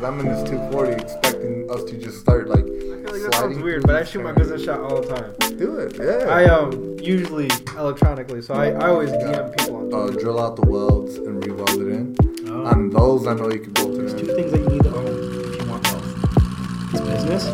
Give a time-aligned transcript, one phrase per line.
[0.00, 2.64] because I'm in this 240 expecting us to just start like.
[2.64, 5.34] I feel like that sounds weird, but I shoot my business shot all the time.
[5.58, 6.28] Do it, yeah.
[6.28, 10.66] I um usually electronically, so I, I always DM people on uh, drill out the
[10.66, 12.16] welds and re-weld it in.
[12.48, 12.66] Oh.
[12.66, 14.94] On those, I know you can bolt There's it two things that you need to
[14.94, 16.94] own if you want wealth.
[16.94, 17.44] It's business.
[17.46, 17.50] I,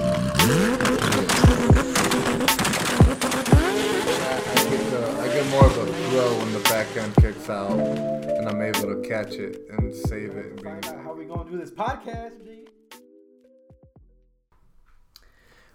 [4.54, 8.25] I get the, I get more of a thrill when the back end kicks out
[8.46, 11.24] and I'm able to catch it and save it and bring Find out how we
[11.24, 12.66] gonna do this podcast, G.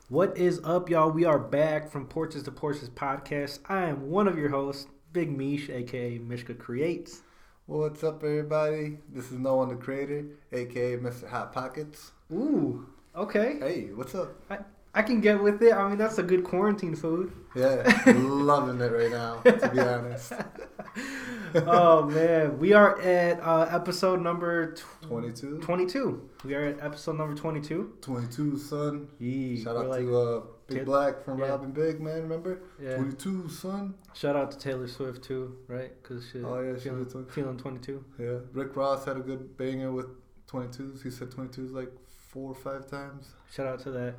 [0.07, 1.11] What is up, y'all?
[1.11, 3.59] We are back from Porches to Porches podcast.
[3.67, 7.21] I am one of your hosts, Big Mish, aka Mishka Creates.
[7.65, 8.99] What's up, everybody?
[9.09, 11.29] This is No One the Creator, aka Mr.
[11.29, 12.11] Hot Pockets.
[12.31, 13.57] Ooh, okay.
[13.59, 14.33] Hey, what's up?
[14.49, 14.59] I,
[14.93, 15.73] I can get with it.
[15.73, 17.31] I mean, that's a good quarantine food.
[17.55, 20.33] Yeah, loving it right now, to be honest.
[21.55, 25.59] oh man, we are at uh, episode number tw- 22?
[25.59, 26.29] 22.
[26.43, 27.93] We are at episode number 22.
[28.01, 29.07] 22, son.
[29.19, 31.47] Yee, Shout out like- to uh, Big Taylor- Black from yeah.
[31.47, 32.61] Robin Big, man, remember?
[32.81, 32.95] Yeah.
[32.97, 33.95] 22, son.
[34.13, 35.91] Shout out to Taylor Swift too, right?
[36.01, 37.27] Because she, Oh, yeah, she feeling, too.
[37.31, 38.03] feeling 22.
[38.19, 40.07] Yeah, Rick Ross had a good banger with
[40.49, 41.03] 22s.
[41.03, 41.91] He said 22s like
[42.29, 43.35] four or five times.
[43.53, 44.15] Shout out to that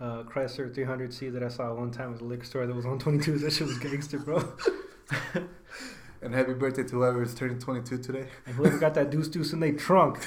[0.00, 2.98] uh, Chrysler 300C that I saw one time at the liquor store that was on
[2.98, 3.40] 22s.
[3.42, 4.52] That shit was gangster, bro.
[6.22, 8.26] And happy birthday to whoever is turning 22 today.
[8.46, 10.26] and whoever got that deuce deuce in their trunk.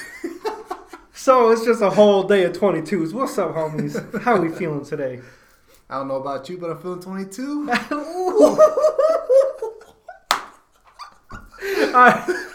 [1.11, 3.13] so it's just a whole day of 22s.
[3.13, 4.21] What's up, homies?
[4.21, 5.21] How are we feeling today?
[5.89, 7.67] I don't know about you, but I'm feeling 22.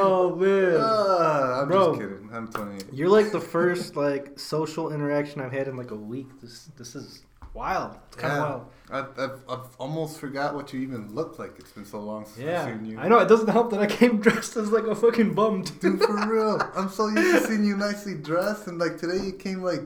[0.00, 0.76] Oh man.
[0.80, 1.96] Ah, I'm Bro.
[1.96, 2.17] just kidding.
[2.38, 2.84] I'm 28.
[2.92, 6.28] You're like the first like social interaction I've had in like a week.
[6.40, 7.22] This this is
[7.54, 7.96] wild.
[8.08, 8.48] It's kind of Yeah.
[8.48, 8.66] wild.
[8.90, 11.52] I've, I've, I've almost forgot what you even looked like.
[11.58, 12.98] It's been so long since Yeah, I've seen you.
[12.98, 15.62] I know it doesn't help that I came dressed as like a fucking bum.
[15.80, 16.58] Dude, for real.
[16.74, 19.80] I'm so used to seeing you nicely dressed, and like today you came like.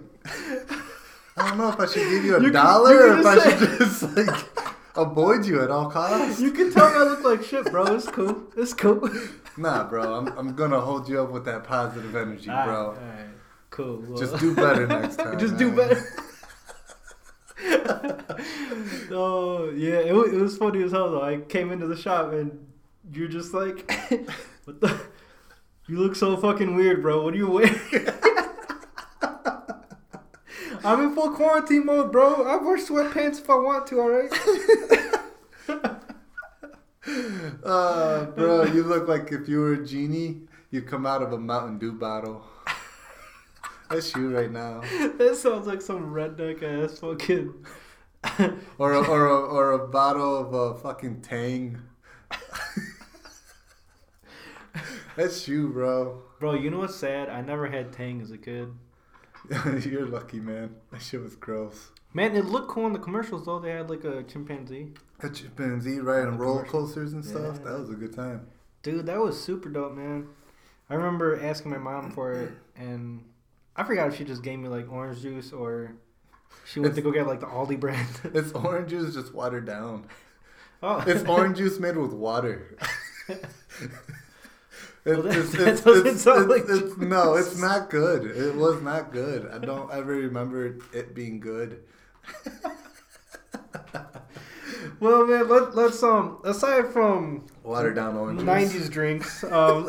[1.34, 3.38] I don't know if I should give you a You can- dollar you or can
[3.38, 4.28] if I should just like
[4.96, 6.40] avoid you at all costs.
[6.44, 7.84] You can tell I look like shit, bro.
[7.94, 8.44] It's cool.
[8.56, 9.08] It's cool.
[9.58, 10.14] Nah, bro.
[10.14, 12.54] I'm, I'm gonna hold you up with that positive energy, bro.
[12.56, 13.26] Alright, alright,
[13.68, 14.02] cool.
[14.08, 15.38] Well, Just do better next time.
[15.38, 16.02] Just do better.
[19.10, 21.22] oh yeah, it, wa- it was funny as hell though.
[21.22, 22.66] I came into the shop and
[23.12, 23.90] you're just like,
[24.64, 24.98] what the?
[25.88, 27.22] You look so fucking weird, bro.
[27.22, 27.74] What are you wearing?
[30.84, 32.44] I'm in full quarantine mode, bro.
[32.44, 34.00] I wear sweatpants if I want to.
[34.00, 34.30] All right.
[37.64, 41.38] Uh, bro, you look like if you were a genie, you come out of a
[41.38, 42.44] Mountain Dew bottle.
[43.90, 44.80] That's you right now.
[45.18, 47.54] that sounds like some redneck ass fucking.
[48.78, 51.82] Or a, or a, or a bottle of a fucking Tang.
[55.16, 56.22] That's you, bro.
[56.40, 57.28] Bro, you know what's sad?
[57.28, 58.72] I never had Tang as a kid.
[59.84, 60.76] You're lucky, man.
[60.90, 61.90] That shit was gross.
[62.14, 63.58] Man, it looked cool in the commercials though.
[63.58, 64.92] They had like a chimpanzee.
[65.20, 67.58] A chimpanzee riding roller coasters and stuff.
[67.58, 67.70] Yeah.
[67.70, 68.46] That was a good time.
[68.82, 70.28] Dude, that was super dope, man.
[70.90, 73.24] I remember asking my mom for it, and
[73.76, 75.94] I forgot if she just gave me like orange juice or
[76.66, 78.08] she went to go get like the Aldi brand.
[78.34, 80.06] It's orange juice just watered down.
[80.82, 82.76] oh, It's orange juice made with water.
[85.04, 88.24] Well, that- It's- that it's- doesn't it's- sound like it's- no, it's not good.
[88.24, 89.48] It was not good.
[89.52, 91.82] I don't ever remember it being good.
[95.00, 99.88] well, man, let, let's um aside from Watered down orange '90s drinks, um,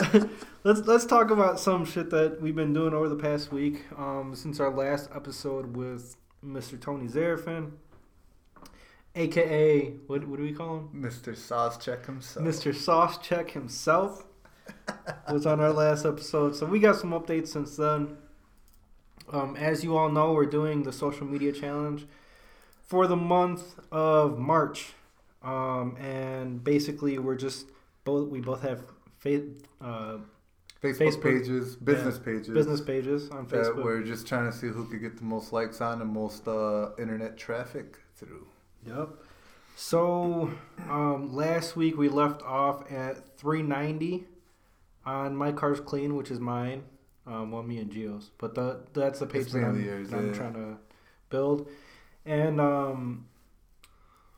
[0.63, 3.84] let's let's talk about some shit that we've been doing over the past week.
[3.97, 6.16] Um, since our last episode with
[6.46, 6.79] Mr.
[6.79, 7.72] Tony Zarafin,
[9.16, 10.90] aka what what do we call him?
[10.96, 11.35] Mr.
[11.35, 12.46] Sauce check himself.
[12.46, 12.73] Mr.
[12.75, 14.25] Sauce Check himself
[15.31, 16.56] was on our last episode.
[16.56, 18.18] So we got some updates since then.
[19.31, 22.06] Um, as you all know, we're doing the social media challenge
[22.81, 24.94] for the month of March.
[25.41, 27.68] Um, and basically, we're just
[28.03, 28.84] both we both have
[29.18, 29.43] fa-
[29.82, 30.17] uh,
[30.82, 32.49] Facebook, Facebook- pages, business pages.
[32.49, 33.84] business pages on that Facebook.
[33.84, 36.91] we're just trying to see who could get the most likes on and most uh,
[36.97, 38.47] internet traffic through.
[38.85, 39.09] Yep.
[39.76, 40.52] So
[40.90, 44.26] um, last week we left off at 390
[45.05, 46.84] on my car's clean, which is mine.
[47.26, 50.34] Um, well, me and Geo's, but the, that's the page that I'm, yours, that I'm
[50.34, 50.78] trying to
[51.29, 51.70] build.
[52.26, 53.28] And um,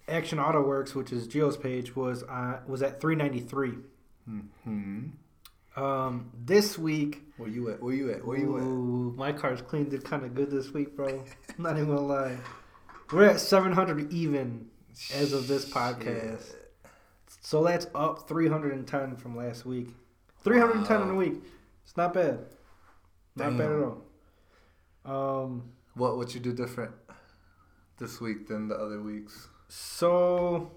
[0.08, 3.74] Action Auto Works, which is Geo's page, was uh, was at 393.
[4.26, 5.06] Hmm.
[5.76, 7.82] Um, this week, Where you at?
[7.82, 8.26] Where you at?
[8.26, 9.18] Where you at?
[9.18, 11.24] My car's clean did kind of good this week, bro.
[11.58, 12.38] Not even gonna lie.
[13.12, 14.68] We're at 700 even
[15.14, 16.48] as of this podcast.
[16.48, 16.72] Shit.
[17.42, 19.90] So that's up 310 from last week.
[20.46, 21.34] 310 in a week.
[21.84, 22.40] It's not bad.
[23.36, 24.02] Not bad at all.
[25.44, 26.92] Um, What what you do different
[28.00, 29.50] this week than the other weeks?
[29.68, 30.72] so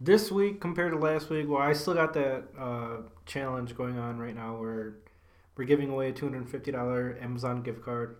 [0.00, 2.96] this week compared to last week, well, I still got that uh,
[3.26, 4.98] challenge going on right now where
[5.56, 8.16] we're giving away a two hundred and fifty dollar Amazon gift card.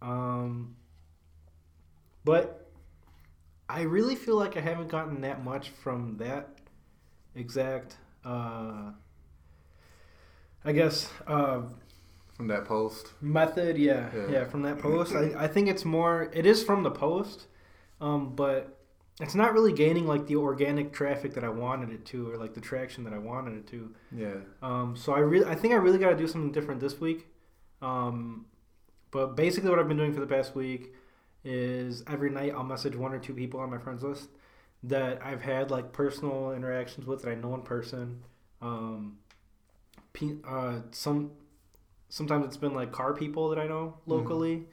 [0.00, 0.76] Um,
[2.24, 2.70] but
[3.68, 6.60] I really feel like I haven't gotten that much from that
[7.34, 7.96] exact.
[8.24, 8.92] Uh,
[10.64, 11.62] I guess uh,
[12.36, 13.12] From that post.
[13.20, 14.26] method yeah, Yeah.
[14.30, 17.46] yeah from that post I, I think it's more it is from the post
[18.00, 18.78] um, but
[19.20, 22.54] it's not really gaining like the organic traffic that i wanted it to or like
[22.54, 24.36] the traction that i wanted it to Yeah.
[24.62, 27.26] um, so i really i think i really got to do something different this week
[27.82, 28.46] um,
[29.10, 30.94] but basically what i've been doing for the past week
[31.44, 34.28] is every night i'll message one or two people on my friends list
[34.82, 38.22] that i've had like personal interactions with that i know in person.
[38.60, 39.18] Um,
[40.12, 41.32] pe- uh, some
[42.08, 44.64] sometimes it's been like car people that I know locally,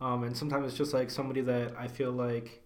[0.00, 2.62] um, and sometimes it's just like somebody that I feel like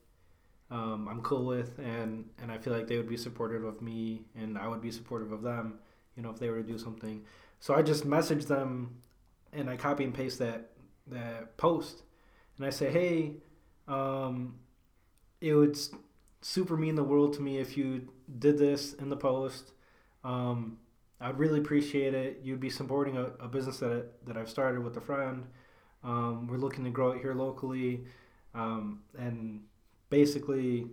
[0.71, 4.23] um, I'm cool with, and and I feel like they would be supportive of me,
[4.37, 5.79] and I would be supportive of them,
[6.17, 7.25] you know, if they were to do something.
[7.61, 8.97] So I just message them,
[9.53, 10.71] and I copy and paste that
[11.09, 12.03] that post,
[12.57, 13.33] and I say, hey,
[13.89, 14.57] um,
[15.41, 15.77] it would
[16.41, 18.09] super mean the world to me if you
[18.39, 19.73] did this in the post.
[20.25, 20.79] Um,
[21.21, 22.41] I'd really appreciate it.
[22.43, 25.47] You'd be supporting a, a business that that I've started with a friend.
[26.05, 28.05] Um, we're looking to grow it here locally,
[28.55, 29.63] um, and
[30.11, 30.87] basically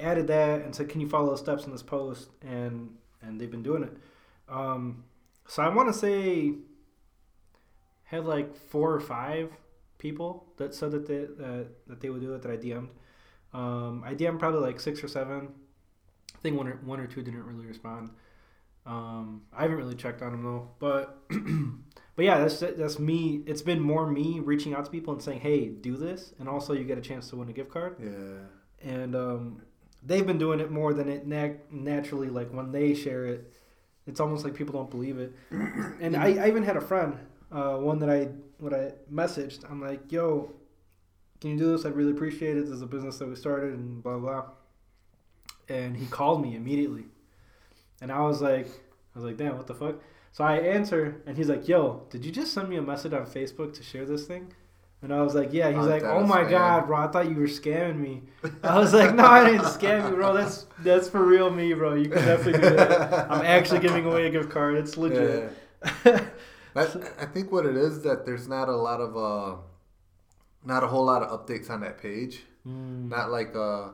[0.00, 3.50] added that and said, "Can you follow the steps in this post?" And and they've
[3.50, 3.96] been doing it.
[4.48, 5.04] Um,
[5.46, 6.54] so I want to say
[8.04, 9.50] had like four or five
[9.98, 12.88] people that said that they that, that they would do it that I DM'd.
[13.56, 15.48] Um, I DM'd probably like six or seven.
[16.34, 18.10] I think one or one or two didn't really respond.
[18.84, 21.18] Um, I haven't really checked on them though, but
[22.16, 23.42] but yeah, that's that's me.
[23.46, 26.74] It's been more me reaching out to people and saying, "Hey, do this," and also
[26.74, 27.96] you get a chance to win a gift card.
[27.98, 28.90] Yeah.
[28.92, 29.62] And um,
[30.04, 32.28] they've been doing it more than it nat- naturally.
[32.28, 33.54] Like when they share it,
[34.06, 35.32] it's almost like people don't believe it.
[35.50, 37.16] and I, I even had a friend,
[37.50, 39.68] uh, one that I what I messaged.
[39.68, 40.52] I'm like, "Yo,
[41.40, 41.84] can you do this?
[41.84, 42.62] I'd really appreciate it.
[42.62, 44.44] This is a business that we started, and blah blah."
[45.68, 47.06] And he called me immediately.
[48.00, 49.96] And I was like, I was like, damn, what the fuck?
[50.32, 53.24] So I answer, and he's like, yo, did you just send me a message on
[53.24, 54.52] Facebook to share this thing?
[55.02, 55.70] And I was like, yeah.
[55.70, 58.22] He's like, oh my god, bro, I thought you were scamming me.
[58.62, 60.34] I was like, no, I didn't scam you, bro.
[60.34, 61.94] That's that's for real me, bro.
[61.94, 63.30] You can definitely do that.
[63.30, 64.76] I'm actually giving away a gift card.
[64.76, 65.52] It's legit.
[66.04, 66.20] Yeah.
[66.76, 66.84] I
[67.26, 69.56] think what it is that there's not a lot of uh,
[70.66, 72.42] not a whole lot of updates on that page.
[72.66, 73.08] Mm.
[73.08, 73.92] Not like uh,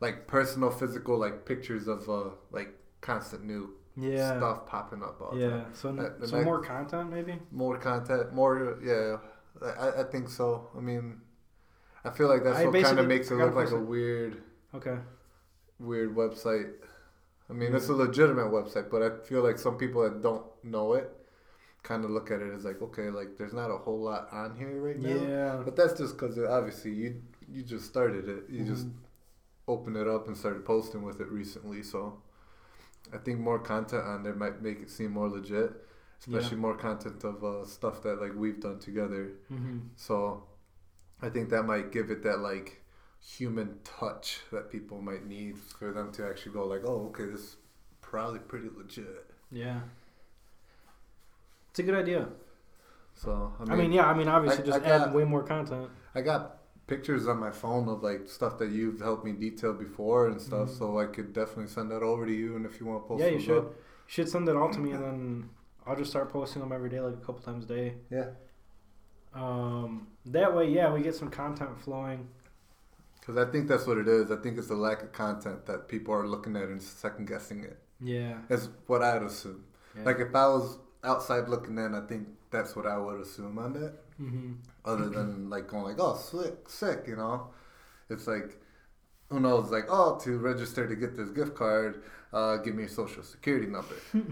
[0.00, 2.70] like personal, physical, like pictures of uh, like
[3.00, 4.36] constant new yeah.
[4.38, 5.50] stuff popping up all the Yeah.
[5.50, 5.74] time.
[5.74, 7.38] So, the so next- more content, maybe.
[7.52, 9.18] More content, more yeah.
[9.62, 10.68] I, I think so.
[10.76, 11.20] I mean,
[12.04, 14.42] I feel like that's I what kind of makes it look like a weird,
[14.74, 14.98] Okay.
[15.78, 16.72] weird website.
[17.48, 17.76] I mean, Mm.
[17.76, 21.10] it's a legitimate website, but I feel like some people that don't know it
[21.84, 24.56] kind of look at it as like, okay, like there's not a whole lot on
[24.56, 25.10] here right now.
[25.28, 25.62] Yeah.
[25.64, 28.44] But that's just because obviously you you just started it.
[28.50, 28.94] You just Mhm.
[29.68, 31.82] opened it up and started posting with it recently.
[31.82, 32.20] So
[33.12, 35.70] I think more content on there might make it seem more legit,
[36.20, 39.32] especially more content of uh, stuff that like we've done together.
[39.48, 40.44] hmm So
[41.20, 42.80] I think that might give it that like
[43.20, 47.40] human touch that people might need for them to actually go like, oh, okay, this
[47.40, 47.56] is
[48.00, 49.26] probably pretty legit.
[49.50, 49.80] Yeah.
[51.74, 52.28] It's a good idea.
[53.16, 54.06] So I mean, I mean, yeah.
[54.06, 55.90] I mean, obviously, I- just I got- add way more content.
[56.14, 60.28] I got pictures on my phone of like stuff that you've helped me detail before
[60.28, 60.78] and stuff, Mhm.
[60.78, 62.54] so I could definitely send that over to you.
[62.54, 63.58] And if you want to post, Yeah, you should.
[63.58, 65.50] up- You should send it all to me, and then
[65.84, 67.96] I'll just start posting them every day, like a couple times a day.
[68.08, 68.28] Yeah,
[69.34, 72.28] Um, that way, yeah, we get some content flowing.
[73.18, 74.30] because I think that's what it is.
[74.30, 77.64] I think it's the lack of content that people are looking at and second guessing
[77.64, 77.78] it.
[77.98, 78.36] Yeah.
[78.50, 79.64] Is what I'd assume.
[79.96, 80.04] yeah.
[80.04, 83.72] Like if I was outside looking in, I think that's what I would assume on
[83.74, 83.94] that.
[84.16, 84.52] hmm
[84.84, 87.48] Other than like going like, oh, sick, sick, you know.
[88.10, 88.60] It's like,
[89.30, 89.70] who knows?
[89.70, 93.66] Like, oh, to register to get this gift card, uh, give me your social security
[93.66, 93.94] number.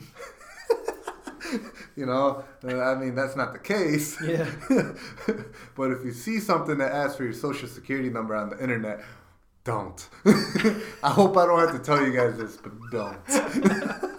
[1.97, 4.21] you know, Uh, I mean that's not the case.
[4.23, 4.49] Yeah.
[5.77, 9.03] but if you see something that asks for your social security number on the internet,
[9.65, 10.09] don't.
[11.03, 14.19] I hope I don't have to tell you guys this, but don't.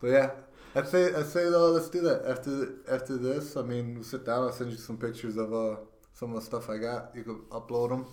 [0.00, 0.30] But yeah,
[0.74, 3.56] I'd say I'd say though, let's do that after after this.
[3.56, 4.44] I mean, we'll sit down.
[4.44, 5.76] I'll send you some pictures of uh
[6.12, 7.10] some of the stuff I got.
[7.14, 8.06] You can upload them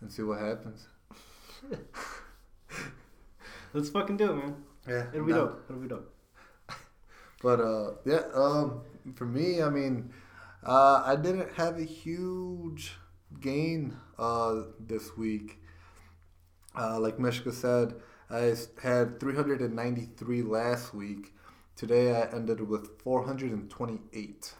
[0.00, 0.86] and see what happens.
[3.72, 4.56] Let's fucking do it, man.
[4.88, 5.46] Yeah, It'll be no.
[5.46, 5.64] dope.
[5.68, 6.12] It'll be dope.
[7.42, 8.82] But uh, yeah, um,
[9.14, 10.12] for me, I mean,
[10.66, 12.92] uh, I didn't have a huge
[13.40, 15.58] gain uh, this week.
[16.78, 17.94] Uh, like Mishka said,
[18.30, 21.34] I had 393 last week.
[21.74, 24.54] Today I ended with 428.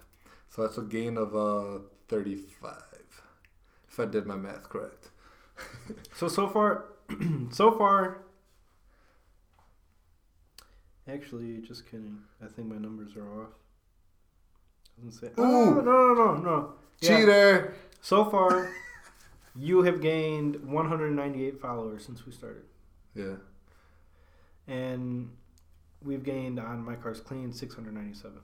[0.49, 2.75] So that's a gain of uh, 35,
[3.89, 5.11] if I did my math correct.
[6.15, 6.87] so so far,
[7.50, 8.23] so far.
[11.09, 12.19] Actually, just kidding.
[12.43, 13.50] I think my numbers are off.
[14.97, 15.29] Doesn't say.
[15.41, 15.45] Ooh.
[15.45, 16.73] Oh, no, no, no, no.
[17.00, 17.09] Yeah.
[17.19, 17.75] Cheater!
[18.03, 18.71] So far,
[19.57, 22.65] you have gained 198 followers since we started,
[23.15, 23.37] Yeah.
[24.71, 25.29] And
[26.03, 28.39] we've gained on my car's clean 697.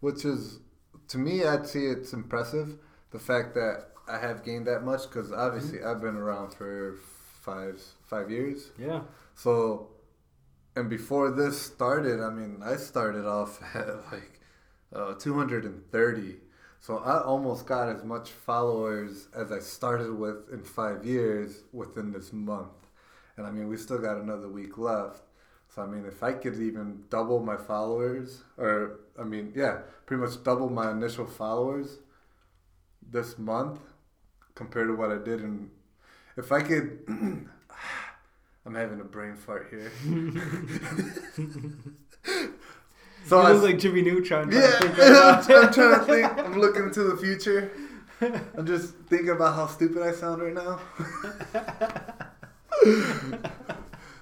[0.00, 0.60] Which is,
[1.08, 2.76] to me, I'd say it's impressive.
[3.10, 6.96] The fact that I have gained that much, because obviously I've been around for
[7.40, 8.70] five five years.
[8.78, 9.02] Yeah.
[9.34, 9.88] So,
[10.76, 14.40] and before this started, I mean, I started off at like
[14.94, 16.36] uh, 230.
[16.80, 22.12] So I almost got as much followers as I started with in five years within
[22.12, 22.88] this month.
[23.38, 25.22] And I mean, we still got another week left.
[25.74, 30.22] So I mean, if I could even double my followers, or I mean, yeah, pretty
[30.22, 31.98] much double my initial followers
[33.10, 33.80] this month
[34.54, 35.70] compared to what I did and
[36.36, 39.90] if I could, I'm having a brain fart here.
[43.26, 44.50] so you I, look like Jimmy Neutron.
[44.50, 45.10] trying to yeah, think right.
[45.66, 46.38] I'm trying to think.
[46.38, 47.70] I'm looking into the future.
[48.20, 50.80] I'm just thinking about how stupid I sound right now.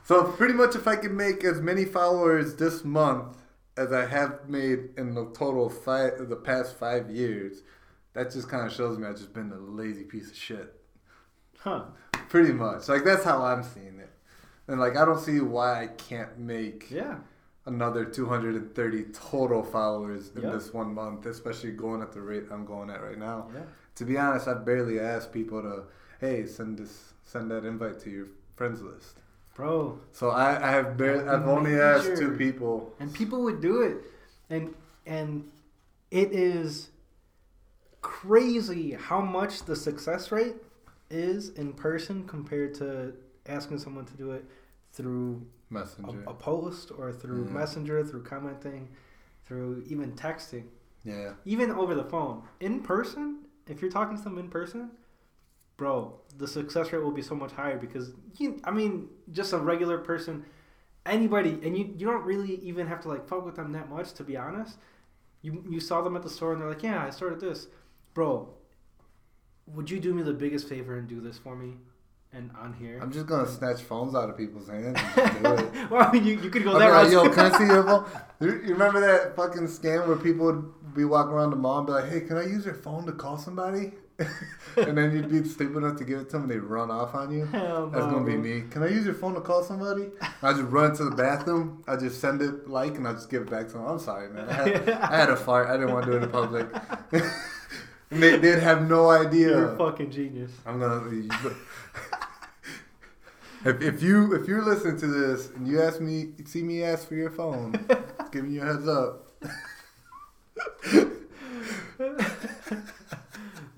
[0.04, 3.36] So pretty much, if I could make as many followers this month
[3.76, 7.62] as I have made in the total five the past five years,
[8.14, 10.74] that just kind of shows me I've just been a lazy piece of shit.
[11.58, 11.84] Huh.
[12.28, 14.10] Pretty much, like that's how I'm seeing it.
[14.68, 17.18] And like I don't see why I can't make Yeah.
[17.66, 20.52] another 230 total followers in Yep.
[20.52, 23.48] this one month, especially going at the rate I'm going at right now.
[23.54, 23.62] Yeah.
[23.96, 25.84] To be honest, I've barely asked people to,
[26.20, 29.20] hey, send this, send that invite to your friends list.
[29.62, 32.92] Bro, So I, I have barely, I've only asked two people.
[32.98, 33.98] and people would do it
[34.50, 34.74] and
[35.06, 35.48] and
[36.10, 36.90] it is
[38.00, 40.56] crazy how much the success rate
[41.10, 43.12] is in person compared to
[43.46, 44.44] asking someone to do it
[44.92, 45.40] through
[45.70, 46.24] a, Messenger.
[46.26, 47.52] a post or through Yeah.
[47.52, 48.88] messenger through commenting
[49.44, 50.64] through even texting
[51.04, 51.34] Yeah.
[51.44, 54.90] even over the phone in person if you're talking to them in person
[55.82, 59.58] bro the success rate will be so much higher because you i mean just a
[59.58, 60.44] regular person
[61.06, 64.12] anybody and you you don't really even have to like fuck with them that much
[64.12, 64.76] to be honest
[65.42, 67.66] you you saw them at the store and they're like yeah i started this
[68.14, 68.48] bro
[69.66, 71.72] would you do me the biggest favor and do this for me
[72.32, 75.90] and on here I'm just gonna snatch phones out of people's hands and do it.
[75.90, 77.66] well I mean, you, you could go I'll that be like, yo, can I see
[77.66, 78.06] your phone?
[78.40, 81.86] You you remember that fucking scam where people would be walking around the mall and
[81.86, 83.92] be like, hey, can I use your phone to call somebody?
[84.76, 87.14] and then you'd be stupid enough to give it to them and they'd run off
[87.14, 87.46] on you.
[87.46, 88.64] Hell That's no, gonna be me.
[88.70, 90.10] Can I use your phone to call somebody?
[90.42, 91.82] I just run to the bathroom.
[91.86, 93.86] I just send it like, and I just give it back to them.
[93.86, 94.48] I'm sorry, man.
[94.48, 95.68] I had, I had a fart.
[95.68, 96.68] I didn't want to do it in public.
[98.10, 99.48] and they, they'd have no idea.
[99.48, 100.52] You're a fucking genius.
[100.66, 101.10] I'm gonna.
[103.64, 107.06] If, if you if you're listening to this and you ask me see me ask
[107.06, 107.72] for your phone,
[108.32, 109.28] giving you a heads up.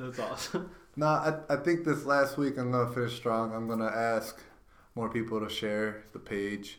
[0.04, 0.70] That's awesome.
[0.96, 3.52] Nah, I, I think this last week I'm gonna finish strong.
[3.52, 4.40] I'm gonna ask
[4.94, 6.78] more people to share the page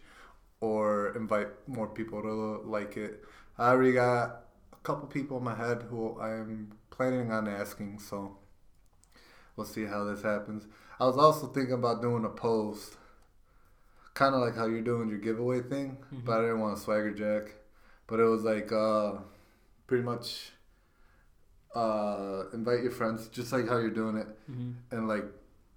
[0.61, 3.25] or invite more people to like it.
[3.57, 8.37] I already got a couple people in my head who I'm planning on asking, so
[9.57, 10.65] we'll see how this happens.
[10.97, 12.95] I was also thinking about doing a post,
[14.13, 17.11] kind of like how you're doing your giveaway thing, but I didn't want to swagger
[17.11, 17.53] jack.
[18.07, 19.15] But it was like uh,
[19.87, 20.51] pretty much
[21.75, 24.71] uh, invite your friends, just like how you're doing it Mm-hmm.
[24.95, 25.25] and like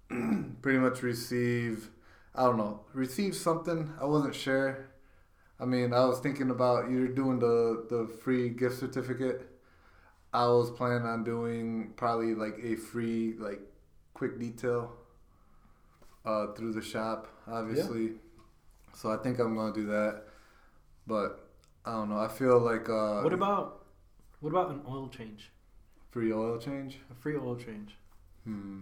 [0.61, 1.89] pretty much receive
[2.33, 4.87] I don't know receive something I wasn't sure
[5.59, 9.47] I mean I was thinking about you're doing the the free gift certificate
[10.33, 13.59] I was planning on doing probably like a free like
[14.13, 14.93] quick detail
[16.25, 18.09] uh, through the shop obviously Yeah.
[18.93, 20.23] so I think I'm gonna do that
[21.07, 21.47] but
[21.85, 23.85] I don't know I feel like uh, What about
[24.39, 25.51] what about an oil change?
[26.11, 27.95] Free oil change A free oil change.
[28.43, 28.79] hmm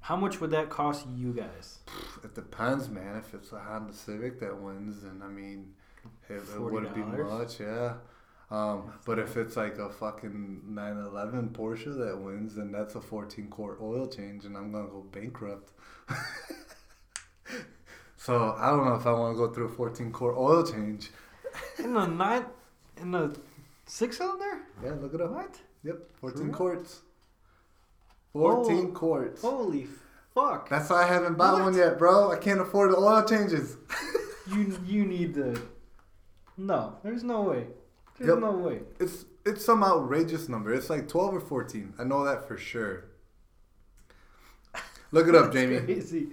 [0.00, 1.78] How much would that cost you guys?
[2.22, 3.16] It depends, man.
[3.16, 5.74] If it's a Honda Civic that wins, then I mean,
[6.28, 7.94] it, it wouldn't be much, yeah.
[8.50, 13.48] Um, but if it's like a fucking 911 Porsche that wins, then that's a 14
[13.48, 15.72] quart oil change, and I'm gonna go bankrupt.
[18.16, 21.10] so I don't know if I want to go through a 14 quart oil change.
[21.78, 22.44] in the nine,
[22.98, 23.36] in the
[23.86, 24.62] six cylinder.
[24.82, 25.30] Yeah, look it up.
[25.30, 25.58] What?
[25.84, 26.54] Yep, 14 real?
[26.54, 27.00] quarts.
[28.32, 28.92] 14 Oh.
[28.98, 29.42] quarts.
[29.42, 29.86] Holy
[30.34, 30.68] fuck!
[30.68, 31.62] That's why I haven't bought What?
[31.64, 32.32] one yet, bro.
[32.32, 33.76] I can't afford the oil changes.
[34.46, 35.58] You you need the.
[36.58, 37.66] No, there's no way.
[38.18, 38.38] There's Yep.
[38.40, 38.82] no way.
[39.00, 40.74] It's it's some outrageous number.
[40.74, 41.94] It's like 12 or 14.
[41.98, 43.04] I know that for sure.
[45.12, 45.80] Look it up, Jamie.
[45.80, 46.28] Crazy.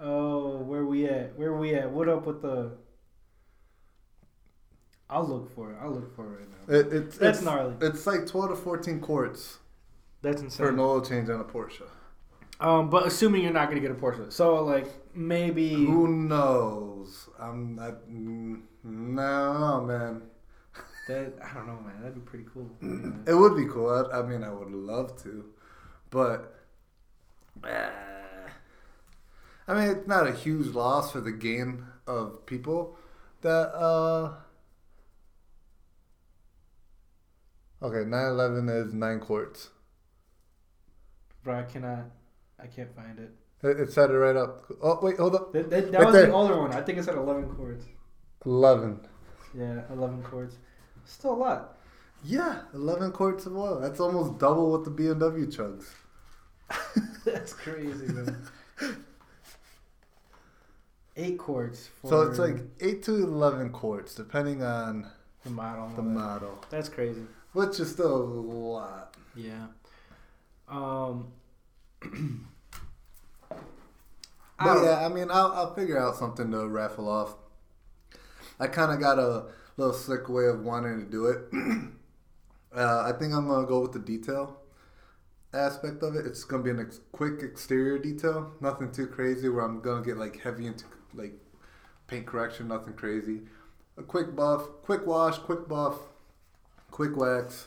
[0.00, 1.38] Oh, where we at?
[1.38, 1.90] Where we at?
[1.90, 2.72] What up with the?
[5.14, 5.76] I'll look for it.
[5.80, 6.74] I'll look for it right now.
[6.74, 7.74] It, it's That's it's, gnarly.
[7.80, 9.58] It's like 12 to 14 quarts
[10.22, 10.66] That's for insane.
[10.68, 11.82] an oil change on a Porsche.
[12.60, 17.28] Um, but assuming you're not gonna get a Porsche, so like maybe Who knows?
[17.38, 18.08] I'm not.
[18.08, 20.22] mm, No, man.
[21.08, 22.00] that I don't know, man.
[22.00, 22.70] That'd be pretty cool.
[23.26, 23.90] It would be cool.
[23.90, 25.44] I, I mean, I would love to,
[26.10, 26.54] but
[27.62, 27.90] uh,
[29.68, 32.96] I mean, it's not a huge loss for the gain of people
[33.42, 33.74] that.
[33.74, 34.34] uh
[37.84, 39.68] Okay, 911 is nine quarts.
[41.42, 42.04] Bro, I cannot.
[42.58, 43.30] I can't find it.
[43.62, 44.64] It, it said it right up.
[44.82, 45.52] Oh wait, hold up.
[45.52, 46.26] That, that, that Right was there.
[46.26, 46.72] the older one.
[46.72, 47.84] I think it's at 11 quarts.
[48.46, 49.00] 11.
[49.56, 50.56] Yeah, 11 quarts.
[51.04, 51.78] Still a lot.
[52.24, 53.78] Yeah, 11 quarts of oil.
[53.80, 55.84] That's almost double what the BMW chugs.
[57.24, 58.36] That's crazy, man.
[61.16, 61.90] Eight quarts.
[62.00, 65.06] for So it's like 8 to 11 quarts, depending on
[65.44, 65.88] the model.
[65.94, 67.22] the model, That's crazy.
[67.54, 69.16] Which is still a lot.
[69.34, 69.66] Yeah.
[70.68, 71.28] Um.
[74.56, 77.34] I But yeah, I mean, I'll, I'll figure out something to raffle off.
[78.60, 79.46] I kind of got a
[79.76, 81.38] little slick way of wanting to do it.
[82.76, 84.58] uh, I think I'm gonna go with the detail
[85.52, 86.26] aspect of it.
[86.26, 89.48] It's gonna be a ex- quick exterior detail, nothing too crazy.
[89.48, 90.84] Where I'm gonna get like heavy into
[91.14, 91.34] like
[92.06, 93.40] paint correction, nothing crazy.
[93.96, 95.96] A quick buff, quick wash, quick buff,
[96.94, 97.66] quick wax.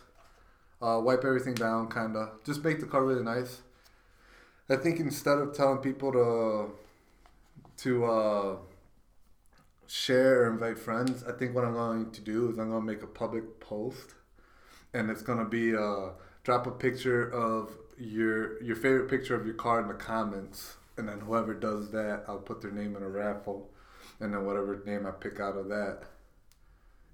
[0.82, 2.32] Uh, wipe everything down, kinda.
[2.46, 3.62] Just make the car really nice.
[4.70, 6.72] I think instead of telling people to
[7.84, 8.56] to uh,
[9.86, 12.94] share or invite friends, I think what I'm going to do is I'm going to
[12.94, 14.16] make a public post,
[14.94, 16.12] and it's going to be uh,
[16.46, 21.10] drop a picture of your your favorite picture of your car in the comments, and
[21.10, 23.70] then whoever does that, I'll put their name in a raffle,
[24.22, 26.04] and then whatever name I pick out of that,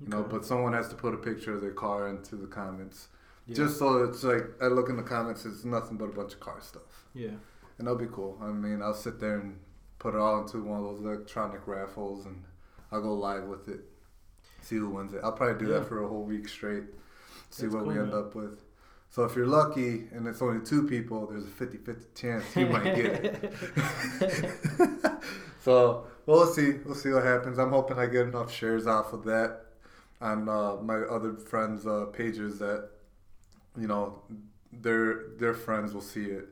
[0.03, 0.23] you know.
[0.23, 3.07] But someone has to put a picture of their car into the comments,
[3.47, 3.55] Yeah.
[3.55, 6.39] just so it's like I look in the comments, it's nothing but a bunch of
[6.39, 7.27] car stuff yeah.
[7.77, 8.37] and that'll be cool.
[8.41, 9.59] I mean, I'll sit there and
[9.99, 12.43] put it all into one of those electronic raffles, and
[12.91, 13.81] I'll go live with it.
[14.61, 15.21] See who wins it.
[15.23, 15.79] I'll probably do Yeah.
[15.79, 16.83] that for a whole week straight.
[17.49, 18.19] See That's what we cool, end man.
[18.21, 18.61] up with.
[19.09, 22.83] So if you're lucky and it's only two people, there's a 50-50 chance you might
[22.95, 23.53] get it.
[25.61, 26.73] so well, we'll see.
[26.85, 27.59] We'll see what happens.
[27.59, 29.65] I'm hoping I get enough shares off of that
[30.23, 32.89] on uh, my other friends' uh, pages that
[33.77, 34.21] you know
[34.71, 36.47] their their friends will see it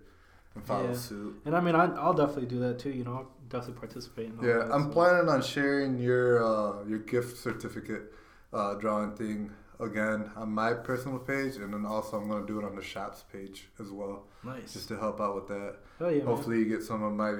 [0.55, 0.93] and follow Yeah.
[0.95, 1.41] suit.
[1.45, 2.91] And I mean, I, I'll definitely do that too.
[2.91, 4.31] You know, I'll definitely participate.
[4.41, 4.89] Yeah, that, I'm so.
[4.89, 8.13] planning on sharing your uh, your gift certificate
[8.53, 12.65] uh, drawing thing again on my personal page, and then also I'm gonna do it
[12.65, 14.73] on the shops page as well, Nice.
[14.73, 15.77] just to help out with that.
[15.99, 16.27] Hell yeah, man.
[16.27, 17.34] Hopefully, you get some of my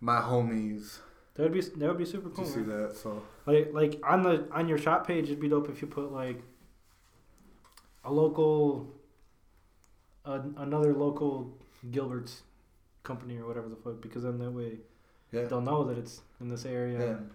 [0.00, 0.98] my homies
[1.34, 2.44] That would be that would be super cool.
[2.44, 2.82] to see man.
[2.82, 2.96] that.
[2.96, 6.12] So Like like on the on your shop page, it'd be dope if you put
[6.12, 6.42] like
[8.04, 8.92] a local,
[10.24, 11.56] uh, another local
[11.90, 12.40] Gilberts
[13.02, 14.78] company or whatever the fuck, because then that way
[15.30, 16.98] yeah, they'll know that it's in this area.
[16.98, 17.06] Yeah.
[17.06, 17.30] And,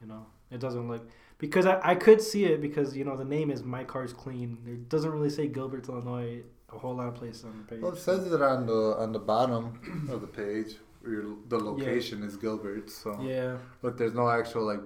[0.00, 1.08] you know, it doesn't look
[1.38, 4.58] because I, I could see it because you know the name is My Car's Clean.
[4.66, 6.42] It doesn't really say Gilberts, Illinois.
[6.70, 7.82] A whole lot of places on the page.
[7.82, 10.76] well, it says it on the on the bottom of the page.
[11.08, 12.90] Your, the location is Gilbert.
[12.90, 13.56] So, yeah.
[13.82, 14.80] but there's no actual like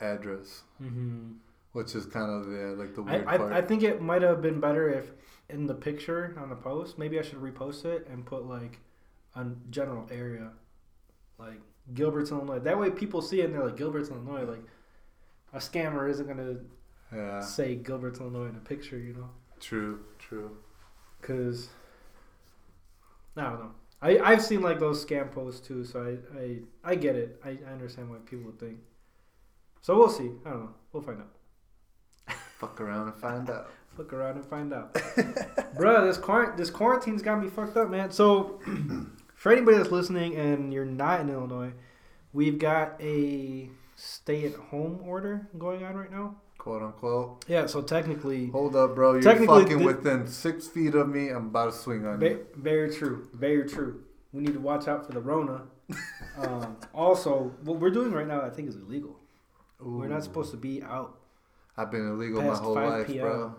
[0.00, 1.32] address, Mm-hmm.
[1.72, 3.52] which is kind of yeah, like the I, weird part.
[3.52, 5.10] I, I think it might have been better if
[5.48, 8.78] in the picture on the post, maybe I should repost it and put like
[9.34, 10.50] a general area,
[11.38, 11.60] like
[11.94, 12.60] Gilberts, Illinois.
[12.60, 14.44] That way people see it and they're like, Gilberts, Illinois.
[14.44, 14.62] Like,
[15.52, 16.60] a scammer isn't going to
[17.14, 19.30] yeah, say Gilberts, Illinois in a picture, you know?
[19.58, 20.56] true, true.
[21.20, 21.68] Because,
[23.36, 23.70] I don't know.
[24.02, 26.58] I, I've seen like those scam posts too, so I, I,
[26.92, 27.40] I get it.
[27.44, 28.78] I, I understand what people would think.
[29.82, 30.30] So we'll see.
[30.44, 30.74] I don't know.
[30.92, 32.36] We'll find out.
[32.58, 33.70] Fuck around and find out.
[33.96, 34.94] Fuck around and find out.
[34.94, 38.10] Bruh, this quar- this quarantine's got me fucked up, man.
[38.10, 38.60] So,
[39.34, 41.72] for anybody that's listening and you're not in Illinois,
[42.32, 46.36] we've got a stay at home order going on right now.
[46.60, 47.44] Quote unquote.
[47.48, 49.14] Yeah, so technically, Hold up, bro.
[49.14, 51.30] You're fucking thi- within six feet of me.
[51.30, 52.46] I'm about to swing on Ve- you.
[52.54, 53.28] very true.
[53.32, 54.04] Very true.
[54.32, 55.62] We need to watch out for the Rona.
[56.38, 59.16] um, also, what we're doing right now, I think, is illegal.
[59.80, 61.18] We're not supposed to be out.
[61.76, 63.20] I've been illegal my whole 5 life, p.m..
[63.26, 63.54] bro.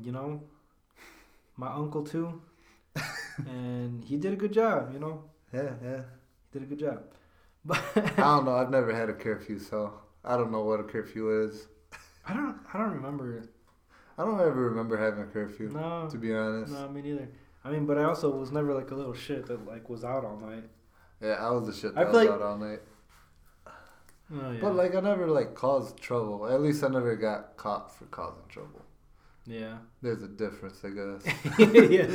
[0.00, 0.40] You know,
[1.56, 2.40] my uncle too,
[3.46, 4.92] and he did a good job.
[4.92, 6.02] You know, Yeah, yeah.
[6.52, 7.02] he did a good job.
[7.64, 8.54] But I don't know.
[8.54, 9.92] I've never had a curfew, so
[10.24, 11.66] I don't know what a curfew is.
[12.26, 12.56] I don't.
[12.72, 13.48] I don't remember.
[14.18, 16.72] I don't ever remember having a curfew, No, to be honest.
[16.72, 17.28] no, me neither.
[17.64, 20.24] I mean, but I also was never like a little shit that like was out
[20.24, 20.64] all night.
[21.20, 22.80] Yeah, I was the shit that feel was like- out all night.
[24.34, 24.58] Oh yeah.
[24.60, 26.46] But like, I never like caused trouble.
[26.46, 28.82] At least I never got caught for causing trouble.
[29.46, 29.78] yeah.
[30.00, 31.58] There's a difference, I guess.
[31.58, 32.06] yeah.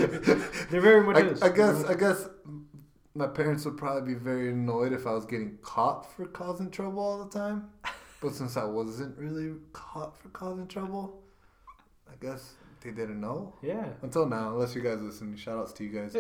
[0.72, 1.42] There very much I, is.
[1.44, 1.84] I guess.
[1.84, 2.28] I guess
[3.14, 7.00] my parents would probably be very annoyed if I was getting caught for causing trouble
[7.00, 7.70] all the time.
[8.22, 11.22] But since I wasn't really caught for causing trouble,
[12.10, 13.54] I guess they didn't know.
[13.62, 13.86] Yeah.
[14.02, 15.36] Until now, unless you guys listen.
[15.36, 16.16] Shout outs to you guys.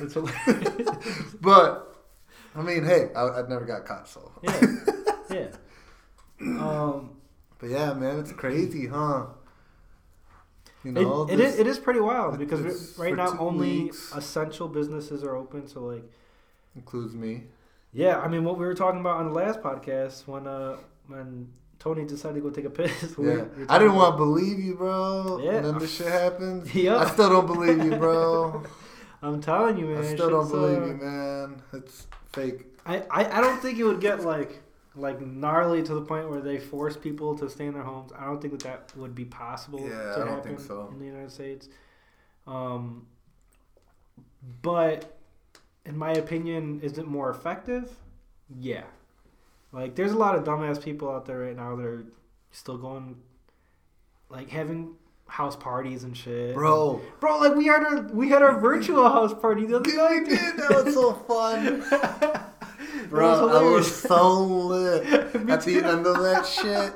[0.00, 0.88] It's hilarious.
[1.40, 1.94] But
[2.54, 4.32] I mean, hey, I, I never got caught, so.
[4.42, 4.60] yeah.
[5.30, 5.48] Yeah.
[6.40, 7.16] Um.
[7.58, 9.26] But yeah, man, it's crazy, huh?
[10.84, 11.60] You know, it this is.
[11.60, 14.12] It is pretty wild because right now only weeks.
[14.14, 15.68] essential businesses are open.
[15.68, 16.02] So like,
[16.74, 17.44] includes me.
[17.92, 18.18] Yeah.
[18.18, 20.76] I mean, what we were talking about on the last podcast when uh
[21.06, 23.16] when Tony decided to go take a piss.
[23.18, 25.40] we- Yeah, I didn't want to believe you, bro.
[25.42, 25.56] Yeah.
[25.56, 26.72] And then this shit happens.
[26.74, 26.96] Yeah.
[26.96, 28.62] I still don't believe you, bro.
[29.22, 30.04] I'm telling you, man.
[30.04, 31.62] I still don't believe uh, you, man.
[31.72, 32.66] It's fake.
[32.84, 34.60] I, I, I don't think it would get like
[34.94, 38.12] like gnarly to the point where they force people to stay in their homes.
[38.18, 40.88] I don't think that that would be possible Yeah, to I don't happen think so.
[40.92, 41.68] in the United States.
[42.46, 43.06] Um,
[44.62, 45.16] but
[45.84, 47.90] in my opinion, is it more effective?
[48.58, 48.84] Yeah.
[49.72, 52.04] Like there's a lot of dumbass people out there right now that are
[52.50, 53.16] still going
[54.28, 54.94] like having
[55.26, 56.54] house parties and shit.
[56.54, 59.96] Bro, Bro, like we had our we had our virtual house party the other Dude,
[59.96, 60.24] night.
[60.28, 60.56] did.
[60.58, 61.82] That was so fun.
[63.08, 65.06] Bro, was I was so lit
[65.50, 66.92] at the end of that shit.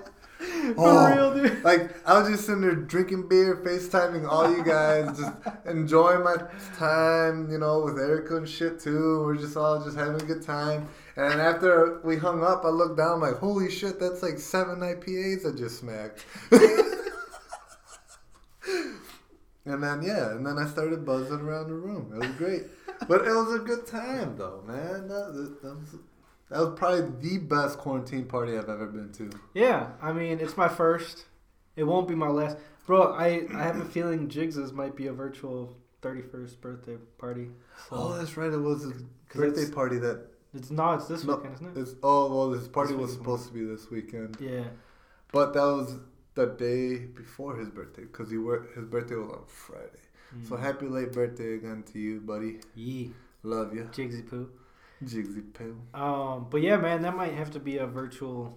[0.75, 1.65] For Oh, real, dude.
[1.65, 5.33] Like I was just sitting there drinking beer, FaceTiming all you guys, just
[5.67, 6.37] enjoying my
[6.77, 9.23] time, you know, with Erica and shit too.
[9.25, 10.89] We're just all just having a good time.
[11.17, 15.47] And after we hung up, I looked down like, holy shit, that's like seven IPAs
[15.47, 16.25] I just smacked.
[19.65, 22.13] and then yeah, and then I started buzzing around the room.
[22.15, 22.65] It was great,
[23.09, 25.09] but it was a good time though, man.
[25.09, 25.97] That, that, that was
[26.51, 29.31] that was probably the best quarantine party I've ever been to.
[29.55, 31.25] Yeah, I mean it's my first.
[31.77, 32.57] It won't be my last,
[32.87, 33.13] bro.
[33.15, 37.49] I I have a feeling Jigs's might be a virtual thirty first birthday party.
[37.89, 38.53] So Oh, that's right.
[38.53, 39.03] It was his
[39.35, 40.27] birthday party that.
[40.55, 41.81] it's no, it's this No, weekend, isn't it?
[41.81, 44.65] It's, oh well, his party This was supposed to be this weekend, Yeah.
[45.33, 45.97] but that was
[46.35, 48.75] the day before his birthday because he worked.
[48.77, 50.03] His birthday was on Friday.
[50.49, 50.61] So Mm.
[50.61, 52.61] happy late birthday again to you, buddy.
[52.75, 54.49] Yee, Love you, Jigsy poo.
[55.05, 55.77] Jigsy Poo.
[55.99, 58.57] Um, but yeah, man, that might have to be a virtual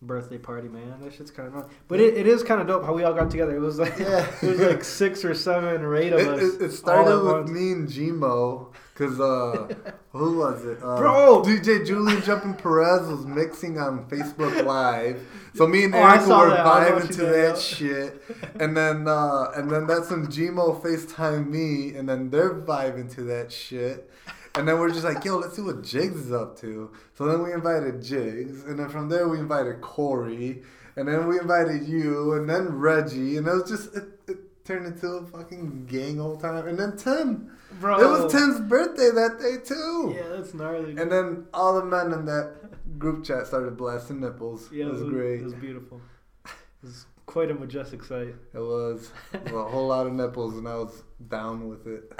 [0.00, 0.94] birthday party, man.
[1.02, 1.64] That shit's kind of fun.
[1.88, 3.56] But it, it is kind of dope how we all got together.
[3.56, 4.26] It was like Yeah.
[4.42, 6.40] it was like six or seven or eight of It, us.
[6.54, 7.50] it, it all started with once.
[7.50, 9.74] me and Gmo, cause uh,
[10.12, 10.78] who was it?
[10.82, 11.42] Uh, Bro!
[11.44, 15.20] DJ Julian Jumping Perez was mixing on Facebook Live.
[15.54, 16.50] So me and Oh, Erica saw were.
[16.50, 18.22] Vibing to that shit,
[18.60, 23.22] and then uh, and then that's when Gmo Facetime me, and then they're vibing to
[23.24, 24.08] that shit.
[24.54, 26.90] And then we're just like, yo, let's see what Jigs is up to.
[27.14, 30.62] So then we invited Jigs, and then from there we invited Corey,
[30.96, 34.86] and then we invited you, and then Reggie, and it was just it, it turned
[34.86, 36.66] into a fucking gang all time.
[36.66, 38.00] And then Tim, Bro.
[38.00, 40.14] it was Tim's birthday that day too.
[40.16, 40.96] Yeah, that's gnarly.
[41.00, 44.68] And then all the men in that group chat started blasting nipples.
[44.72, 45.40] yeah, it was great.
[45.40, 46.00] It was beautiful.
[46.46, 46.50] It
[46.86, 48.34] was quite a majestic sight.
[48.54, 52.12] It was, It was a whole lot of nipples, and I was down with it.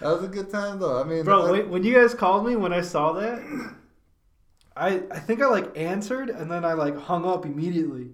[0.00, 1.00] was a good time, though.
[1.00, 3.40] I mean, Bro, I- wait, when you guys called me when I saw that,
[4.76, 8.10] I I think I like answered and then I like hung up immediately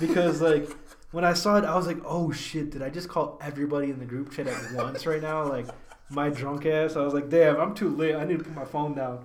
[0.00, 0.68] because like
[1.12, 3.98] when I saw it, I was like, oh shit, did I just call everybody in
[3.98, 5.48] the group chat at once right now?
[5.48, 5.66] Like
[6.08, 6.96] my drunk ass.
[6.96, 8.14] I was like, damn, I'm too late.
[8.14, 9.24] I need to put my phone down.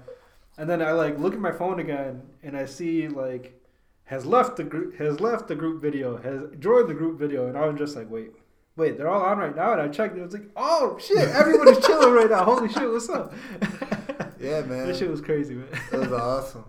[0.57, 3.59] And then I like look at my phone again and I see like
[4.05, 7.57] has left the group has left the group video has joined the group video and
[7.57, 8.31] I was just like, wait.
[8.77, 10.13] Wait, they're all on right now, and I checked.
[10.13, 12.43] And it was like, oh shit, everybody's chilling right now.
[12.43, 13.33] Holy shit, what's up?
[14.39, 15.67] yeah, man, That shit was crazy, man.
[15.93, 16.65] it was awesome.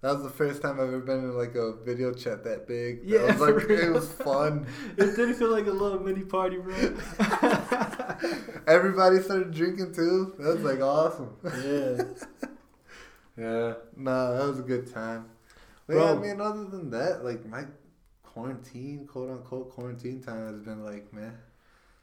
[0.00, 3.00] That was the first time I've ever been in like a video chat that big.
[3.04, 4.66] Yeah, it was like it was fun.
[4.96, 6.74] It did feel like a little mini party, bro.
[8.68, 10.34] Everybody started drinking too.
[10.38, 11.36] That was like awesome.
[11.44, 12.02] yeah.
[13.36, 15.26] Yeah, no, that was a good time.
[15.86, 17.64] But yeah, I mean, other than that, like my
[18.38, 21.36] quarantine, quote unquote quarantine time has been like, man,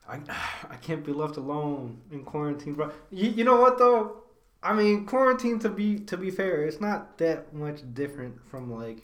[0.08, 0.20] I
[0.70, 2.92] I can't be left alone in quarantine, bro.
[3.10, 4.24] You, you know what though?
[4.62, 9.04] I mean, quarantine to be to be fair, it's not that much different from like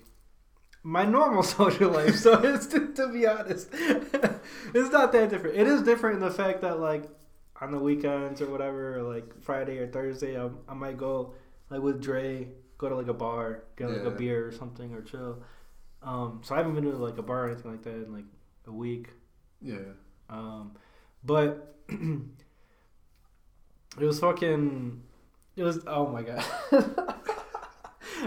[0.84, 2.15] my normal social life.
[2.15, 5.56] So it's to, to be honest, it's not that different.
[5.56, 7.06] It is different in the fact that like
[7.62, 11.34] on the weekends or whatever, or like Friday or Thursday, I, I might go
[11.70, 15.02] like with Dre, go to like a bar, get like a beer or something or
[15.02, 15.44] chill.
[16.03, 18.25] Um, so I haven't been to like a bar or anything like that in like
[18.67, 19.09] a week.
[19.61, 19.77] Yeah.
[20.29, 20.73] Um,
[21.23, 22.19] but it
[23.97, 25.01] was fucking.
[25.55, 25.79] It was.
[25.85, 26.43] Oh my god.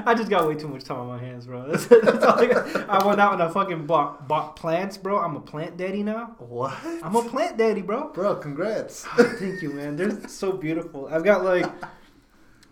[0.06, 1.68] I just got way too much time on my hands, bro.
[1.70, 2.84] That's, that's I.
[2.88, 5.18] I went out and I fucking bought bought plants, bro.
[5.18, 6.34] I'm a plant daddy now.
[6.38, 6.76] What?
[7.02, 8.08] I'm a plant daddy, bro.
[8.08, 9.04] Bro, congrats.
[9.16, 9.96] Thank you, man.
[9.96, 11.08] They're so beautiful.
[11.10, 11.70] I've got like,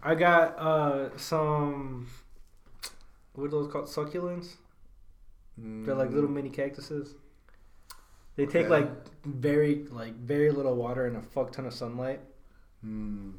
[0.03, 2.09] I got uh some.
[3.35, 3.87] What are those called?
[3.87, 4.57] Succulents.
[5.59, 7.15] They're like little mini cactuses.
[8.37, 8.69] They take Okay.
[8.69, 8.91] like
[9.25, 12.21] very like very little water and a fuck ton of sunlight.
[12.85, 13.33] Mm.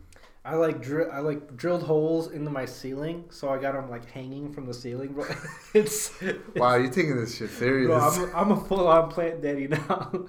[0.45, 4.09] I like dri- I like drilled holes into my ceiling, so I got them like
[4.11, 5.13] hanging from the ceiling.
[5.13, 5.25] Bro,
[5.73, 6.11] it's
[6.55, 7.87] Wow, you're taking this shit serious.
[7.87, 7.97] bro.
[7.97, 10.25] I'm a, I'm a full on plant daddy now.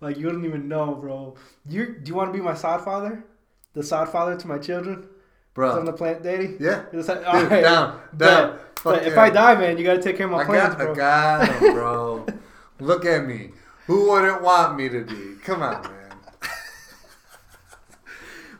[0.00, 1.36] like you don't even know, bro.
[1.68, 3.24] You do you want to be my sod father?
[3.74, 5.06] The sod father to my children?
[5.54, 6.56] 'Cause I'm the plant daddy.
[6.60, 6.84] Yeah.
[6.92, 8.58] It's like, Dude, right, down, down.
[8.84, 9.16] But if.
[9.18, 10.92] I die, man, you gotta take care of my I plants, got, bro.
[10.92, 12.26] I got him, bro.
[12.80, 13.50] Look at me.
[13.86, 15.34] Who wouldn't want me to be?
[15.44, 15.92] Come on, man.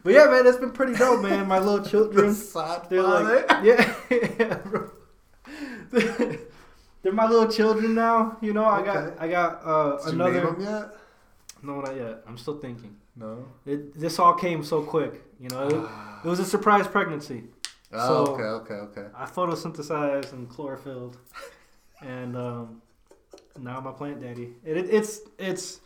[0.03, 1.47] But yeah, man, it's been pretty dope, man.
[1.47, 2.29] My little children.
[2.29, 3.45] The They're father.
[3.49, 3.95] like, yeah,
[4.39, 4.91] yeah, bro.
[7.03, 8.37] They're my little children now.
[8.41, 10.33] You know, I got, I got uh, Did you another.
[10.45, 10.97] name him yet?
[11.63, 12.23] No, not yet.
[12.27, 12.97] I'm still thinking.
[13.17, 13.45] No.
[13.67, 15.23] It, this all came so quick.
[15.41, 17.45] You know, it, it was a surprise pregnancy.
[17.93, 19.07] Oh, So- okay, okay, okay.
[19.15, 21.17] I photosynthesized and chlorophylled,
[22.03, 22.83] and um,
[23.59, 24.55] now I'm a plant daddy.
[24.65, 25.81] It, it, it's it's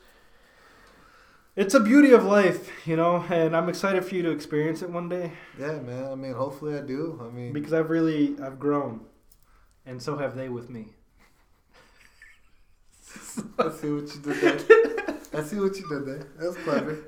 [1.55, 4.91] it's a beauty of life, you know, and I'm excited for you to experience it
[4.91, 6.05] one day Yeah, man.
[6.11, 7.21] I mean, hopefully I do.
[7.25, 9.03] I mean, because I've really I've grown,
[9.87, 10.89] and so have they with me.
[13.59, 15.17] I see what you did there.
[15.35, 16.27] I see what you did there.
[16.39, 16.99] That was clever.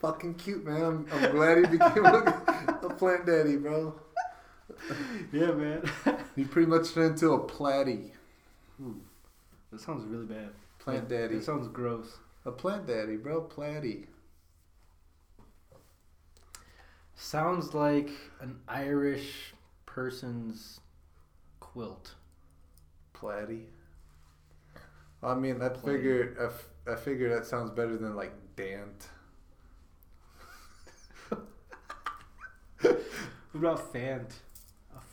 [0.00, 0.82] Fucking cute, man.
[0.82, 3.98] I'm, I'm glad he became a, a plant daddy, bro.
[5.32, 5.82] Yeah, man.
[6.36, 8.10] You pretty much turned into a platty.
[8.76, 8.94] Hmm.
[9.70, 10.50] That sounds really bad.
[10.78, 11.36] Plant That- daddy.
[11.36, 12.18] That sounds gross.
[12.44, 13.42] A plant daddy, bro.
[13.42, 14.06] Platty.
[17.16, 18.10] Sounds like
[18.40, 19.54] an Irish
[19.86, 20.80] person's
[21.60, 22.14] quilt.
[23.14, 23.64] Platty.
[25.22, 29.08] I mean, I figured I, f- I figure that sounds better than like Dant.
[32.80, 32.98] What
[33.54, 34.30] about Fant?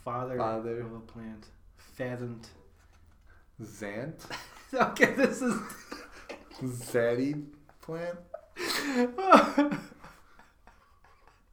[0.04, 0.80] Father, Father.
[0.80, 1.46] of a plant.
[1.98, 2.46] Fadant.
[3.62, 4.20] Zant.
[4.74, 5.54] okay, this is.
[6.62, 7.44] Zaddy
[7.80, 8.18] plant.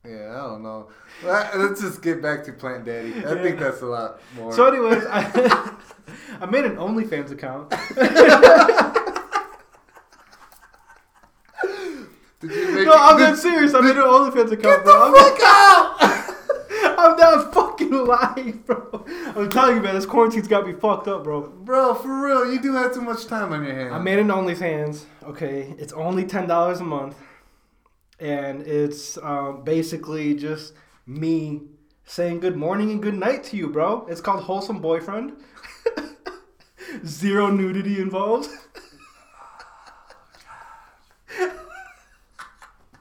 [0.06, 0.90] Yeah, I don't know.
[1.26, 3.14] Uh, let's just get back to Plant Daddy.
[3.26, 4.54] I think that's a lot more.
[4.54, 5.76] so, anyways, I,
[6.42, 7.70] I made an OnlyFans account.
[12.40, 13.74] Did you make No, I'm did- not serious.
[13.74, 14.94] I made an OnlyFans account, Get bro.
[14.94, 15.96] the I'm, fuck out!
[17.00, 17.49] I'm not
[18.06, 19.06] lying, bro.
[19.36, 21.41] I'm telling you, man, this quarantine's got me fucked up, bro.
[21.41, 23.93] Bro, for real, you do have too much time on your hands.
[23.93, 25.06] I made an OnlyFans.
[25.23, 27.15] Okay, it's only ten dollars a month,
[28.19, 30.73] and it's um, basically just
[31.06, 31.62] me
[32.06, 34.06] saying good morning and good night to you, bro.
[34.08, 35.34] It's called Wholesome Boyfriend.
[37.06, 38.49] Zero nudity involved.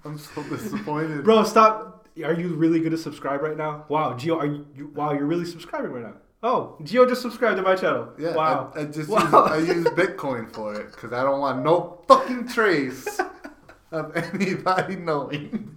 [0.05, 1.25] I'm so disappointed.
[1.25, 2.08] Bro, stop.
[2.25, 3.85] Are you really gonna subscribe right now?
[3.89, 4.67] Wow, Gio, are you?
[4.75, 6.15] you wow, you're really subscribing right now.
[6.43, 8.11] Oh, Gio just subscribed to my channel.
[8.19, 8.73] Yeah, Wow.
[8.77, 9.25] I, I just Wow.
[9.25, 13.21] use, I use Bitcoin for it because I don't want no fucking trace
[13.93, 15.77] of anybody knowing.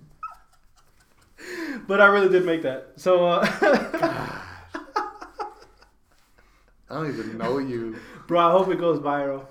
[1.88, 2.94] but I really did make that.
[2.98, 3.46] So, uh,
[6.90, 7.96] I don't even know you.
[8.28, 9.46] bro, I hope it goes viral.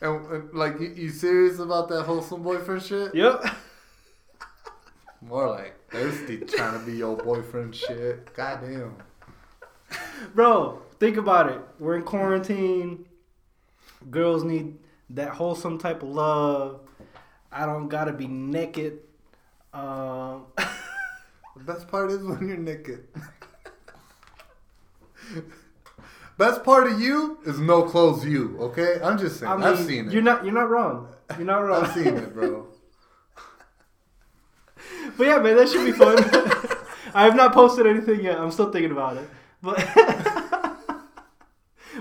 [0.00, 3.14] And, and, like, you, you serious about that wholesome boyfriend shit?
[3.14, 3.44] Yep.
[5.22, 8.34] More like thirsty trying to be your boyfriend shit.
[8.34, 8.96] Goddamn.
[10.34, 11.60] Bro, think about it.
[11.78, 13.06] We're in quarantine.
[14.10, 14.78] Girls need
[15.10, 16.80] that wholesome type of love.
[17.52, 19.00] I don't gotta be naked.
[19.72, 20.46] Um,
[21.54, 23.06] The best part is when you're naked.
[26.38, 28.98] best part of you is no clothes you, okay?
[29.02, 29.52] I'm just saying.
[29.52, 30.12] I mean, I've seen it.
[30.12, 30.44] You're not.
[30.44, 31.08] You're not wrong.
[31.36, 31.84] You're not wrong.
[31.84, 32.66] I've seen it, bro.
[35.16, 36.16] But yeah, man, that should be fun.
[37.14, 38.38] I have not posted anything yet.
[38.38, 39.28] I'm still thinking about it,
[39.60, 39.76] but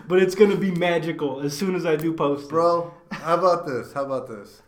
[0.07, 2.45] but it's gonna be magical as soon as I do post.
[2.45, 2.49] it.
[2.49, 3.91] Bro, how about this?
[3.93, 4.61] How about this?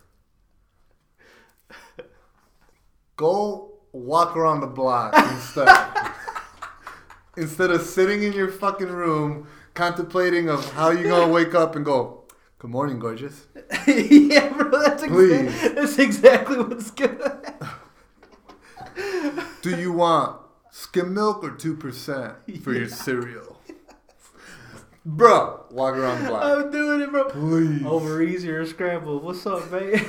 [3.16, 5.68] Go walk around the block instead.
[7.36, 11.84] instead of sitting in your fucking room contemplating of how you gonna wake up and
[11.84, 12.24] go,
[12.58, 13.46] "Good morning, gorgeous."
[13.86, 17.40] yeah, bro, that's, exa- that's exactly what's gonna
[19.62, 23.60] Do you want skim milk or two percent for your cereal?
[25.06, 26.44] Bro, walk around the block.
[26.44, 27.28] I'm doing it, bro.
[27.28, 27.84] Please.
[27.84, 29.20] Over easy or scramble.
[29.20, 29.94] What's up, man?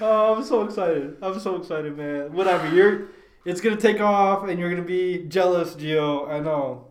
[0.00, 1.18] oh, I'm so excited.
[1.20, 2.32] I'm so excited, man.
[2.32, 2.74] Whatever.
[2.74, 3.08] You're
[3.44, 6.28] it's gonna take off and you're gonna be jealous, Gio.
[6.28, 6.86] I know.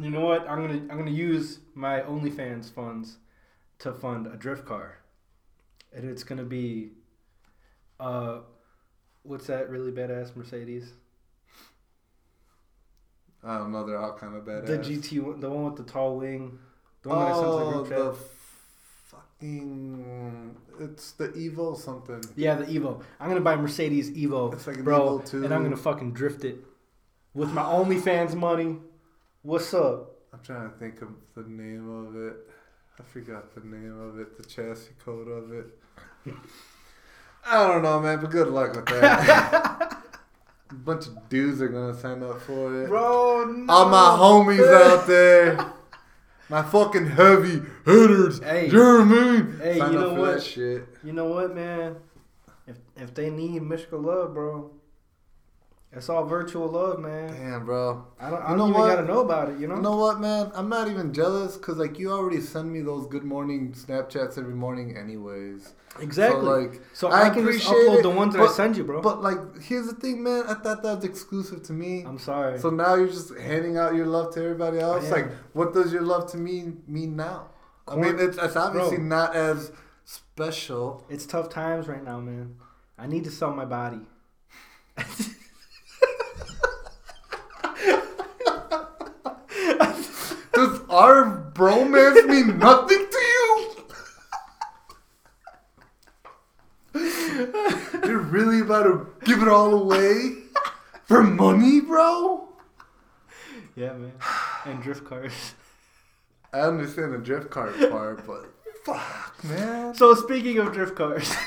[0.00, 0.48] You know what?
[0.48, 3.18] I'm gonna I'm gonna use my OnlyFans funds
[3.80, 5.00] to fund a drift car.
[5.92, 6.92] And it's gonna be
[8.00, 8.38] uh
[9.22, 10.92] what's that really badass Mercedes?
[13.44, 13.86] I don't know.
[13.86, 14.66] They're all kind of badass.
[14.66, 16.58] The GT one the one with the tall wing.
[17.02, 18.18] The one that I sent to the oh, group
[19.38, 20.56] fucking.
[20.80, 22.22] It's the Evo something.
[22.36, 23.02] Yeah, the Evo.
[23.20, 25.44] I'm gonna buy a Mercedes Evo, It's like an bro, Evo too.
[25.44, 26.58] and I'm gonna fucking drift it
[27.34, 28.76] with my OnlyFans money.
[29.42, 30.16] What's up?
[30.32, 32.36] I'm trying to think of the name of it.
[32.98, 36.34] I forgot the name of it, the chassis code of it.
[37.50, 40.02] I don't know, man, but good luck with that.
[40.70, 42.88] A bunch of dudes are gonna sign up for it.
[42.88, 43.72] Bro, no.
[43.72, 45.72] All my homies out there,
[46.48, 48.40] my fucking heavy hitters.
[48.40, 48.66] Hey.
[48.66, 50.34] you know what Hey, Sign you up know for what?
[50.34, 50.88] that shit.
[51.02, 51.96] You know what, man?
[52.66, 54.70] If if they need Michigan love, bro,
[55.90, 57.32] it's all virtual love, man.
[57.32, 58.06] Damn, bro.
[58.20, 58.42] I don't.
[58.42, 58.88] I You don't know even what?
[58.96, 59.58] gotta know about it.
[59.58, 59.76] You know.
[59.76, 60.50] You know what, man?
[60.54, 64.54] I'm not even jealous because like you already send me those good morning Snapchats every
[64.54, 65.72] morning, anyways.
[66.00, 66.40] exactly.
[66.42, 68.84] So like, So I I, can just upload it, the ones that I send you,
[68.84, 69.00] bro.
[69.00, 70.44] but like, here's the thing, man.
[70.46, 72.02] I thought that was exclusive to me.
[72.06, 72.58] I'm sorry.
[72.58, 75.10] So now you're just handing out your love to everybody else.
[75.10, 77.48] Like, what does your love to me mean now?
[77.88, 79.06] I mean, it's, it's obviously Bro.
[79.06, 79.72] not as
[80.04, 81.06] special.
[81.08, 82.56] It's tough times right now, man.
[82.98, 84.00] I need to sell my body.
[90.52, 93.74] Does our bromance mean nothing to you?
[98.04, 100.36] You're really about to give it all away
[101.04, 102.48] for money, bro?
[103.76, 104.12] Yeah, man.
[104.64, 105.54] And drift cars.
[106.52, 108.46] I understand the drift car part, but
[108.84, 109.94] fuck, man.
[109.94, 111.30] So speaking of drift cars,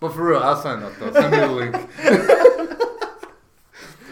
[0.00, 1.12] But for real, I'll sign up though.
[1.12, 1.74] Send me the link.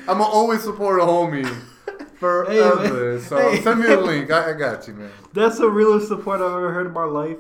[0.09, 1.47] I'm gonna always support a homie
[2.19, 3.13] forever.
[3.13, 3.21] man.
[3.21, 3.61] So Hey.
[3.63, 4.31] send me the link.
[4.31, 5.11] I, I got you, man.
[5.33, 7.39] that's the realest support I've ever heard in my life.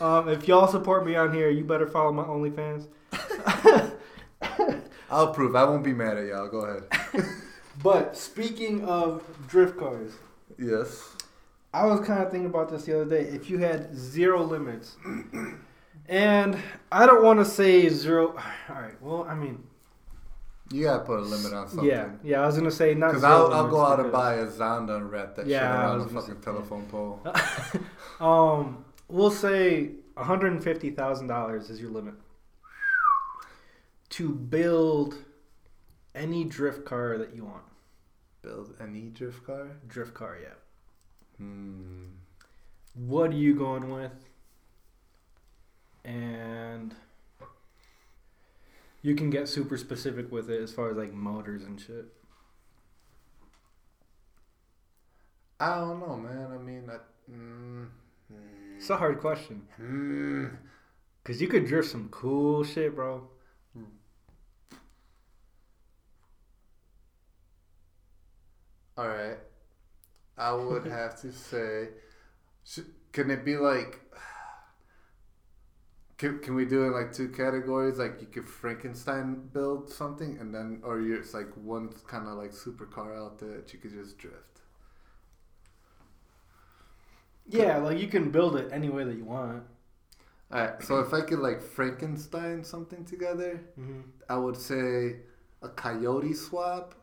[0.00, 2.86] Um, if y'all support me on here, you better follow my OnlyFans.
[5.10, 5.56] I'll prove.
[5.56, 6.48] I won't be mad at y'all.
[6.48, 6.84] Go ahead.
[7.82, 10.12] But speaking of drift cars,
[10.58, 11.16] yes.
[11.72, 13.22] I was kind of thinking about this the other day.
[13.30, 14.96] If you had zero limits,
[16.06, 16.58] and
[16.92, 18.28] I don't want to say zero.
[18.68, 19.00] All right.
[19.00, 19.62] Well, I mean,
[20.72, 21.88] You gotta put a limit on something.
[21.88, 22.42] yeah, yeah.
[22.42, 23.08] I was gonna say not.
[23.08, 25.98] Because I'll, I'll go out and buy a Zonda and wrap that Yeah, shit around
[25.98, 27.20] the fucking say, telephone pole.
[28.20, 32.14] Um, we'll say one hundred and fifty thousand dollars is your limit
[34.10, 35.16] to build
[36.14, 37.62] any drift car that you want.
[38.42, 39.68] Build any drift car?
[39.88, 40.54] Drift car, yeah.
[41.38, 42.04] Hmm.
[42.94, 44.12] What are you going with?
[46.04, 46.94] And
[49.02, 52.06] you can get super specific with it as far as like motors and shit.
[55.58, 56.50] I don't know, man.
[56.52, 56.98] I mean, I,
[57.30, 57.86] mm,
[58.76, 60.56] It's a hard question mm,
[61.22, 63.28] because you could drift some cool shit, bro.
[68.96, 69.38] all right.
[70.36, 71.88] I would have to say,
[72.64, 72.80] sh-
[73.12, 74.00] can it be like?
[76.20, 77.96] Can, can we do it in like two categories?
[77.96, 82.34] Like you could Frankenstein build something, and then or you're, it's like one kind of
[82.36, 84.60] like supercar out there that you could just drift.
[87.48, 89.62] Yeah, like you can build it any way that you want.
[90.52, 90.82] All right.
[90.82, 94.00] So if I could like Frankenstein something together, Mm-hmm.
[94.28, 95.20] I would say
[95.62, 96.96] a Coyote swap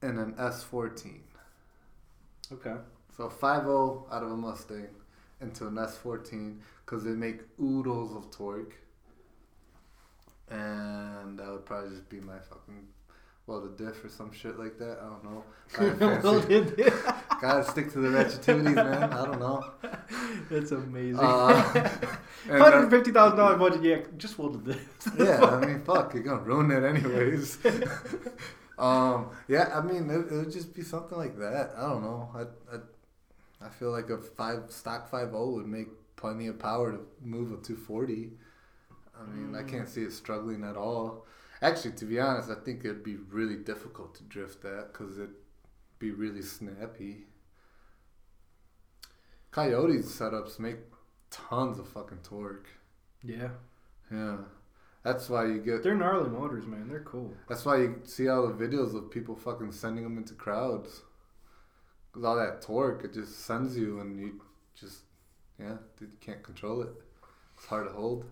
[0.00, 1.20] and an S14.
[2.50, 2.76] Okay.
[3.14, 4.88] So 5.0 out of a Mustang
[5.42, 8.74] into an S14 because they make oodles of torque.
[10.50, 12.88] And that would probably just be my fucking,
[13.46, 14.98] well, the diff or some shit like that.
[15.02, 15.44] I don't know.
[17.40, 19.12] Gotta stick to the ratchetunities, man.
[19.12, 19.70] I don't know.
[20.50, 21.20] That's amazing.
[21.20, 21.90] Uh,
[22.48, 23.82] and, Hundred uh, fifty thousand dollar budget.
[23.82, 24.74] Yeah, just we'll do
[25.18, 27.58] yeah, I mean, fuck, you're gonna ruin it anyways.
[28.78, 31.74] um, yeah, I mean, it, it would just be something like that.
[31.76, 32.30] I don't know.
[32.34, 36.92] I, I, I feel like a five stock five zero would make plenty of power
[36.92, 38.32] to move a two forty.
[39.18, 39.68] I mean, I Mm.
[39.68, 41.26] can't see it struggling at all.
[41.62, 45.34] Actually, to be honest, I think it'd be really difficult to drift that because it'd
[45.98, 47.26] be really snappy.
[49.50, 50.78] Coyotes setups make
[51.30, 52.68] tons of fucking torque.
[53.22, 53.50] Yeah,
[54.10, 54.38] Yeah,
[55.02, 55.82] that's why you get.
[55.82, 56.88] they're gnarly motors, man.
[56.88, 57.34] They're cool.
[57.48, 61.02] That's why you see all the videos of people fucking sending them into crowds.
[62.12, 64.40] Cause all that torque, it just sends you, and you
[64.74, 65.02] just,
[65.58, 66.90] yeah, dude, you can't control it.
[67.56, 68.24] It's hard to hold.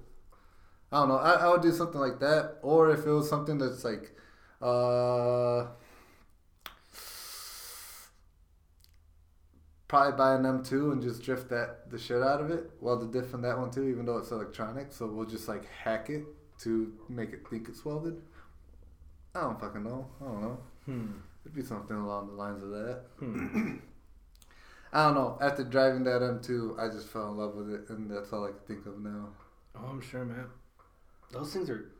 [0.93, 1.17] I don't know.
[1.17, 4.13] I, I would do something like that, or if it was something that's like,
[4.63, 5.67] uh,
[9.89, 12.71] probably buy an M2 and just drift that the shit out of it.
[12.81, 15.67] Well, the diff in that one too, even though it's electronic, so we'll just like
[15.69, 16.25] hack it
[16.61, 18.23] to make it think it's welded.
[19.35, 20.09] I don't fucking know.
[20.21, 20.59] I don't know.
[20.87, 21.07] Hmm.
[21.45, 23.03] It'd be something along the lines of that.
[23.19, 23.77] Hmm.
[24.97, 25.37] I don't know.
[25.43, 28.49] After driving that M2, I just fell in love with it, and that's all I
[28.49, 29.29] can think of now.
[29.75, 30.47] Oh, I'm sure, man.
[31.31, 31.91] Those things are.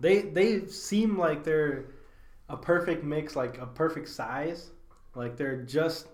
[0.00, 1.86] They they seem like they're
[2.50, 4.68] a perfect mix, like a perfect size.
[5.14, 6.08] Like they're just.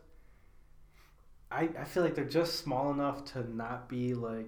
[1.50, 4.46] I I feel like they're just small enough to not be like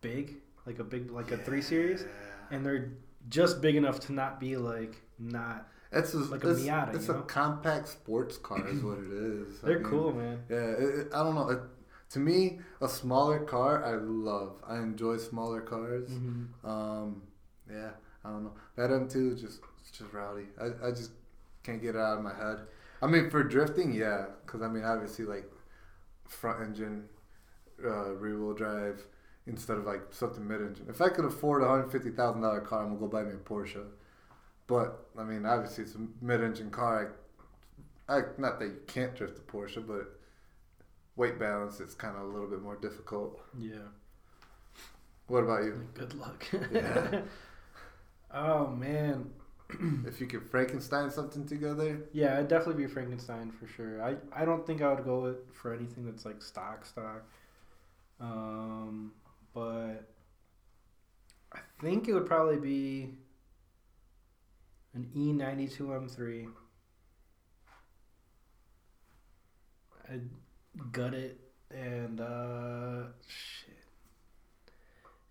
[0.00, 0.34] big,
[0.66, 2.04] like a big like a three series,
[2.50, 2.90] and they're
[3.28, 5.68] just big enough to not be like not.
[5.94, 7.22] It's a, Like a it's, Miata, It's a know?
[7.22, 9.60] compact sports car, is what it is.
[9.62, 10.42] They're mean, cool, man.
[10.48, 11.48] Yeah, it, it- I don't know.
[11.50, 11.60] It,
[12.10, 14.56] to me, a smaller car, I love.
[14.66, 16.08] I enjoy smaller cars.
[16.10, 17.22] hmm Um,
[17.70, 17.90] yeah,
[18.24, 18.52] I don't know.
[18.76, 20.46] That M2 is just it's just rowdy.
[20.60, 21.10] I, I just
[21.62, 22.58] can't get it out of my head.
[23.02, 25.50] I mean, for drifting, yeah, because I mean, obviously, like
[26.28, 27.04] front engine,
[27.84, 29.02] uh, rear wheel drive
[29.46, 30.86] instead of like something mid engine.
[30.88, 33.32] If I could afford a hundred fifty thousand dollar car, I'm gonna go buy me
[33.32, 33.84] a Porsche.
[34.66, 37.14] But I mean, obviously, it's a mid engine car.
[38.08, 40.18] I, I not that you can't drift a Porsche, but
[41.16, 43.40] weight balance it's kind of a little bit more difficult.
[43.58, 43.88] Yeah.
[45.26, 45.88] What about you?
[45.94, 46.46] Good luck.
[46.72, 47.20] Yeah.
[48.34, 49.30] oh man.
[50.06, 54.02] If you could Frankenstein something together, Yeah, I'd definitely be Frankenstein for sure.
[54.02, 57.24] I, I don't think I would go with, for anything that's like stock stock.
[58.20, 59.12] Um,
[59.54, 60.08] but
[61.52, 63.14] I think it would probably be
[64.94, 66.48] an E ninety two M three.
[70.10, 70.28] I'd
[70.92, 71.40] gut it
[71.70, 73.74] and uh shit.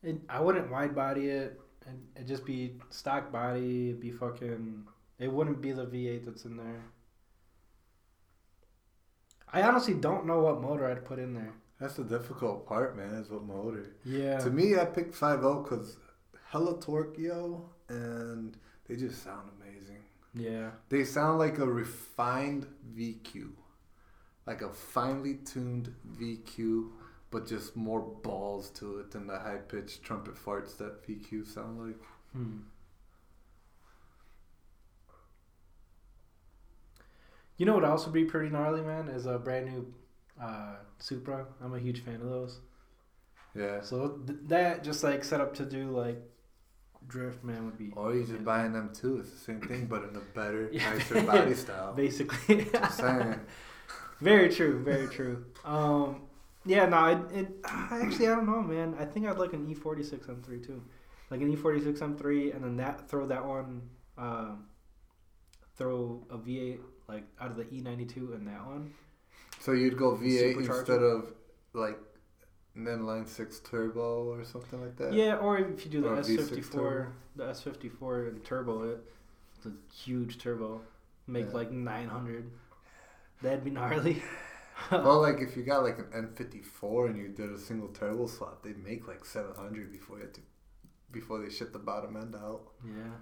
[0.01, 1.61] It, I wouldn't wide body it.
[1.88, 3.89] and It'd just be stock body.
[3.89, 4.86] It'd be fucking.
[5.20, 6.84] It wouldn't be the V8 that's in there.
[9.51, 11.53] I honestly don't know what motor I'd put in there.
[11.80, 13.14] that's the difficult part, man.
[13.14, 13.95] Is what motor.
[14.03, 14.39] Yeah.
[14.39, 15.97] To me, I picked 5.0 because
[16.49, 18.57] hella torque, yo, and
[18.88, 20.04] they just sound amazing.
[20.34, 20.72] Yeah.
[20.90, 22.68] They sound like a refined
[22.98, 23.52] VQ,
[24.46, 26.90] like a finely tuned VQ,
[27.32, 31.80] but just more balls to it than the high pitched trumpet farts that VQ sound
[31.88, 32.00] like.
[32.34, 32.58] Hmm.
[37.58, 39.08] You know what else would be pretty gnarly, man?
[39.08, 39.94] Is a brand new
[40.42, 41.46] uh, Supra.
[41.64, 42.60] I'm a huge fan of those.
[43.56, 43.82] Yeah.
[43.82, 46.20] So th- that just like set up to do like
[47.08, 49.18] drift, man, would be Or you just buying them too.
[49.20, 50.93] It's the same thing, but in a better, Yeah.
[50.93, 51.93] nicer body style.
[51.93, 52.66] basically.
[52.66, 53.39] Just saying.
[54.22, 54.84] very true.
[54.84, 55.45] Very true.
[55.66, 56.22] Um,
[56.66, 58.95] yeah, no, it, it actually I don't know, man.
[58.99, 60.82] I think I'd like an E46 M3 too,
[61.30, 63.82] like an E46 M3, and then that throw that one,
[64.18, 64.51] uh,
[65.76, 68.93] throw a V8 like out of the E92 and that one.
[69.60, 71.34] So you'd go V8 instead of
[71.74, 71.97] like
[72.76, 75.14] an inline six turbo or something like that.
[75.14, 79.04] Yeah, or if you do the a V6 S54, the S54 and turbo it,
[79.64, 80.82] the huge turbo,
[81.28, 81.54] make Yeah.
[81.54, 82.52] like 900.
[83.42, 84.22] That'd be gnarly.
[84.92, 88.64] Well, like if you got like an N54 and you did a single turbo swap,
[88.64, 90.42] they'd make like 700 before you had to,
[91.12, 92.62] before they shit the bottom end out.
[92.84, 93.14] yeah.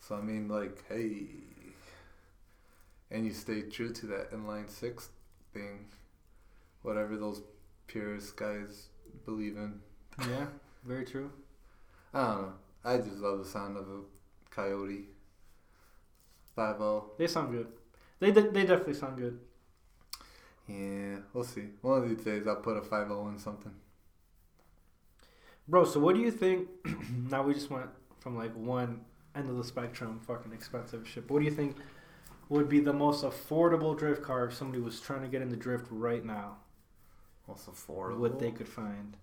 [0.00, 1.28] So I mean, like, hey,
[3.10, 5.08] and you stay true to that inline six
[5.54, 5.86] thing,
[6.82, 7.40] whatever those
[7.90, 8.88] purist guys
[9.24, 9.80] believe in.
[10.20, 10.46] Yeah,
[10.84, 11.30] very true.
[12.14, 12.52] I don't know.
[12.84, 14.00] I just love the sound of a
[14.50, 15.08] coyote.
[16.54, 17.10] Five zero.
[17.18, 17.68] They sound good.
[18.20, 19.38] They de- they definitely sound good.
[20.68, 21.68] Yeah, we'll see.
[21.82, 23.72] One of these days, I'll put a five zero in something.
[25.68, 26.68] Bro, so what do you think?
[27.30, 29.00] now we just went from like one
[29.34, 31.26] end of the spectrum, fucking expensive shit.
[31.26, 31.76] But what do you think
[32.48, 35.56] would be the most affordable drift car if somebody was trying to get in the
[35.56, 36.56] drift right now?
[37.50, 38.18] What's affordable?
[38.18, 39.16] What they could find?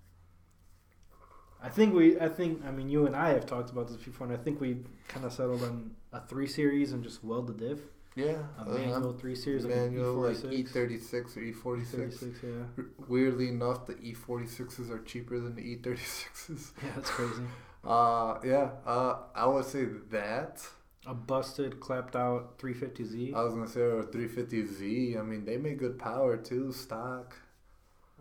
[1.61, 4.27] I think we, I think, I mean, you and I have talked about this before,
[4.27, 7.53] and I think we kind of settled on a three series and just weld the
[7.53, 7.79] diff.
[8.15, 10.71] Yeah, A manual three series, like an manual like E46.
[10.73, 11.39] E36 or
[11.79, 11.87] E46.
[11.91, 12.49] 36, yeah.
[12.77, 16.71] R- Weirdly enough, the E46s are cheaper than the E36s.
[16.83, 17.43] Yeah, that's crazy.
[17.85, 20.61] Uh, yeah, uh, I would say that.
[21.05, 23.33] A busted, clapped out 350Z.
[23.33, 25.17] I was gonna say a 350Z.
[25.17, 27.33] I mean, they make good power too, stock.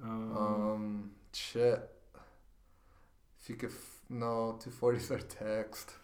[0.03, 1.91] Um, Um, shit.
[3.41, 5.95] If you could, f- no, 240s are text.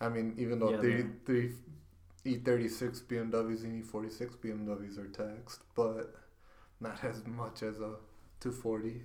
[0.00, 0.80] I mean, even though Yeah,
[1.24, 1.52] three,
[2.24, 6.14] E36 BMWs and E46 BMWs are text, but
[6.80, 7.96] not as much as a
[8.40, 9.02] 240.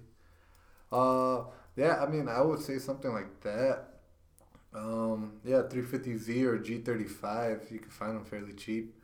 [0.92, 1.46] Uh,
[1.76, 3.88] yeah, I mean, I would say something like that.
[4.74, 8.96] Um, yeah, 350Z or G35, you can find them fairly cheap.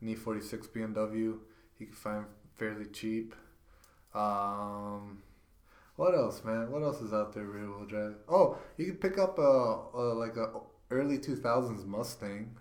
[0.00, 1.40] An E46 BMW,
[1.78, 3.34] you can find fairly cheap.
[4.18, 5.22] Um,
[5.96, 6.70] what else, man?
[6.70, 8.14] What else is out there rear wheel drive?
[8.28, 9.42] Oh, you can pick up a,
[9.94, 10.50] a like a
[10.90, 12.56] early two thousands Mustang.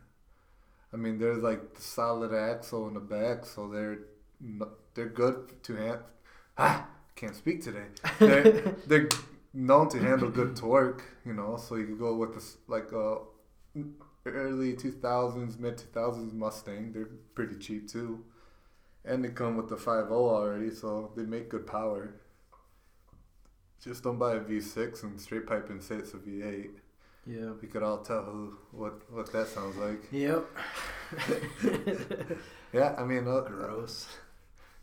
[0.93, 3.99] I mean, there's like the solid axle in the back, so they're
[4.93, 5.99] they're good to have.
[6.59, 7.85] Ah, can't speak today.
[8.17, 9.09] They're they're
[9.53, 11.55] known to handle good torque, you know.
[11.57, 13.19] So you can go with this like a
[14.25, 16.93] early two thousands, mid two thousands Mustang.
[16.93, 18.23] They're pretty cheap too,
[19.07, 22.13] and they come with the 5.0 already, so they make good power.
[23.83, 26.69] Just don't buy a V6 and straight pipe and say it's a V8.
[27.25, 27.51] yeah.
[27.61, 30.01] We could all tell who what what that sounds like.
[30.11, 30.45] Yep.
[32.73, 34.07] Yeah, I mean, uh, Gross.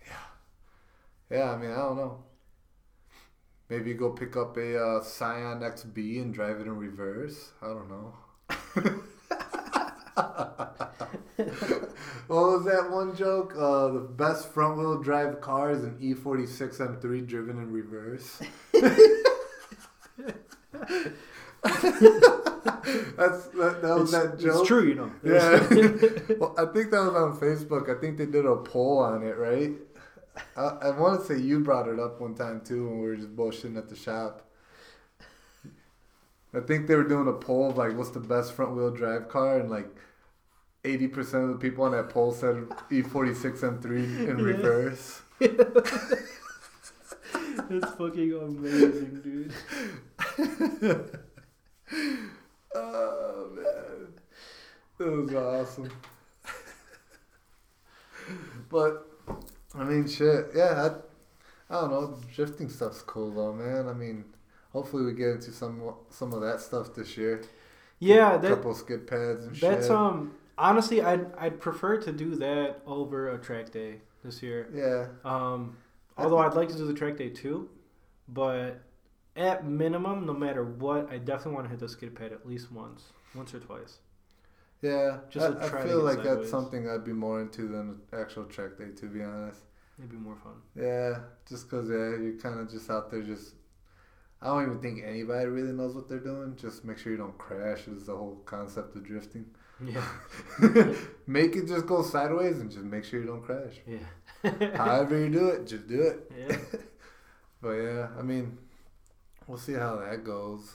[0.06, 2.24] yeah, Yeah, I mean, I don't know.
[3.68, 7.52] Maybe go pick up a uh, Scion XB and drive it in reverse.
[7.62, 8.14] I don't know.
[12.26, 13.54] what was that one joke?
[13.56, 18.40] Uh, the best front wheel drive car is an E E46 M3 driven in reverse.
[23.16, 24.60] That's that, that was that joke.
[24.60, 25.10] it's true, you know.
[25.22, 26.36] Yeah.
[26.38, 27.94] well, I think that was on Facebook.
[27.94, 29.72] I think they did a poll on it, right?
[30.56, 33.16] I, I want to say you brought it up one time too when we were
[33.16, 34.42] just bullshitting at the shop.
[36.52, 39.28] I think they were doing a poll of like, what's the best front wheel drive
[39.28, 39.58] car?
[39.58, 39.88] And like
[40.84, 44.44] 80% of the people on that poll said E46 M3 in Yeah.
[44.44, 45.22] reverse.
[47.70, 49.52] It's fucking amazing, dude.
[52.76, 54.08] Oh, man.
[54.98, 55.90] It was awesome.
[58.68, 59.06] but,
[59.74, 60.46] I mean, shit.
[60.54, 60.88] Yeah,
[61.70, 62.18] I, I don't know.
[62.34, 63.88] Drifting stuff's cool, though, man.
[63.88, 64.24] I mean,
[64.72, 65.80] hopefully we get into some
[66.10, 67.42] some of that stuff this year.
[68.00, 69.70] Yeah, A that couple skid pads and shit.
[69.70, 74.68] that's um honestly I'd I'd prefer to do that over a track day this year.
[74.72, 75.06] Yeah.
[75.30, 75.76] Um
[76.16, 77.68] although I'd like to do the track day too,
[78.28, 78.80] but
[79.36, 82.70] at minimum, no matter what, I definitely want to hit the skid pad at least
[82.70, 83.98] once, once or twice.
[84.80, 85.18] Yeah.
[85.28, 86.38] Just I, I feel like sideways.
[86.38, 89.60] that's something I'd be more into than actual track day, to be honest.
[89.98, 90.54] It'd be more fun.
[90.76, 93.54] Yeah, just because yeah, you're kind of just out there just.
[94.42, 96.56] I don't even think anybody really knows what they're doing.
[96.56, 97.86] Just make sure you don't crash.
[97.88, 99.46] Is the whole concept of drifting.
[99.84, 100.06] Yeah,
[101.26, 103.74] make it just go sideways and just make sure you don't crash.
[103.86, 106.30] yeah, However you do it, just do it.
[106.38, 106.56] yeah.
[107.60, 108.58] But yeah, I mean,
[109.46, 110.70] we'll see how that goes.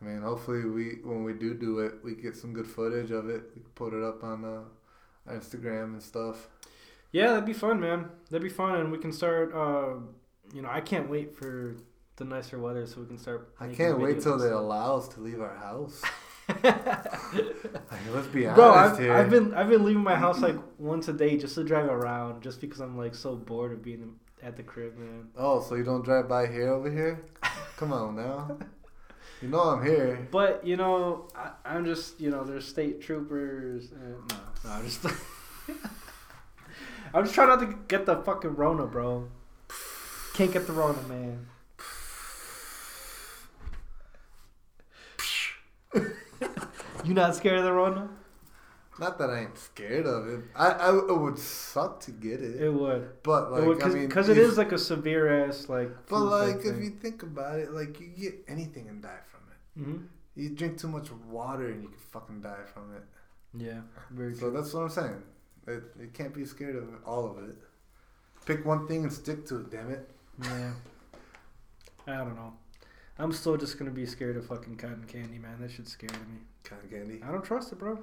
[0.00, 3.28] I mean, hopefully we when we do do it, we get some good footage of
[3.28, 3.42] it.
[3.54, 6.48] We can put it up on uh, Instagram and stuff.
[7.12, 8.08] Yeah, that'd be fun, man.
[8.30, 9.54] That'd be fun, and we can start.
[9.54, 10.00] Uh,
[10.54, 11.76] you know, I can't wait for
[12.16, 13.52] the nicer weather so we can start.
[13.60, 16.02] I can't wait till they allow us to leave our house.
[16.48, 19.12] Like, let's be honest Bro, I've, here.
[19.12, 22.42] I've been I've been leaving my house like once a day just to drive around,
[22.42, 25.28] just because I'm like so bored of being at the crib, man.
[25.36, 27.24] Oh, so you don't drive by here over here?
[27.76, 28.58] Come on now.
[29.42, 30.26] You know I'm here.
[30.30, 33.90] But you know, I, I'm just you know, there's state troopers.
[33.92, 35.04] And, no, no, I'm just.
[37.14, 39.28] I'm just trying not to get the fucking Rona, bro.
[40.34, 41.46] Can't get the Rona, man.
[47.06, 48.08] you not scared of the Rona?
[49.00, 50.40] Not that I ain't scared of it.
[50.54, 53.22] I, I it would suck to get it, It would.
[53.24, 55.90] but like Because I mean, it if- is like a severe ass like.
[56.08, 56.84] But like, if thing.
[56.84, 59.88] you think about it, like you get anything and die from it.
[59.88, 60.06] Mhm.
[60.36, 63.02] You drink too much water and you can fucking die from it.
[63.56, 63.80] Yeah,
[64.10, 64.52] very So true.
[64.52, 65.22] that's what I'm saying.
[65.66, 67.56] It, you can't be scared of all of it.
[68.46, 69.70] Pick one thing and stick to it.
[69.70, 70.08] Damn it.
[70.42, 70.72] Yeah.
[72.06, 72.52] I don't know.
[73.18, 75.60] I'm still just gonna be scared of fucking cotton candy, man.
[75.60, 76.38] That shit's scary to me.
[76.64, 77.20] Cotton candy.
[77.22, 77.98] I don't trust it, bro.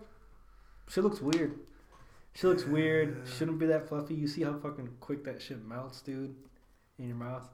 [0.89, 1.59] She looks weird.
[2.33, 3.27] She looks weird.
[3.37, 4.13] Shouldn't be that fluffy.
[4.15, 6.35] You see how fucking quick that shit melts, dude,
[6.97, 7.49] in your mouth.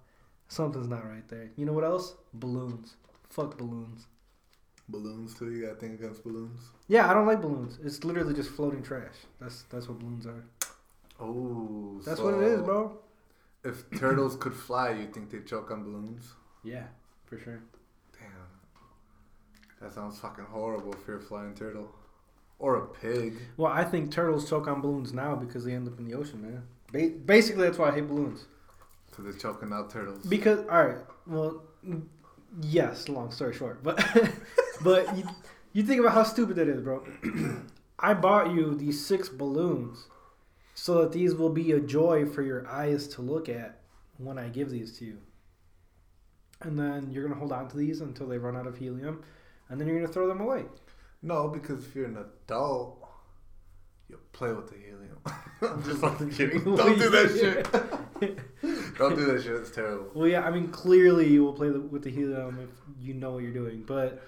[0.48, 1.50] Something's not right there.
[1.56, 2.14] You know what else?
[2.34, 2.96] Balloons.
[3.30, 4.08] Fuck balloons.
[4.88, 5.52] Balloons too.
[5.52, 6.62] You got to think against balloons.
[6.88, 7.80] Yeah, I don't like balloons.
[7.84, 9.16] It's literally just floating trash.
[9.42, 10.46] That's that's what balloons are.
[11.20, 12.98] Oh, That's what it is, bro.
[13.64, 16.32] If turtles could fly, you think they'd choke on balloons?
[16.64, 16.84] Yeah,
[17.28, 17.62] for sure.
[18.14, 18.30] Damn,
[19.82, 21.90] that sounds fucking horrible if you're a flying turtle
[22.60, 23.36] or a pig.
[23.58, 26.42] Well, I think turtles choke on balloons now because they end up in the ocean,
[26.42, 26.64] man.
[26.92, 28.46] Ba- basically, that's why I hate balloons.
[29.12, 30.26] Cause they're choking out turtles.
[30.26, 31.64] Because all right, well,
[32.62, 33.10] yes.
[33.10, 34.04] Long story short, but
[34.82, 35.24] but you,
[35.74, 37.04] you think about how stupid that is, bro.
[38.00, 40.06] I bought you these six balloons
[40.76, 43.80] so that these will be a joy for your eyes to look at
[44.20, 45.18] when I give these to you.
[46.62, 49.24] And then you're gonna hold on to these until they run out of helium,
[49.70, 50.66] and then you're gonna throw them away.
[51.22, 53.08] No, because if you're an adult,
[54.10, 55.18] you play with the helium.
[55.62, 56.64] I'm just fucking kidding.
[56.64, 57.72] Don't do that shit.
[58.98, 59.54] Don't do that shit.
[59.56, 60.10] It's terrible.
[60.16, 62.70] Well, yeah, I mean, clearly you will play the, with the helium if
[63.06, 64.24] you know what you're doing, but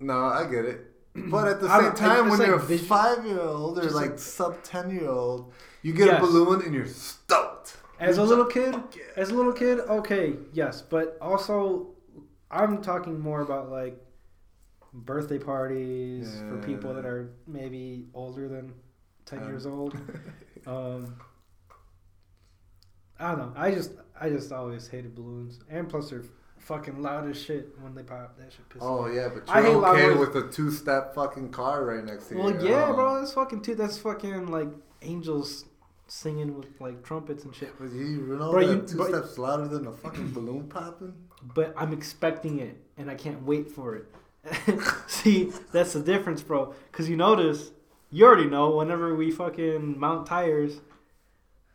[0.00, 0.90] No, I get it.
[1.30, 4.10] But at the same don't- time, when like you're a five year old or like
[4.10, 6.18] like- sub ten year old, you get Yes.
[6.18, 7.76] a balloon and you're stoked.
[8.00, 11.88] As a little kid, yeah." As a little kid, okay, yes, but also,
[12.50, 13.96] I'm talking more about like
[14.92, 18.72] birthday parties for people that are maybe older than
[19.26, 19.48] ten Um.
[19.48, 19.96] years old.
[20.66, 21.16] Um,
[23.18, 23.52] I don't know.
[23.54, 26.24] I just, I just always hated balloons, and plus they're
[26.58, 28.36] fucking loud as shit when they pop.
[28.38, 28.80] That shit pisses me.
[28.82, 30.18] Oh yeah, but you're loud okay noise.
[30.18, 32.40] with a two step fucking car right next to you.
[32.40, 32.94] Well, yeah, Oh.
[32.94, 33.74] bro, that's fucking too.
[33.74, 34.68] That's fucking like
[35.02, 35.66] angels
[36.06, 37.72] singing with like trumpets and shit.
[37.78, 41.14] But you, know Bro, you- two bro- steps louder than a fucking balloon popping.
[41.54, 44.06] but I'm expecting it and I can't wait for it.
[45.06, 46.74] See, that's the difference, bro.
[46.92, 47.70] Because you notice,
[48.10, 50.80] you already know, whenever we fucking mount tires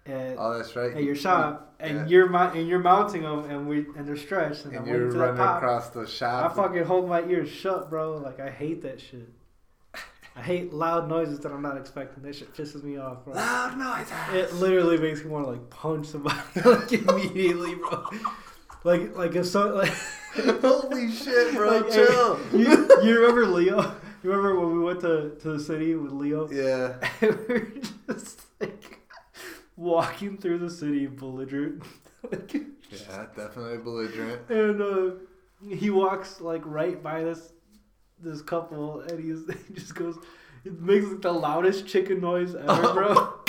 [0.06, 0.94] at, Oh, that's right.
[0.96, 2.06] at your shop and Yeah.
[2.08, 4.98] you're mou- and you're mounting them and we and they're stretched and, and I'm you're
[5.08, 6.52] waiting for that running across the shop.
[6.52, 8.18] I fucking hold my ears shut, bro.
[8.18, 9.28] Like I hate that shit.
[10.36, 12.24] I hate loud noises that I'm not expecting.
[12.24, 13.34] That shit pisses me off, bro.
[13.34, 14.14] Loud noises.
[14.34, 18.06] It literally makes me want to like punch somebody like immediately, bro.
[18.84, 19.94] Like like if so like
[20.62, 21.78] Holy shit, bro!
[21.82, 22.40] Like, hey, chill.
[22.54, 22.68] you,
[23.04, 23.96] you remember Leo?
[24.24, 26.50] You remember when we went to, to the city with Leo?
[26.52, 26.96] Yeah.
[27.22, 27.68] And we were
[28.14, 29.00] just like
[29.76, 31.84] walking through the city belligerent.
[32.32, 34.50] Like, Yeah, definitely belligerent.
[34.50, 35.12] and uh,
[35.76, 37.54] he walks like right by this
[38.22, 40.17] this couple and he's, he just goes
[40.65, 43.39] it makes like, the loudest chicken noise ever, Oh bro.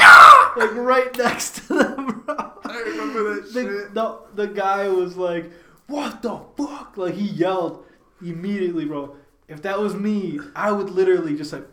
[0.57, 2.53] like right next to them, bro.
[2.65, 3.95] I remember that the, shit.
[3.95, 5.51] the, the guy was like,
[5.87, 7.85] "What the fuck?" Like he yelled
[8.25, 9.17] immediately, bro.
[9.49, 11.67] If that was me, I would literally just like,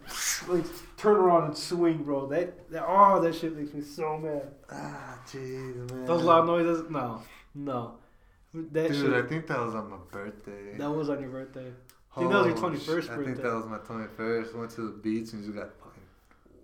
[0.48, 0.66] like
[0.98, 2.28] turn around and swing, bro.
[2.28, 4.52] That, that oh, that shit makes me so mad.
[4.72, 6.06] Ah, jeez, man.
[6.06, 7.22] Those loud noises, no,
[7.54, 7.96] no.
[8.54, 9.14] That Dude, shit.
[9.14, 10.76] I think that was on my birthday.
[10.78, 11.72] that was on your birthday.
[12.18, 14.56] Think that was your Oh, 21st shit, I think that was my 21st.
[14.56, 16.02] Went to the beach and just got fucking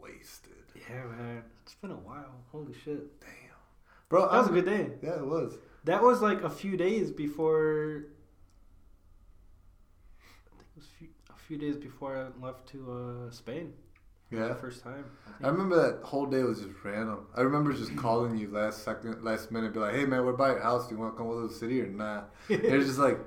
[0.01, 0.51] wasted.
[0.89, 1.43] Yeah, man.
[1.63, 2.33] It's been a while.
[2.51, 3.19] Holy shit.
[3.21, 3.29] Damn.
[4.09, 4.89] Bro, That was a I'm- good day.
[5.01, 5.57] Yeah, it was.
[5.85, 8.05] That was like a few days before.
[10.21, 13.73] I think it was few, a few days before I left to uh, Spain.
[14.31, 14.47] Yeah.
[14.47, 15.05] the first time.
[15.41, 15.47] I.
[15.47, 17.27] I remember that whole day was just random.
[17.35, 20.49] I remember just calling you last second, last minute, be like, "Hey man, we're by
[20.51, 20.87] your house.
[20.87, 23.19] Do you want to come us to the city or not?" And you're just like,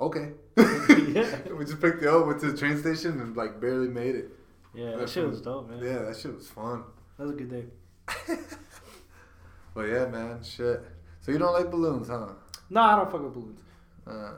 [0.00, 0.32] "Okay."
[1.14, 1.52] Yeah.
[1.52, 4.30] we just picked you up, went to the train station, and like barely made it.
[4.74, 5.78] yeah, that That's shit from- was dope, man.
[5.82, 6.82] Yeah, that shit was fun.
[7.16, 7.64] That was a good day.
[9.74, 10.80] But yeah, man, shit.
[11.20, 12.28] So you don't like balloons, huh?
[12.70, 13.60] No, I don't fuck with balloons.
[14.06, 14.30] Uh,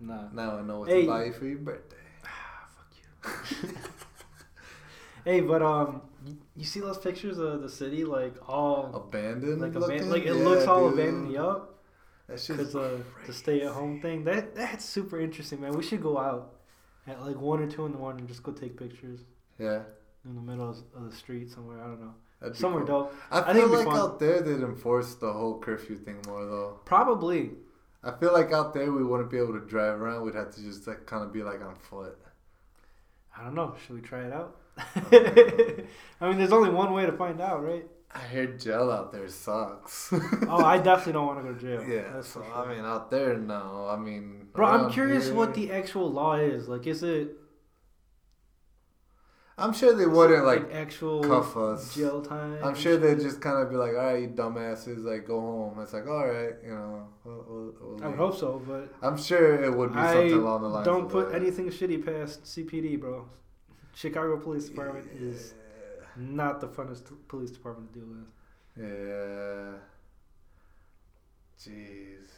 [0.00, 0.24] Nah.
[0.32, 1.02] now I know what Hey.
[1.02, 1.96] to buy you for your birthday.
[2.26, 3.68] Ah, fuck you.
[5.24, 9.72] hey, but um, you, you see those pictures of the city, like all Abandoned, like
[9.72, 10.98] aban- like it Yeah, looks all dude.
[10.98, 11.32] abandoned.
[11.32, 11.81] Yup.
[12.32, 14.24] That shit's Because uh, the stay at home thing.
[14.24, 15.72] That that's super interesting, man.
[15.72, 16.54] We should go out
[17.06, 19.20] at like one or two in the morning, and just go take pictures
[19.58, 19.82] yeah.
[20.24, 21.82] in the middle of, of the street somewhere.
[21.82, 23.02] I don't know, that'd somewhere cool.
[23.04, 23.14] dope.
[23.30, 26.20] I I feel think it'd be like out there they'd enforce the whole curfew thing
[26.26, 26.80] more though.
[26.86, 27.50] Probably.
[28.02, 30.22] I feel like out there we wouldn't be able to drive around.
[30.24, 32.18] We'd have to just like kind of be like on foot.
[33.36, 33.74] I don't know.
[33.86, 34.56] Should we try it out?
[34.78, 35.84] I
[36.22, 37.86] mean, there's only one way to find out, right?
[38.14, 40.12] I heard gel out there sucks.
[40.48, 41.88] Oh, I definitely don't want to go to jail.
[41.88, 42.12] yeah.
[42.14, 43.86] That's So for I mean, out there, no.
[43.88, 46.68] I mean, Bro, I'm curious what the actual law is.
[46.68, 47.36] Like, is it
[49.58, 50.72] I'm sure they wouldn't like.
[50.72, 51.94] actual cuff us.
[51.94, 52.58] jail time?
[52.64, 55.78] I'm sure they'd just kind of be like, "All right, you dumbasses, like go home."
[55.80, 59.16] It's like, "All right, you know." We'll, we'll, we'll I would hope so, but I'm
[59.18, 60.86] sure it would be I something along the lines.
[60.86, 61.40] don't put that.
[61.40, 63.28] anything shitty past CPD, bro.
[63.94, 65.52] Chicago Police Department is
[66.16, 68.26] not the funnest police department to deal with.
[68.78, 69.78] Yeah.
[71.60, 72.28] Jeez.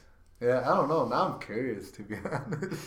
[0.40, 1.06] Yeah, I don't know.
[1.06, 2.80] Now I'm curious to be honest.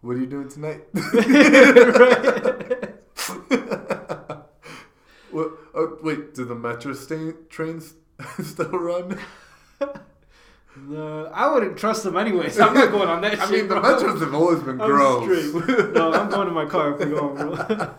[0.00, 0.82] What are you doing tonight?
[5.30, 7.94] What, uh, wait, do the metro sta- trains
[8.42, 9.18] still run?
[10.76, 12.58] No, I wouldn't trust them anyways.
[12.60, 13.50] I'm not going on that I shit.
[13.50, 15.54] mean, the metros have always been I'm gross.
[15.94, 17.94] No, I'm going to my car if we're going, bro.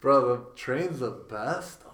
[0.00, 1.90] Bro, the train's the best, though,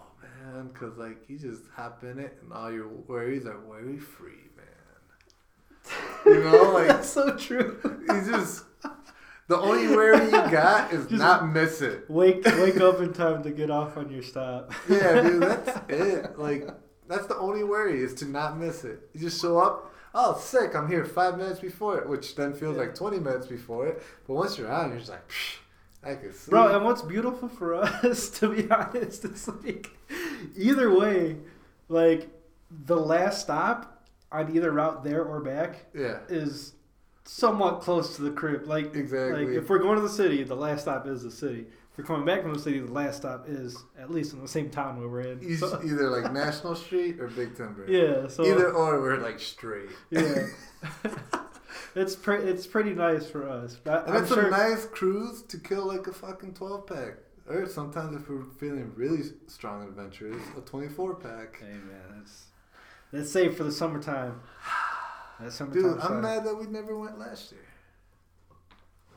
[0.54, 0.70] man.
[0.70, 4.64] Cause like you just hop in it, and all your worries are worry free, man.
[6.24, 7.78] You know, like That's so true.
[8.08, 8.64] you just
[9.48, 12.08] the only worry you got is Just- not miss it.
[12.08, 14.72] Wake wake up in time to get off on your stop.
[14.88, 16.38] Yeah, dude, that's it.
[16.38, 16.68] Like
[17.08, 19.00] that's the only worry is to not miss it.
[19.14, 19.92] You just show up.
[20.18, 20.74] Oh, sick!
[20.74, 22.82] I'm here five minutes before it, which then feels Yeah.
[22.84, 24.02] like twenty minutes before it.
[24.26, 25.56] But once you're out, you're just like, Psh,
[26.06, 26.50] I sleep.
[26.50, 29.90] Bro, and what's beautiful for us, to be honest, is like
[30.56, 31.36] either way,
[31.88, 32.28] like
[32.70, 36.72] the last stop on either route there or back yeah, is
[37.24, 38.66] somewhat close to the crib.
[38.66, 39.46] Like exactly.
[39.46, 41.66] like if we're going to the city, the last stop is the city.
[41.92, 44.48] If we're coming back from the city, the last stop is at least in the
[44.48, 45.56] same town where we're in.
[45.56, 47.86] So- either like National Street or Big Timber.
[47.88, 49.88] yeah, so Either or, we're like straight.
[50.10, 50.46] yeah.
[51.96, 53.76] it's pre- it's pretty nice for us.
[53.82, 57.14] But And it's sure a nice cruise to kill like a fucking 12 pack.
[57.48, 61.58] Or sometimes if we're feeling really strong and adventurous, a 24 pack.
[61.60, 62.44] Hey man, that's
[63.12, 64.40] that's safe for the summertime.
[65.38, 65.82] That's summertime.
[65.82, 66.22] Dude, I'm side.
[66.22, 67.60] mad that we never went last year.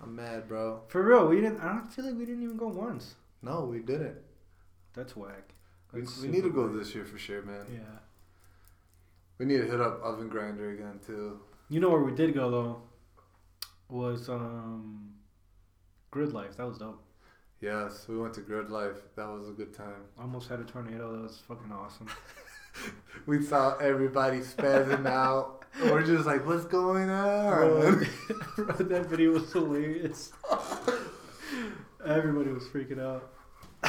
[0.03, 0.81] I'm mad, bro.
[0.89, 1.61] For real, we didn't.
[1.61, 3.15] I don't feel like we didn't even go once.
[3.41, 4.17] No, we didn't.
[4.93, 5.53] That's whack.
[5.93, 6.77] We, That's we need to go whack.
[6.77, 7.65] this year for sure, man.
[7.71, 7.79] Yeah.
[9.37, 11.39] We need to hit up Oven Grinder again, too.
[11.69, 12.81] You know where we did go though
[13.89, 15.11] was um
[16.11, 16.57] Grid Life.
[16.57, 17.03] That was dope.
[17.61, 18.97] Yes, we went to Grid Life.
[19.15, 20.03] That was a good time.
[20.19, 21.11] Almost had a tornado.
[21.13, 22.07] That was fucking awesome.
[23.25, 25.65] We saw everybody spazzing out.
[25.81, 28.07] We're just like, what's going Bro, on?
[28.55, 30.31] bro, that video was hilarious.
[32.05, 33.31] Everybody was freaking out.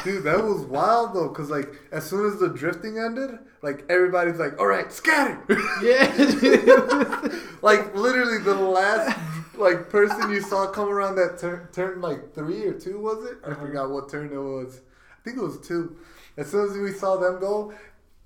[0.03, 4.39] Dude, that was wild though, cause like as soon as the drifting ended, like everybody's
[4.39, 5.45] like, "All right, scatter!"
[5.83, 7.29] Yeah.
[7.63, 9.17] Like literally the last
[9.57, 13.39] like person you saw come around that turn, turn like three or two was it?
[13.47, 14.81] I forgot what turn it was.
[15.13, 15.97] I think it was two.
[16.37, 17.73] As soon as we saw them go,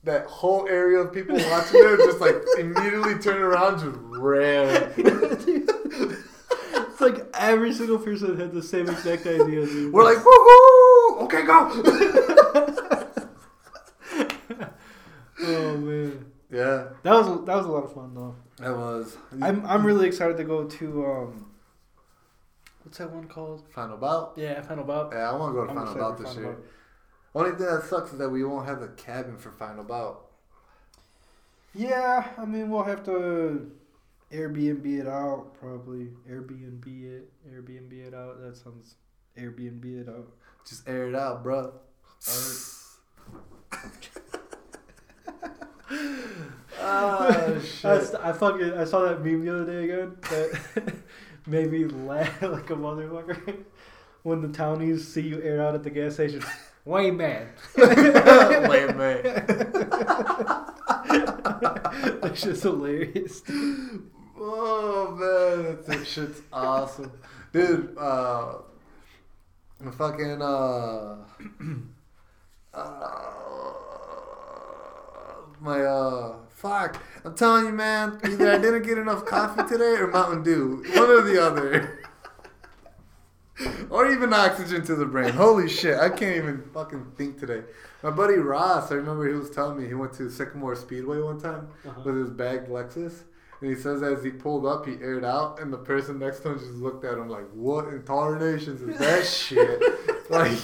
[0.04, 4.92] that whole area of people watching there just like immediately turned around, just ran.
[4.96, 9.66] it's like every single person had the same exact idea.
[9.66, 9.92] Dude.
[9.92, 11.22] We're like, "Woohoo!
[11.22, 11.70] Okay, go!"
[15.40, 16.03] oh man,
[16.54, 18.34] yeah, that was that was a lot of fun though.
[18.58, 19.16] that was.
[19.42, 21.50] I'm I'm really excited to go to um,
[22.82, 23.64] what's that one called?
[23.74, 24.34] final bout.
[24.36, 25.12] Yeah, Final Bout.
[25.12, 26.52] Yeah, I want to go to I'm final bout this Final year.
[26.52, 26.64] Bout.
[27.36, 30.26] Only thing that sucks is that we won't have the cabin for final bout.
[31.74, 33.72] Yeah, I mean we'll have to
[34.32, 36.08] Airbnb it out probably.
[36.30, 38.40] Airbnb it, Airbnb it out.
[38.40, 38.94] That sounds
[39.36, 40.28] Airbnb it out.
[40.68, 41.72] Just air it out, bro.
[46.84, 48.02] oh I, shit!
[48.04, 50.94] st- I fucking I saw that meme the other day again that
[51.46, 53.64] made me laugh like a motherfucker.
[54.22, 56.42] When the townies see you air out at the gas station,
[56.84, 57.48] Wayne man.
[57.76, 59.22] Wait, man.
[62.22, 63.42] That's just hilarious.
[64.36, 67.12] Oh man, that shit's awesome,
[67.52, 67.96] dude.
[67.96, 68.56] Uh,
[69.80, 71.16] the fucking uh,
[72.74, 73.32] uh,
[75.60, 77.00] my uh, fuck.
[77.24, 78.18] I'm telling you, man.
[78.24, 82.00] Either I didn't get enough coffee today or Mountain Dew, one or the other.
[83.88, 85.32] Or even oxygen to the brain.
[85.32, 87.62] Holy shit, I can't even fucking think today.
[88.02, 91.40] My buddy Ross, I remember he was telling me he went to Sycamore Speedway one
[91.40, 92.00] time Uh-huh.
[92.04, 93.20] with his bagged Lexus.
[93.60, 96.48] And he says as he pulled up, he aired out, and the person next to
[96.50, 99.80] him just looked at him like, "What in tarnations is that shit?"
[100.30, 100.58] like,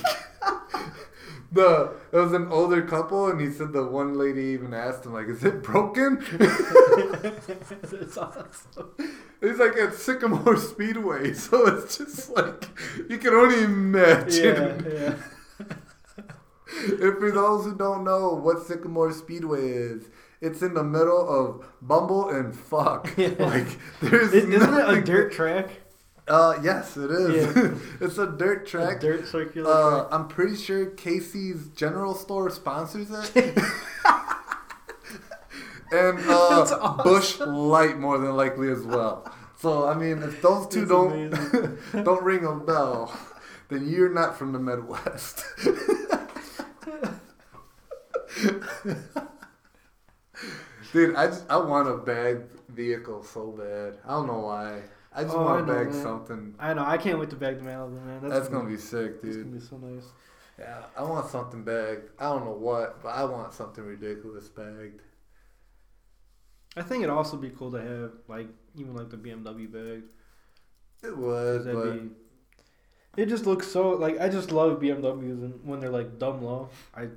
[1.53, 5.13] the it was an older couple, and he said the one lady even asked him
[5.13, 6.25] like, "Is it broken?"
[7.93, 8.91] it's awesome.
[9.41, 12.69] He's like at Sycamore Speedway, so it's just like
[13.09, 14.87] you can only imagine.
[14.87, 15.15] Yeah, yeah.
[16.87, 20.09] And for those who don't know what Sycamore Speedway is,
[20.41, 23.13] it's in the middle of Bumble and Fuck.
[23.19, 23.35] Yeah.
[23.39, 23.67] Like
[24.01, 25.71] there's Isn't it a dirt track?
[26.31, 27.57] Uh, yes, it is.
[27.57, 27.75] Yeah.
[28.01, 29.01] it's a dirt A track.
[29.01, 30.07] dirt circular Uh.
[30.13, 33.35] I'm pretty sure Casey's General Store sponsors it.
[35.93, 36.97] and uh, awesome.
[36.99, 39.29] Busch Light more than likely as well.
[39.59, 43.13] So I mean, if those two That's don't don't ring a bell,
[43.69, 45.45] then you're not from the Midwest.
[50.93, 53.99] Dude, I just I want a bad vehicle so bad.
[54.07, 54.83] I don't know why.
[55.13, 56.03] I just Oh, want to bag man.
[56.03, 56.55] something.
[56.59, 56.85] I know.
[56.85, 58.29] I can't wait to bag the Malibu, man.
[58.29, 59.45] That's, gonna be sick, It's dude.
[59.47, 60.07] gonna be so nice.
[60.59, 62.11] Yeah, I want something bagged.
[62.19, 65.01] I don't know what, but I want something ridiculous bagged.
[66.77, 70.03] I think it'd also be cool to have like even like the BMW bag.
[71.03, 72.11] It was, but be.
[73.17, 76.69] It just looks so like I just love BMWs and when they're like dumb low.
[76.95, 77.09] I,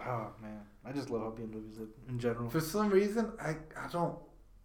[0.00, 2.48] oh man, I just love how BMWs look in general.
[2.48, 4.16] for some reason, I I don't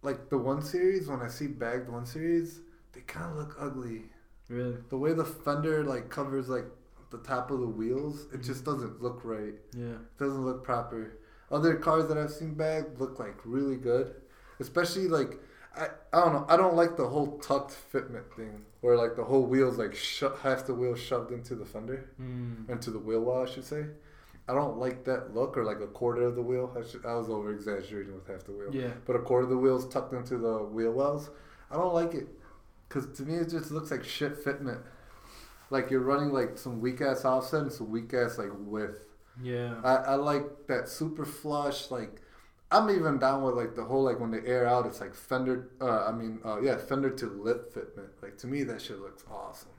[0.02, 1.08] like the one series.
[1.08, 2.60] When I see bagged one series,
[2.92, 4.04] they kind of look ugly.
[4.48, 4.76] Really?
[4.88, 6.64] The way the fender like covers like
[7.10, 8.44] the top of the wheels, it Mhm.
[8.44, 9.54] just doesn't look right.
[9.74, 9.94] Yeah.
[9.94, 11.12] It doesn't look proper.
[11.50, 14.14] Other cars that I've seen bagged look like really good,
[14.58, 15.38] especially like
[15.76, 16.46] I I don't know.
[16.48, 20.34] I don't like the whole tucked fitment thing where like the whole wheel's like sho-
[20.42, 22.68] half the wheel shoved into the fender Mm.
[22.68, 23.86] into the wheel well, I should say.
[24.48, 26.72] I don't like that look or like a quarter of the wheel.
[26.76, 28.90] I, should, I was over exaggerating with half the wheel, Yeah.
[29.06, 31.30] but a quarter of the wheel's tucked into the wheel wells.
[31.70, 32.26] I don't like it
[32.90, 34.82] because to me it just looks like shit fitment.
[35.70, 39.06] Like you're running like some weak ass offset and some weak ass like width.
[39.40, 39.80] Yeah.
[39.84, 41.90] I, I like that super flush.
[41.90, 42.20] Like
[42.72, 45.70] I'm even down with like the whole like when they air out, it's like fender.
[45.80, 48.10] Uh, I mean, uh, yeah, fender to lip fitment.
[48.20, 49.70] Like to me, that shit looks awesome.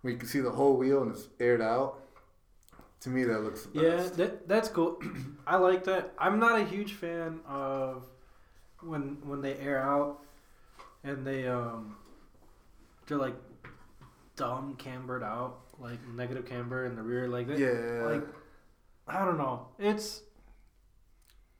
[0.00, 1.98] When you can see the whole wheel and it's aired out.
[3.00, 5.02] To me, that looks the Yeah, that that's cool.
[5.46, 6.12] I like that.
[6.18, 8.06] I'm not a huge fan of
[8.80, 10.20] when when they air out
[11.04, 11.96] and they um
[13.12, 13.36] they're like
[14.36, 17.58] dumb cambered out, like negative camber in the rear, like that.
[17.58, 18.26] Yeah, Like
[19.06, 19.66] I don't know.
[19.78, 20.22] It's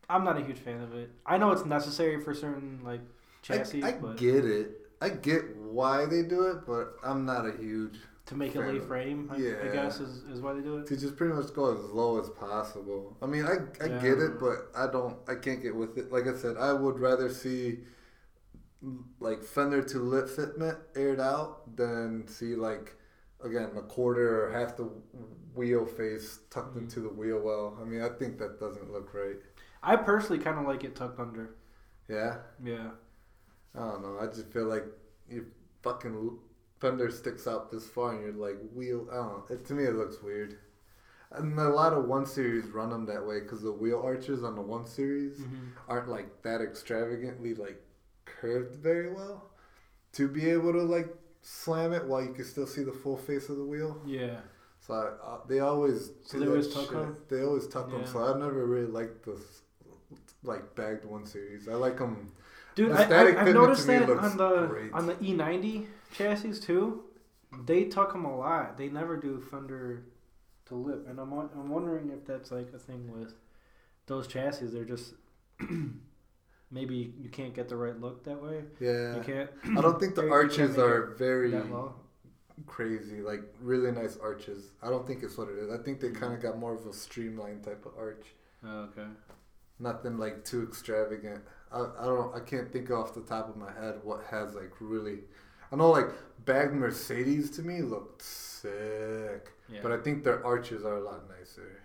[0.08, 1.10] I'm not a huge fan of it.
[1.26, 3.00] I know it's necessary for certain like
[3.42, 4.70] chassis, I, I but get it.
[5.00, 8.72] I get why they do it, but I'm not a huge to make it fan
[8.72, 10.86] lay frame, I, I guess is, is why they do it.
[10.86, 13.16] to just pretty much go as low as possible.
[13.20, 14.00] I mean, I, I Yeah.
[14.00, 15.16] get it, but I don't.
[15.28, 16.12] I can't get with it.
[16.12, 17.80] Like I said, I would rather see
[19.20, 22.96] like fender to lip fitment aired out than see like
[23.44, 24.88] again a quarter or half the
[25.54, 26.82] wheel face tucked Mhm.
[26.82, 27.78] into the wheel well.
[27.80, 29.36] I mean, I think that doesn't look right.
[29.82, 31.54] I personally kind of like it tucked under.
[32.08, 32.90] Yeah, Yeah.
[33.74, 34.18] I don't know.
[34.20, 34.84] I just feel like
[35.28, 35.44] your
[35.82, 36.38] fucking
[36.80, 39.08] fender sticks out this far and you're like wheel.
[39.10, 39.44] I don't know.
[39.56, 40.58] It, to me, it looks weird.
[41.30, 44.54] And a lot of one series run them that way because the wheel arches on
[44.54, 47.82] the one series hmm aren't like that extravagantly like
[48.42, 49.36] curved very well
[50.12, 51.08] to be able to like
[51.42, 53.92] slam it while you can still see the full face of the wheel.
[54.06, 54.40] Yeah.
[54.86, 56.98] So I, uh, they always So they always tuck shit.
[56.98, 57.16] 'em?
[57.30, 58.04] They always tuck them.
[58.04, 59.36] So I never really liked the
[60.42, 61.68] like bagged one series.
[61.68, 62.32] I like them.
[62.74, 64.92] Dude, I, I, I've noticed that on the great.
[64.92, 67.04] on the E90 chassis too.
[67.66, 68.78] They tuck them a lot.
[68.78, 70.04] They never do fender
[70.66, 73.34] to lip, and I'm I'm wondering if that's like a thing with
[74.06, 74.66] those chassis.
[74.66, 75.14] They're just
[76.72, 78.64] maybe you can't get the right look that way.
[78.80, 79.16] Yeah.
[79.16, 79.50] You can't.
[79.78, 81.94] I don't think the arches are very that low.
[82.66, 84.72] crazy, like really nice arches.
[84.82, 85.70] I don't think it's what it is.
[85.70, 86.20] I think they Mm.
[86.20, 88.26] kind of got more of a streamlined type of arch.
[88.64, 89.06] Oh, okay.
[89.78, 91.42] Nothing like too extravagant.
[91.72, 92.34] I, I don't.
[92.34, 95.20] I can't think off the top of my head what has like really.
[95.72, 96.10] I know like
[96.44, 99.80] bagged Mercedes to me looked sick, Yeah.
[99.82, 101.80] but I think their arches are a lot nicer.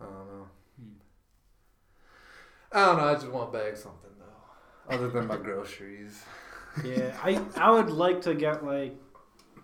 [0.00, 0.46] I don't know.
[2.72, 3.04] I don't know.
[3.04, 6.22] I just want to bag something though, other than my groceries.
[6.84, 8.94] yeah, I I would like to get like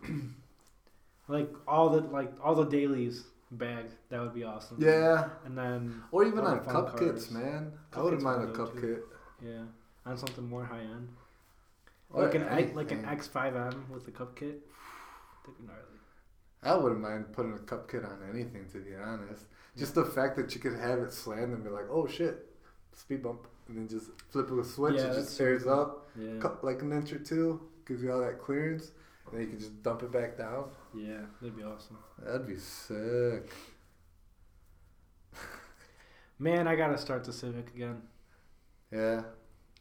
[1.28, 3.92] like all the like all the dailies bagged.
[4.10, 4.78] That would be awesome.
[4.80, 7.72] Yeah, And then or even on cup kits, man.
[7.92, 8.80] I wouldn't mind a cup too.
[8.80, 9.48] kit.
[9.48, 9.62] yeah,
[10.06, 11.08] on something more high end.
[12.10, 13.18] Or like an like an anything.
[13.18, 14.60] X5M with the cup kit.
[15.44, 15.82] That'd be gnarly.
[16.62, 19.46] I wouldn't mind putting a cup kit on anything, to be honest.
[19.76, 22.46] Just the fact that you could have it slammed and be like, oh shit,
[22.94, 26.38] speed bump, and then just flip a switch, Yeah, it just tears super up, Yeah.
[26.40, 28.92] cut like an inch or two, gives you all that clearance,
[29.26, 30.70] and then you can just dump it back down.
[30.94, 31.98] Yeah, that'd be awesome.
[32.18, 33.50] That'd be sick.
[36.38, 38.02] Man, I gotta start the Civic again.
[38.90, 39.22] Yeah,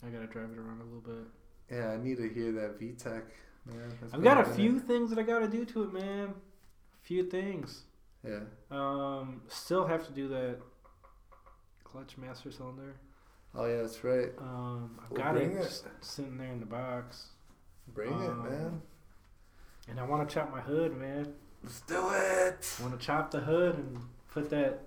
[0.05, 1.27] I gotta drive it around a little bit.
[1.71, 3.23] yeah, I need to hear that VTEC,
[3.65, 3.91] man.
[4.13, 4.55] I've got a minute.
[4.55, 6.29] few things that I gotta do to it, man.
[6.29, 7.83] A few things.
[8.23, 8.41] Yeah.
[8.69, 10.59] Um, still have to do that
[11.91, 12.95] clutch master cylinder.
[13.53, 14.29] Oh yeah, that's right.
[14.39, 15.83] Um, I've Well, got it, it.
[16.01, 17.27] sitting there in the box,
[17.93, 18.81] Bring it, Um, man.
[19.89, 21.33] and I want to chop my hood, man.
[21.63, 22.75] Let's do it.
[22.79, 23.97] I want to chop the hood and
[24.31, 24.81] put that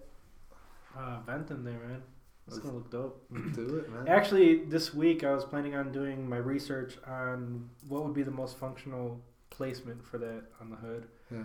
[0.97, 2.03] uh, vent in there, man.
[2.47, 3.27] It's gonna look dope.
[3.55, 4.07] Do it, man.
[4.09, 8.31] Actually, this week I was planning on doing my research on what would be the
[8.31, 11.07] most functional placement for that on the hood.
[11.31, 11.39] Yeah.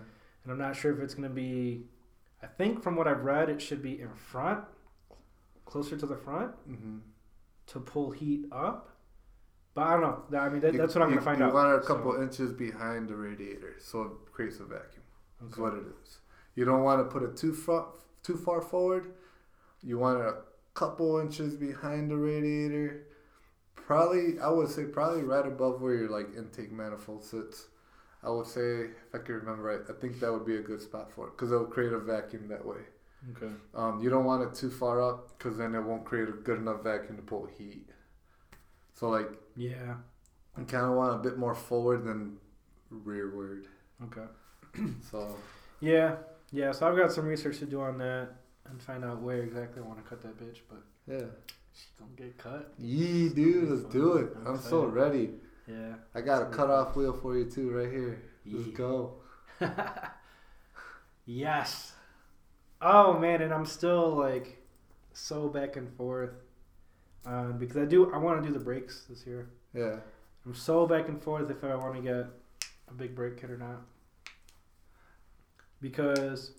[0.43, 1.83] And I'm not sure if it's going to be.
[2.43, 4.63] I think from what I've read, it should be in front,
[5.69, 6.97] closer to the front, hmm
[7.67, 8.89] to pull heat up.
[9.75, 10.01] But I don't
[10.31, 10.39] know.
[10.39, 11.53] I mean, that, You- that's what I'm gonna find you out.
[11.53, 15.03] want it a so- couple inches behind the radiator, so it creates a vacuum.
[15.39, 15.61] That's Okay.
[15.61, 16.19] what it is.
[16.55, 17.93] You don't want to put it too far,
[18.23, 19.13] too far forward.
[19.81, 20.37] You want it a
[20.73, 23.05] couple inches behind the radiator.
[23.75, 27.67] Probably, I would say probably right above where your like intake manifold sits.
[28.23, 30.81] I would say, if I can remember right, I think that would be a good
[30.81, 32.81] spot for it because it will create a vacuum that way.
[33.35, 33.51] Okay.
[33.75, 36.57] Um, you don't want it too far up because then it won't create a good
[36.57, 37.89] enough vacuum to pull heat.
[38.93, 39.95] So like Yeah.
[40.57, 42.37] you kind of want a bit more forward than
[42.89, 43.67] rearward.
[44.05, 44.25] Okay.
[45.11, 45.35] So
[45.81, 46.15] Yeah.
[46.51, 46.71] Yeah.
[46.71, 48.29] So I've got some research to do on that
[48.69, 50.59] and find out where exactly I want to cut that bitch.
[50.69, 51.25] But yeah,
[51.73, 52.73] she's gonna get cut.
[52.77, 54.29] yee, dude, let's do it.
[54.45, 55.31] I'm I'm so ready.
[55.67, 55.95] Yeah.
[56.15, 58.21] I got a cutoff wheel for you too, right here.
[58.45, 58.73] Let's Yeah.
[58.73, 59.13] go.
[61.25, 61.93] yes.
[62.81, 64.61] Oh man, and I'm still like
[65.13, 66.31] so back and forth
[67.25, 69.49] um, because I do I want to do the brakes this year.
[69.73, 69.97] Yeah,
[70.45, 72.25] I'm so back and forth if I want to get
[72.89, 73.81] a big brake kit or not.
[75.81, 76.51] Because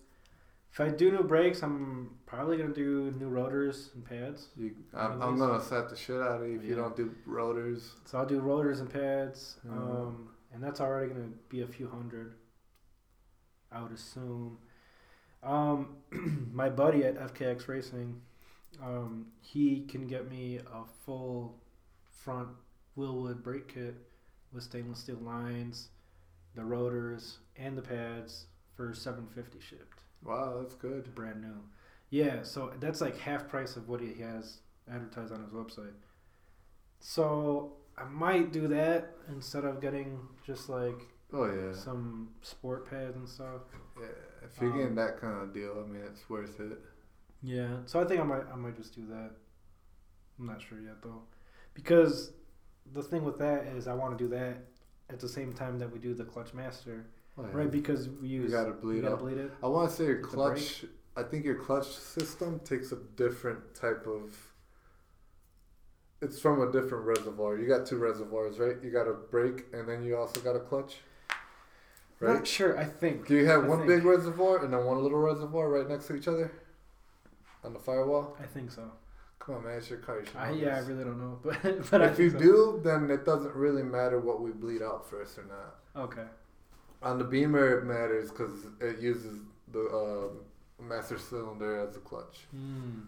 [0.71, 4.47] if I do new brakes, I'm probably gonna do new rotors and pads.
[4.55, 7.91] you, I'm, I'm gonna set the shit out of you if you don't do rotors.
[8.05, 9.71] So I'll do rotors and pads, Mhm.
[9.73, 12.35] um, and that's already gonna be a few hundred.
[13.71, 14.57] I would assume.
[15.43, 15.95] Um,
[16.53, 18.21] my buddy at FKX Racing,
[18.81, 21.55] um, he can get me a full
[22.23, 22.49] front
[22.97, 23.95] Wilwood brake kit
[24.53, 25.89] with stainless steel lines,
[26.55, 31.13] the rotors, and the pads for seven fifty shipped, Wow, that's good.
[31.15, 31.63] brand new.
[32.09, 34.57] Yeah, so that's like half price of what he has
[34.91, 35.93] advertised on his website.
[36.99, 43.15] So I might do that instead of getting just like Oh yeah, some sport pads
[43.15, 43.61] and stuff.
[43.99, 44.07] yeah.
[44.43, 46.79] If you're Um, getting that kind of deal, I mean, it's worth it.
[47.41, 49.31] Yeah, so I think I might I might just do that.
[50.39, 51.21] I'm not sure yet though,
[51.73, 52.33] because
[52.93, 54.57] the thing with that is I want to do that
[55.09, 57.05] at the same time that we do the clutch master,
[57.37, 57.49] Oh, yeah.
[57.53, 57.71] right?
[57.71, 59.51] Because we You use gotta we bleed gotta bleed it.
[59.63, 60.85] I want to say your clutch.
[61.15, 64.35] I think your clutch system takes a different type of.
[66.21, 67.57] It's from a different reservoir.
[67.57, 68.75] You got two reservoirs, right?
[68.83, 70.97] You got a brake, and then you also got a clutch,
[72.21, 72.35] right?
[72.35, 72.77] Not sure.
[72.77, 73.27] I think.
[73.27, 73.89] Do you have I one think.
[73.89, 76.51] big reservoir and then one little reservoir right next to each other
[77.63, 78.37] on the firewall?
[78.41, 78.91] I think so.
[79.39, 80.19] Come on, man, it's your car.
[80.19, 82.37] You should I, yeah, I really don't know, but but I if you so.
[82.37, 86.03] do, then it doesn't really matter what we bleed out first or not.
[86.05, 86.25] okay.
[87.03, 89.39] On the Beamer, it matters because it uses
[89.71, 90.41] the um,
[90.87, 92.41] master cylinder as a clutch.
[92.51, 92.99] Hmm.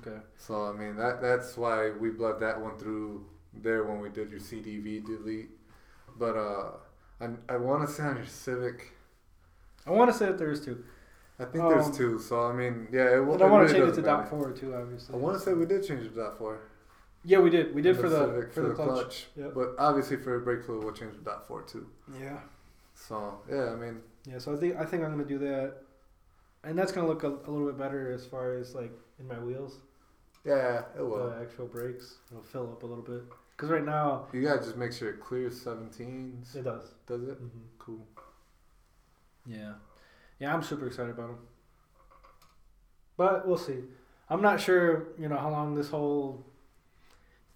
[0.00, 0.18] Okay.
[0.36, 4.30] So I mean that that's why we bled that one through there when we did
[4.30, 5.50] your CDV delete.
[6.18, 6.70] But uh,
[7.22, 8.92] I I want to say on your Civic,
[9.86, 10.84] I want to say that there is two.
[11.38, 12.18] I think Um, there's two.
[12.18, 14.74] So I mean, yeah, it, I want to really change it to dot four too,
[14.74, 15.14] obviously.
[15.14, 16.60] I want to say we did change it to dot four.
[17.24, 17.74] Yeah, we did.
[17.74, 19.26] We did for the Civic, for, the, clutch.
[19.36, 19.54] Yep.
[19.54, 21.86] But obviously for a brake fluid, we'll change to dot four too.
[22.20, 22.38] Yeah.
[22.94, 24.38] So yeah, I mean, Yeah.
[24.38, 25.74] So I think I think I'm gonna do that,
[26.64, 29.38] and that's gonna look a, a little bit better as far as like in my
[29.38, 29.78] wheels,
[30.44, 31.30] yeah, it will.
[31.30, 32.16] the actual brakes.
[32.30, 33.22] It'll fill up a little bit.
[33.56, 36.56] Cause right now You gotta just make sure it clears 17s.
[36.56, 36.94] it does.
[37.06, 37.36] Does it?
[37.38, 37.46] hmm
[37.78, 38.04] Cool.
[39.46, 39.74] Yeah.
[40.40, 41.38] Yeah, I'm super excited about them.
[43.16, 43.78] But we'll see.
[44.28, 46.44] I'm not sure, you know, how long this whole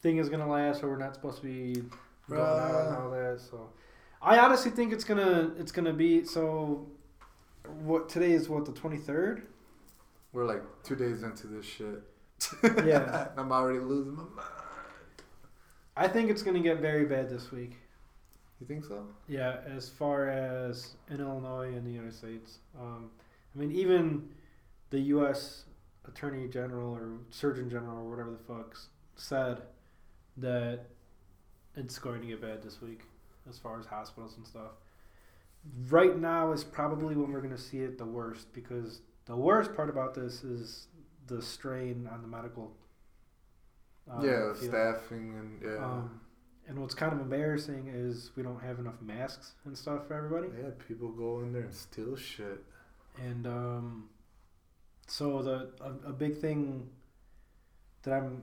[0.01, 1.83] thing is gonna last, or we're not supposed to be
[2.29, 3.41] going out and all that.
[3.41, 3.71] So,
[4.21, 6.87] I honestly think it's gonna it's gonna be so.
[7.81, 9.43] What today is what the 23rd?
[10.33, 12.03] We're like two days into this shit.
[12.87, 13.29] Yeah.
[13.37, 14.49] I'm already losing my mind.
[15.97, 17.77] I think it's gonna get very bad this week.
[18.61, 19.07] You think so?
[19.29, 22.59] Yeah, as far as in Illinois and the United States.
[22.79, 23.11] Um,
[23.55, 24.29] I mean, even
[24.91, 25.65] the U.S.
[26.07, 28.77] Attorney General or Surgeon General or whatever the fuck
[29.17, 29.63] said
[30.39, 30.87] that
[31.77, 33.03] it's going to get bad this week
[33.49, 34.73] as far as hospitals and stuff.
[35.89, 39.75] Right now is probably when we're going to see it the worst because the worst
[39.75, 40.87] part about this is
[41.27, 42.73] the strain on the medical.
[44.11, 45.85] Uh, yeah, staffing and yeah.
[45.85, 46.21] Um,
[46.69, 50.49] and what's kind of embarrassing is we don't have enough masks and stuff for everybody.
[50.61, 52.65] yeah, people go in there and steal shit.
[53.23, 54.09] And um,
[55.07, 56.89] so the a, a big thing
[58.03, 58.43] that I'm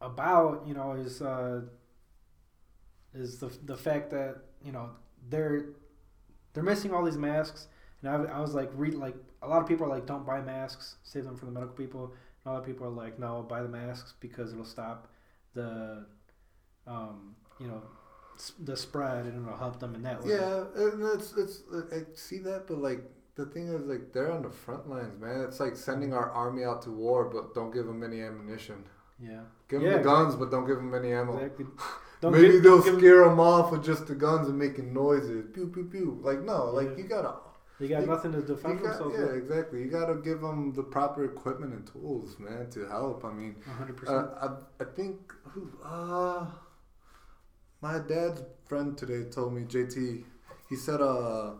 [0.00, 1.62] about, you know, is uh,
[3.14, 4.90] is the the fact that you know
[5.28, 5.66] they're
[6.52, 7.68] they're missing all these masks.
[8.02, 10.40] And I, I was like, read like a lot of people are like, don't buy
[10.40, 12.14] masks, save them for the medical people.
[12.46, 15.08] And other people are like, no, buy the masks because it'll stop
[15.54, 16.06] the,
[16.86, 17.82] um, you know,
[18.60, 20.32] the spread and it'll help them in that way.
[20.34, 23.00] Yeah, and it's it's I see that, but like
[23.34, 25.40] the thing is, like they're on the front lines, man.
[25.40, 28.84] It's like sending our army out to war, but don't give them any ammunition.
[29.18, 29.40] Yeah.
[29.68, 31.36] Give them Yeah, the guns, but don't give them any ammo.
[31.38, 31.66] Exactly.
[32.22, 35.46] Maybe give- they'll scare them off with just the guns and making noises.
[35.54, 36.18] Pew pew pew.
[36.22, 36.96] Like no, like Yeah.
[36.98, 37.34] you gotta.
[37.78, 39.34] They got you- nothing to defend got, themselves yeah, with.
[39.36, 39.80] exactly.
[39.82, 43.24] You gotta give them the proper equipment and tools, man, to help.
[43.24, 44.08] I mean, 100%.
[44.08, 44.48] uh,
[44.80, 46.46] I, I think who uh
[47.82, 50.24] my dad's friend today told me JT.
[50.68, 51.52] He said uh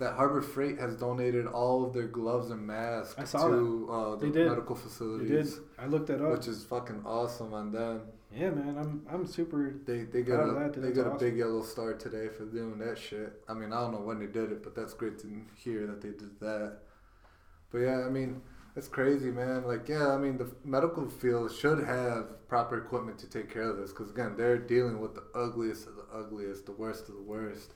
[0.00, 4.74] that Harbor Freight has donated all of their gloves and masks to uh, the medical
[4.74, 5.64] they facilities, did.
[5.78, 6.32] I looked that up.
[6.32, 8.02] which is fucking awesome on them.
[8.34, 8.76] yeah, man.
[8.78, 9.74] I'm I'm super.
[9.86, 13.42] They they got a they got a big yellow star today for doing that shit.
[13.48, 16.00] I mean, I don't know when they did it, but that's great to hear that
[16.00, 16.78] they did that.
[17.70, 18.42] But yeah, I mean,
[18.74, 19.64] that's crazy, man.
[19.66, 23.76] Like, yeah, I mean, the medical field should have proper equipment to take care of
[23.76, 27.22] this because again, they're dealing with the ugliest of the ugliest, the worst of the
[27.22, 27.74] worst.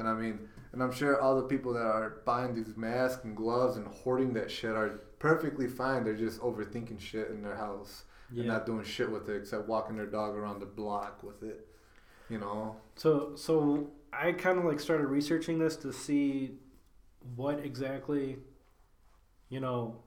[0.00, 0.40] And I mean,
[0.72, 4.32] and I'm sure all the people that are buying these masks and gloves and hoarding
[4.34, 6.02] that shit are perfectly fine.
[6.04, 8.44] They're just overthinking shit in their house and Yeah.
[8.46, 11.68] not doing shit with it except walking their dog around the block with it.
[12.28, 12.76] You know?
[12.96, 16.58] So so I kind of like started researching this to see
[17.36, 18.38] what exactly,
[19.50, 20.02] you know,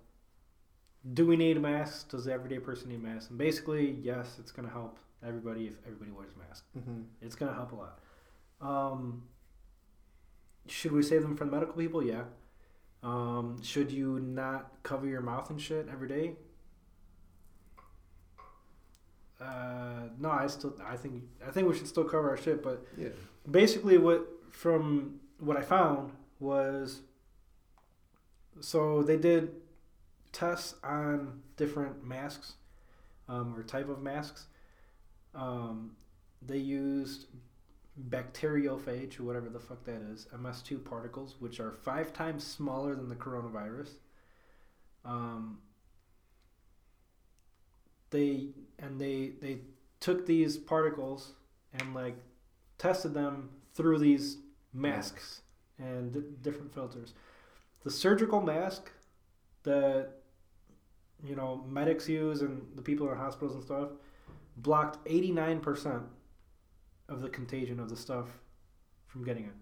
[1.14, 2.04] do we need masks?
[2.06, 3.30] Does the everyday person need masks?
[3.30, 6.66] And basically, yes, it's gonna help everybody if everybody wears a mask.
[6.78, 7.02] Mm-hmm.
[7.22, 8.00] It's gonna help a lot.
[8.62, 9.24] Um,
[10.68, 12.04] should we save them from the medical people?
[12.04, 12.24] Yeah.
[13.02, 16.36] Um, should you not cover your mouth and shit every day?
[19.42, 22.86] Uh, no, I still I think I think we should still cover our shit, but
[22.98, 23.10] Yeah.
[23.50, 27.02] basically what from what I found was
[28.62, 29.52] so they did
[30.32, 32.54] tests on different masks
[33.28, 34.48] um, or type of masks.
[35.36, 35.96] Um,
[36.42, 37.26] they used
[38.10, 43.10] bacteriophage or whatever the fuck that is, MS2 particles, which are five times smaller than
[43.10, 43.90] the coronavirus.
[45.06, 45.60] Um,
[48.10, 48.48] they
[48.80, 49.60] and they they
[50.00, 51.34] took these particles
[51.74, 52.16] and like
[52.78, 54.38] tested them through these
[54.74, 55.42] masks
[55.78, 57.14] and di different filters.
[57.84, 58.92] The surgical mask
[59.64, 60.10] that
[61.26, 63.90] you know medics use and the people in hospitals and stuff
[64.58, 66.04] blocked 89%
[67.10, 68.28] of the contagion of the stuff
[69.08, 69.54] from getting it.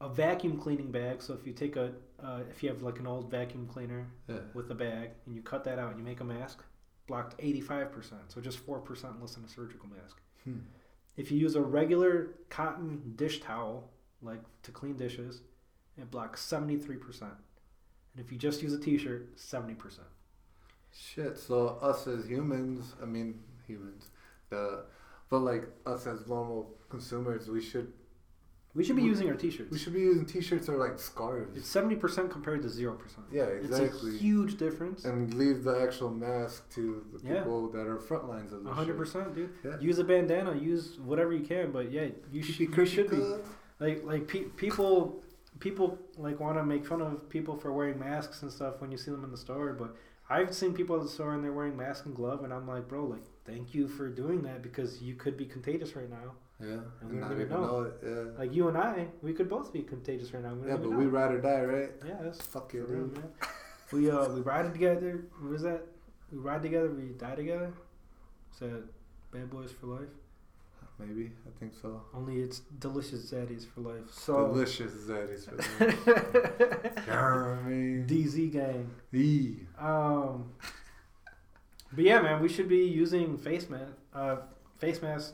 [0.00, 1.92] A vacuum cleaning bag, so if you take a
[2.22, 4.40] uh, if you have like an old vacuum cleaner Yeah.
[4.54, 6.62] with a bag and you cut that out and you make a mask,
[7.06, 10.20] blocked 85%, so just 4% less than a surgical mask.
[10.44, 10.58] Hmm.
[11.16, 13.90] If you use a regular cotton dish towel,
[14.22, 15.42] like to clean dishes,
[15.98, 17.22] it blocks 73%.
[17.22, 19.98] And if you just use a t shirt, 70%.
[20.92, 21.38] Shit.
[21.38, 24.10] So us as humans, I mean humans,
[24.48, 24.84] the
[25.30, 27.92] but like us as normal consumers, we should
[28.72, 29.70] We should be We- using our t shirts.
[29.72, 31.56] we should be using t-shirts or like scarves.
[31.58, 33.24] It's 70% compared to 0%.
[33.32, 34.14] yeah, It's exactly.
[34.14, 35.04] a huge difference.
[35.04, 37.38] and leave the actual mask to the Yeah.
[37.38, 39.50] people that are front lines of the 100%, dude.
[39.64, 39.80] Yeah.
[39.80, 43.22] Use a bandana, use whatever you can, but yeah, you, sh- you should be.
[43.80, 45.20] like like pe- people
[45.58, 48.98] people like want to make fun of people for wearing masks and stuff when you
[49.02, 49.90] see them in the store but
[50.34, 52.86] i've seen people at the store and they're wearing mask and glove and i'm like
[52.88, 56.28] bro like thank you for doing that because you could be contagious right now
[56.60, 57.66] Yeah, And we don't even know.
[57.66, 57.94] know it.
[58.08, 58.38] Yeah.
[58.40, 60.98] like you and i we could both be contagious right now we Yeah, but even
[61.02, 61.90] we ride or die, right?
[62.10, 63.28] yeah that's Fuck you, real, man.
[63.92, 65.82] we uh we ride together what was that
[66.32, 67.70] we ride together we die together
[68.52, 68.82] is that
[69.32, 70.12] bad boys for life
[71.02, 71.90] Maybe I think so.
[72.18, 75.98] only it's delicious zaddies for life so Delicious zaddies for life.
[77.06, 78.06] You know I mean?
[78.10, 79.60] dz gang E.
[79.78, 80.34] Um,
[81.92, 84.36] but yeah, man, we should be using face mask, uh,
[84.78, 85.32] face masks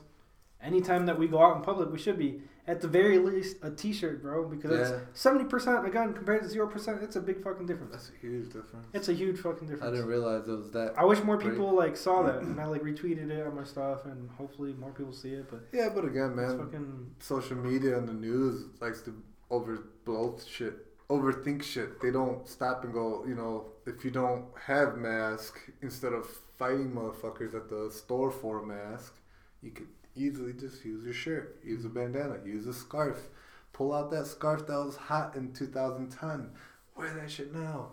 [0.62, 1.90] anytime that we go out in public.
[1.92, 4.96] We should be at the very least a t-shirt, bro, because Yeah.
[4.98, 7.00] it's seventy percent again compared to zero percent.
[7.02, 7.92] It's a big fucking difference.
[7.92, 8.86] That's a huge difference.
[8.92, 9.84] It's a huge fucking difference.
[9.84, 10.94] I didn't realize it was that.
[10.98, 11.50] I wish more Great.
[11.52, 14.90] people like saw that, and I like retweeted it on my stuff, and hopefully more
[14.90, 15.48] people see it.
[15.50, 19.14] But Yeah, but again, it's man, fucking social media and the news likes to
[19.50, 20.74] overblow shit,
[21.08, 22.00] overthink shit.
[22.00, 26.26] They don't stop and go, you know, if you don't have mask, instead of
[26.58, 29.14] fighting motherfuckers at the store for a mask,
[29.62, 33.28] you could easily just use your shirt, use a bandana, use a scarf.
[33.72, 36.50] Pull out that scarf that was hot in 2010.
[36.96, 37.90] Wear that shit now.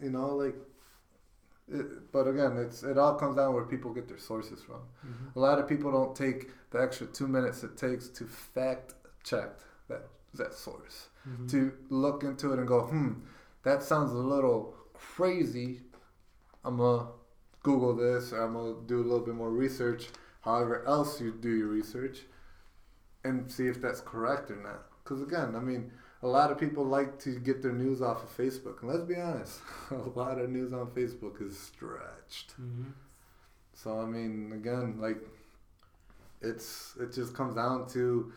[0.00, 0.56] You know, like.
[1.68, 4.82] It, but again, it's it all comes down where people get their sources from.
[5.34, 8.94] A lot of people don't take the extra two minutes it takes to fact
[9.24, 9.50] check
[9.88, 11.50] that that source, Mhm.
[11.50, 13.14] to look into it and go, hmm,
[13.64, 15.80] that sounds a little crazy.
[16.64, 17.08] I'm gonna
[17.66, 20.08] Google this, or I'm gonna do a little bit more research.
[20.42, 22.20] However else you do your research,
[23.24, 24.86] and see if that's correct or not.
[25.02, 25.90] Because again, I mean,
[26.22, 29.16] a lot of people like to get their news off of Facebook, and let's be
[29.16, 29.58] honest,
[29.90, 32.52] a lot of news on Facebook is stretched.
[32.52, 32.90] Mm-hmm.
[33.74, 35.18] So I mean, again, like
[36.40, 38.32] it's it just comes down to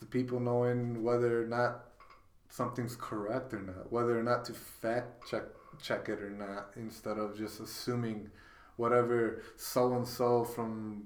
[0.00, 1.86] the people knowing whether or not
[2.50, 5.44] something's correct or not, whether or not to fact check
[5.82, 8.28] check it or not, instead of just assuming
[8.80, 11.04] whatever so and so from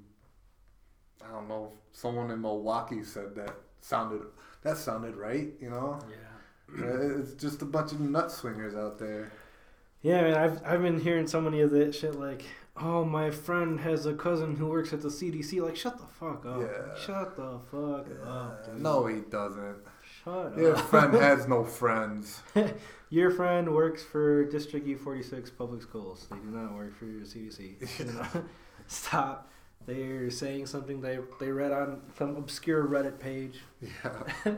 [1.24, 4.22] I don't know someone in Milwaukee said that sounded
[4.62, 5.98] that sounded right, you know.
[6.10, 6.84] Yeah.
[6.84, 9.30] Uh, It's just a bunch of nut swingers out there.
[10.02, 12.44] Yeah, man, I've I've been hearing so many of that shit like,
[12.76, 15.60] oh, my friend has a cousin who works at the CDC.
[15.62, 16.60] Like, shut the fuck up.
[16.60, 16.94] Yeah.
[17.06, 18.82] Shut the fuck up, Uh, dude.
[18.82, 19.78] no, he doesn't.
[20.24, 20.58] Shut Your up.
[20.58, 22.42] Your friend has no friends.
[23.14, 26.26] Your friend works for District U46 Public Schools.
[26.28, 28.44] They do not work for your CDC.
[28.88, 29.52] Stop.
[29.86, 33.60] They're saying something they they read on some obscure Reddit page.
[33.80, 34.50] Yeah.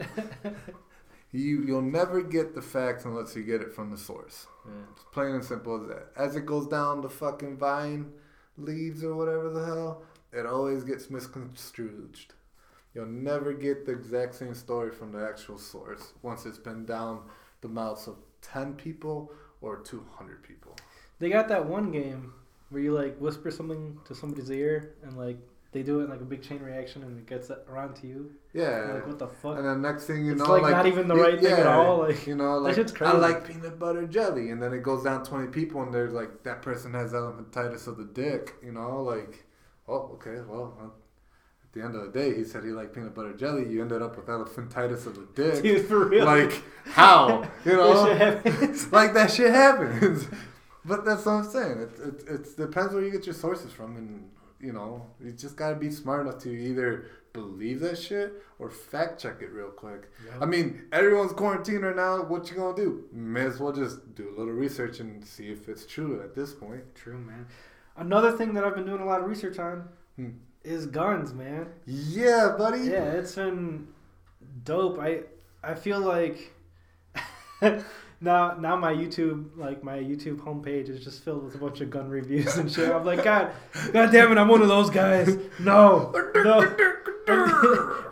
[1.33, 4.47] You you'll never get the facts unless you get it from the source.
[4.65, 4.73] Yeah.
[4.93, 6.13] It's plain and simple as that.
[6.17, 8.11] As it goes down the fucking vine
[8.57, 10.03] leaves or whatever the hell,
[10.33, 12.17] it always gets misconstrued.
[12.95, 17.21] You'll never get the exact same story from the actual source once it's been down
[17.61, 20.77] the mouths of ten people or two hundred people.
[21.19, 22.33] They got that one game
[22.71, 25.39] where you like whisper something to somebody's ear and like
[25.73, 28.33] they do it in like a big chain reaction and it gets around to you.
[28.55, 28.93] Yeah.
[28.95, 29.59] Like what the fuck?
[29.59, 31.67] And then next thing you know It's know, like not even the right thing at
[31.67, 35.25] all, like, you know, like I like peanut butter jelly, and then it goes down
[35.25, 38.55] twenty people, and there's like that person has elephantitis of the dick.
[38.65, 39.45] You know, like,
[39.87, 40.95] oh, okay, well,
[41.77, 43.69] the end of the day, he said he liked peanut butter jelly.
[43.69, 45.63] You ended up with elephantitis of the dick.
[45.63, 46.25] Dude, for real.
[46.25, 47.43] Like, how?
[47.65, 48.93] You That know, happens.
[48.99, 50.27] like that shit happens.
[50.85, 51.79] but that's what I'm saying.
[51.81, 54.31] It, it, it depends where you get your sources from, and
[54.61, 59.21] you know, you just gotta be smart enough to either believe that shit or fact
[59.21, 60.11] check it real quick.
[60.41, 62.23] I mean, everyone's quarantined right now.
[62.23, 63.05] What you gonna do?
[63.13, 66.55] May as well just do a little research and see if it's true at this
[66.55, 66.83] point.
[66.95, 67.47] True, man.
[67.99, 70.29] Another thing that I've been doing a lot of research on Hmm.
[70.67, 71.69] Is guns, man.
[71.87, 72.81] Yeah, buddy.
[72.81, 73.89] Yeah, it's been
[74.65, 74.99] dope.
[74.99, 75.21] I
[75.63, 76.53] I feel like
[78.21, 81.91] now now my YouTube like my YouTube homepage is just filled with a bunch of
[81.91, 82.91] gun reviews and shit.
[82.91, 83.53] I'm like, God,
[83.93, 85.37] God damn it, I'm one of those guys.
[85.61, 86.77] No, no.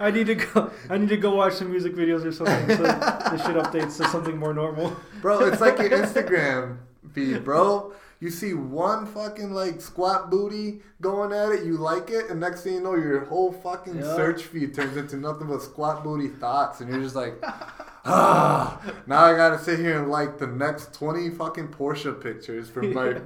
[0.01, 0.71] I need to go.
[0.91, 2.77] I need to go watch some music videos or something.
[2.77, 4.97] So the shit updates to something more normal.
[5.21, 6.79] Bro, it's like your Instagram
[7.13, 7.93] feed, bro.
[8.25, 12.63] You see one fucking like squat booty going at it, you like it, and next
[12.63, 14.17] thing you know, your whole fucking Yeah.
[14.17, 17.35] search feed turns into nothing but squat booty thoughts, and you're just like,
[18.07, 22.95] ah, now I gotta sit here and like the next 20 fucking Porsche pictures from
[22.95, 23.21] my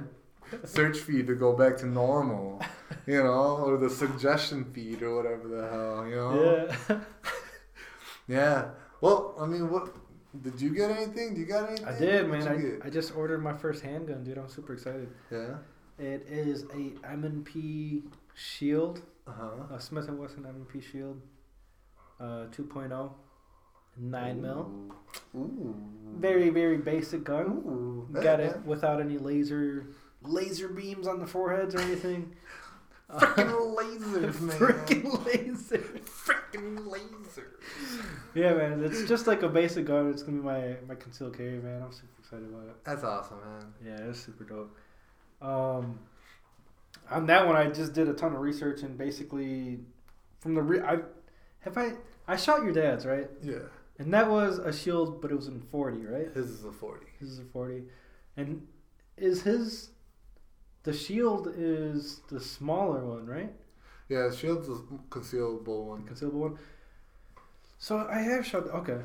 [0.65, 2.61] search feed to go back to normal,
[3.07, 6.67] you know, or the suggestion feed or whatever the hell, you know?
[6.89, 6.99] Yeah.
[8.27, 8.71] Yeah.
[8.99, 9.95] Well, I mean, what
[10.41, 11.33] did you get anything?
[11.33, 11.85] Do you got anything?
[11.87, 12.79] I did, What'd man.
[12.83, 12.87] I.
[12.87, 14.37] I just ordered my first handgun, dude.
[14.37, 15.09] I'm super excited.
[15.31, 15.55] yeah.
[15.97, 18.03] It is a M&P
[18.33, 19.75] Shield, Uh huh.
[19.75, 21.21] a Smith & Wesson M&P Shield,
[22.21, 23.11] uh, 2.0,
[23.97, 24.71] 9 mil.
[25.35, 25.75] Ooh.
[26.15, 27.45] Very, very basic gun.
[27.47, 28.07] Ooh.
[28.13, 29.87] Got Yeah, it without any laser
[30.21, 32.33] laser beams on the foreheads or anything.
[33.11, 34.57] Freaking lasers, man.
[34.57, 35.79] Freaking laser.
[36.05, 37.88] Freaking lasers.
[38.35, 38.83] Yeah, man.
[38.83, 40.09] It's just like a basic gun.
[40.09, 41.81] It's gonna be my my concealed carry, man.
[41.81, 42.83] I'm super excited about it.
[42.83, 43.73] That's awesome, man.
[43.85, 44.75] Yeah, it's super dope.
[45.41, 45.99] Um,
[47.09, 49.79] on that one, I just did a ton of research and basically,
[50.39, 50.99] from the re- I
[51.61, 51.93] have I
[52.27, 53.59] I shot your dad's right, Yeah.
[53.97, 56.31] and that was a shield, but it was in forty, right?
[56.33, 57.05] His is a 40.
[57.19, 57.83] His is a forty,
[58.37, 58.67] and
[59.17, 59.89] is his
[60.83, 63.51] the shield is the smaller one, right?
[64.07, 64.73] Yeah, Shield's a
[65.11, 66.01] concealable The one.
[66.03, 66.57] concealable one.
[67.79, 68.67] So I have shot.
[68.67, 68.99] Okay,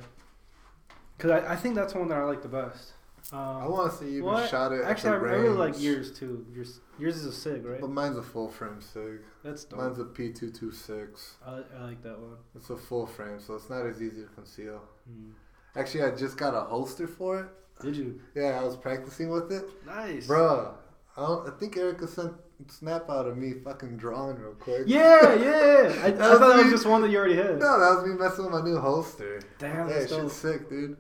[1.17, 2.93] because I, I think that's the one that I like the best.
[3.33, 4.51] Um, I want to see you What?
[4.51, 4.83] shot it.
[4.85, 6.45] Actually, I, at the I really like yours too.
[6.55, 7.81] Yours, yours is a Sig, right?
[7.81, 9.21] But mine's a full frame Sig.
[9.43, 9.79] That's dope.
[9.81, 11.31] Mine's a P226.
[11.47, 12.37] I, I like that one.
[12.55, 14.83] It's a full frame, so it's not as easy to conceal.
[15.09, 15.31] Hmm.
[15.77, 17.47] Actually, I just got a holster for it.
[17.83, 18.21] Did you?
[18.35, 19.65] Yeah, I was practicing with it.
[19.87, 20.75] Nice, Bruh,
[21.17, 24.83] I, I think Erica sent a snap out of me fucking drawing real quick.
[24.87, 26.03] Yeah, yeah.
[26.03, 27.59] I, I thought that was just one that you already had.
[27.59, 29.41] No, that was me messing with my new holster.
[29.59, 30.97] Damn, yeah, that's shit's sick, dude.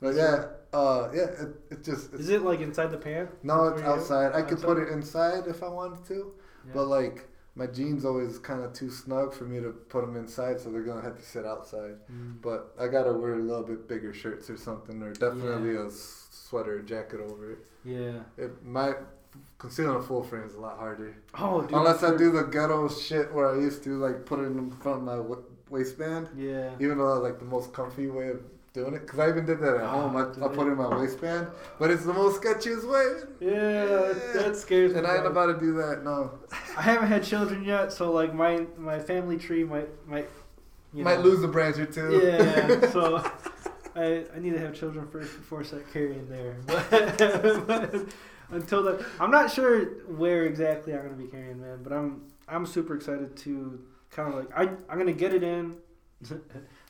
[0.00, 3.30] But yeah, uh, yeah, it, it just it's, Is it like inside the pant?
[3.42, 4.32] no, it's outside.
[4.34, 6.32] I could put it inside if I wanted to,
[6.66, 6.72] Yeah.
[6.74, 10.60] but like my jeans always kind of too snug for me to put them inside,
[10.60, 11.94] so they're gonna have to sit outside.
[12.12, 12.42] Mm.
[12.42, 16.78] But I gotta wear a little bit bigger shirts or something, or definitely a sweater
[16.78, 17.58] or jacket over it.
[17.84, 18.20] Yeah.
[18.36, 18.96] It might
[19.58, 21.16] concealing a full frame is a lot harder.
[21.38, 21.72] Oh, dude.
[21.72, 24.98] Unless I do the ghetto shit where I used to like put it in front
[24.98, 25.38] of my wa-
[25.70, 26.28] waistband.
[26.36, 26.70] Yeah.
[26.80, 28.40] Even though like the most comfy way of
[28.72, 30.16] doing it because I even did that at Oh, home.
[30.16, 31.46] I, I put it in my waistband,
[31.78, 33.22] but it's the most sketchiest way.
[33.40, 34.12] Yeah,
[34.42, 34.98] that scares me.
[34.98, 36.02] And I ain't about to do that.
[36.04, 36.32] No,
[36.76, 40.28] I haven't had children yet, so like my my family tree might might
[40.92, 42.20] you might know, lose a branch or two.
[42.24, 43.16] Yeah, so
[43.94, 46.56] I I need to have children first before I start carrying there.
[46.66, 46.90] But,
[47.68, 47.94] but
[48.50, 51.82] until then, I'm not sure where exactly I'm gonna be carrying, man.
[51.82, 53.80] But I'm I'm super excited to
[54.10, 55.76] kind of like I I'm gonna get it in.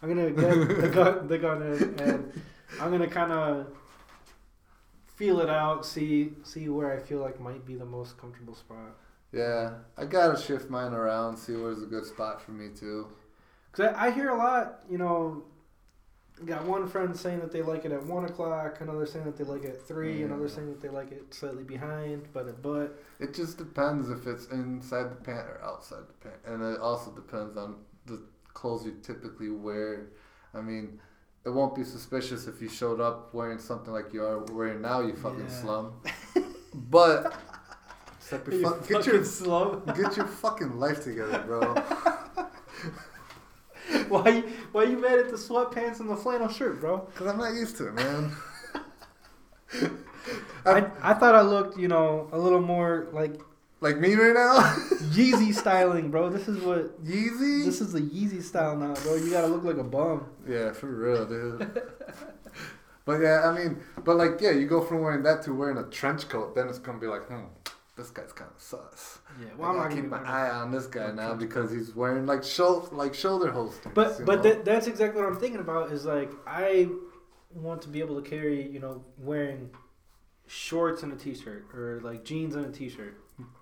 [0.02, 2.42] I'm gonna get the gun the gun in, and
[2.80, 3.66] I'm gonna kind of
[5.16, 8.96] feel it out, see see where I feel like might be the most comfortable spot.
[9.32, 13.08] Yeah, I gotta shift mine around, see where's a good spot for me too.
[13.72, 15.42] Cause I, I hear a lot, you know.
[16.44, 19.44] Got one friend saying that they like it at one o'clock, another saying that they
[19.44, 20.24] like it at three, Mm.
[20.26, 22.98] another saying that they like it slightly behind, but at but.
[23.20, 27.12] It just depends if it's inside the pant or outside the pant, and it also
[27.12, 28.20] depends on the
[28.52, 30.08] clothes you typically wear.
[30.52, 31.00] I mean,
[31.44, 35.00] it won't be suspicious if you showed up wearing something like you are wearing now,
[35.02, 35.60] you fucking Yeah.
[35.62, 35.92] slum.
[36.74, 37.32] But
[38.50, 39.76] You fuck- get your slow.
[39.94, 41.60] get your fucking life together, bro.
[44.08, 46.98] why you- why you mad at the sweatpants and the flannel shirt, bro?
[47.14, 48.32] Cause I'm not used to it, man.
[50.66, 53.40] I I thought I looked, you know, a little more like
[53.80, 54.58] Like me right now,
[55.12, 56.30] Yeezy styling, bro.
[56.30, 57.64] This is what Yeezy.
[57.66, 59.16] this is the Yeezy style now, bro.
[59.16, 60.26] You gotta look like a bum.
[60.48, 61.82] Yeah, for real, dude.
[63.04, 65.84] but yeah, I mean, but like, yeah, you go from wearing that to wearing a
[65.90, 67.44] trench coat, then it's gonna be like, hmm,
[67.96, 69.18] this guy's kind of sus.
[69.40, 72.42] Yeah, Well, I'm not keep my eye on this guy now because he's wearing like
[72.42, 73.92] shoulder, like shoulder holsters.
[73.94, 75.92] But but that, that's exactly what I'm thinking about.
[75.92, 76.88] Is like I
[77.52, 79.70] want to be able to carry, you know, wearing
[80.46, 83.16] shorts and a t-shirt or like jeans and a t-shirt.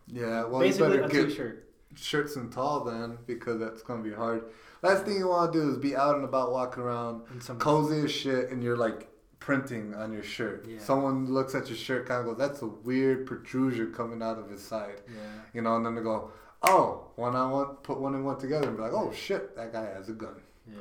[0.08, 1.68] yeah, well, Basically you a better get t-shirt.
[1.94, 4.44] shirts and tall then because that's gonna be hard.
[4.82, 7.22] Last thing you want to do is be out and about walking around
[7.58, 9.08] cozy as shit and you're like
[9.46, 10.66] printing on your shirt.
[10.68, 10.78] Yeah.
[10.78, 14.48] Someone looks at your shirt, kind of goes, "That's a weird protrusion coming out of
[14.50, 15.14] his side." Yeah.
[15.54, 16.30] You know, and then they go,
[16.62, 16.84] "Oh,
[17.16, 19.86] one on one, put one and one together," and be like, "Oh shit, that guy
[19.96, 20.36] has a gun."
[20.66, 20.76] Yeah.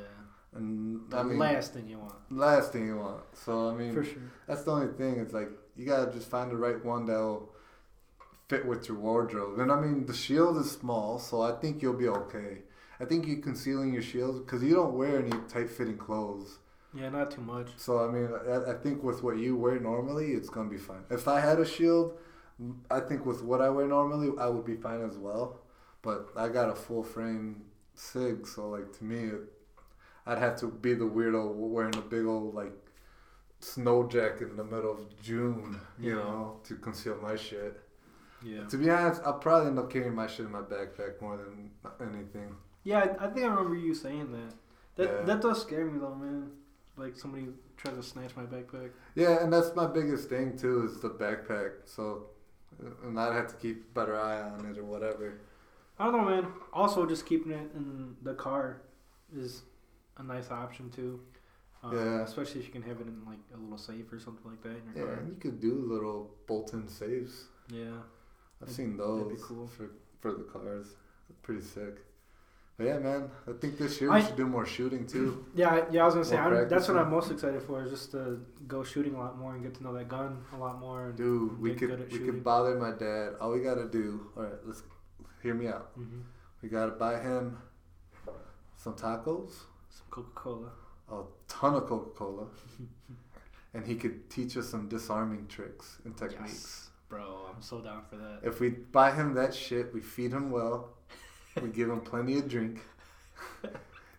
[0.54, 0.66] And
[1.10, 2.14] The I mean, last thing you want.
[2.30, 3.22] last thing you want.
[3.44, 4.22] So I mean, For sure.
[4.46, 5.14] that's the only thing.
[5.18, 7.52] It's like you gotta just find the right one that'll
[8.48, 9.58] fit with your wardrobe.
[9.60, 12.62] And I mean, the shield is small, so I think you'll be okay.
[13.00, 16.58] I think you concealing your shields because you don't wear any tight fitting clothes.
[16.94, 17.68] Yeah, not too much.
[17.76, 21.04] So I mean, I, I think with what you wear normally, it's gonna be fine.
[21.10, 22.18] If I had a shield,
[22.90, 25.60] I think with what I wear normally, I would be fine as well.
[26.02, 27.62] But I got a full frame
[27.94, 29.40] sig, so like to me, it,
[30.26, 32.72] I'd have to be the weirdo wearing a big old like
[33.60, 36.22] snow jacket in the middle of June, you Yeah.
[36.24, 37.80] know, to conceal my shit.
[38.44, 38.64] Yeah.
[38.66, 41.70] To be honest, I'll probably end up carrying my shit in my backpack more than
[42.00, 42.56] anything.
[42.82, 44.54] Yeah, I, think I remember you saying that.
[44.96, 45.24] That Yeah.
[45.26, 46.50] that does scare me though, man.
[46.96, 47.46] Like somebody
[47.76, 48.90] tries to snatch my backpack.
[49.14, 51.72] Yeah, and that's my biggest thing too is the backpack.
[51.86, 52.26] So,
[52.84, 55.40] uh, and I'd have to keep a better eye on it or whatever.
[55.98, 56.46] I don't know, man.
[56.72, 58.82] Also, just keeping it in the car
[59.34, 59.62] is
[60.18, 61.20] a nice option too.
[61.82, 62.20] Um, Yeah.
[62.22, 64.76] Especially if you can have it in like a little safe or something like that
[64.76, 65.22] in your Yeah, car.
[65.22, 67.46] and you could do little bolt-in safes.
[67.70, 67.84] Yeah.
[67.86, 69.66] I've That'd- seen that'd be those cool.
[69.66, 69.90] for
[70.20, 70.94] for the cars.
[71.42, 72.04] Pretty sick.
[72.82, 75.44] Yeah, man, I think this year I- we should do more shooting too.
[75.54, 76.02] Yeah, yeah.
[76.02, 76.96] I was gonna say I'm, that's what.
[76.98, 79.82] I'm most excited for is just to go shooting a lot more and get to
[79.82, 81.06] know that gun a lot more.
[81.08, 83.34] And, Dude, we could we could bother my dad.
[83.40, 84.26] All we gotta do.
[84.36, 84.82] All right, let's
[85.42, 85.96] hear me out.
[85.98, 86.22] Mhm.
[86.62, 87.58] We gotta buy him
[88.76, 89.50] some tacos,
[89.90, 90.70] Some Coca Cola.
[91.10, 92.46] a ton of Coca-Cola,
[93.74, 96.52] and he could teach us some disarming tricks and techniques.
[96.52, 97.46] Yes, bro.
[97.54, 98.40] I'm so down for that.
[98.42, 100.88] If we buy him that shit, we feed him well,
[101.60, 102.80] we give him plenty of drink.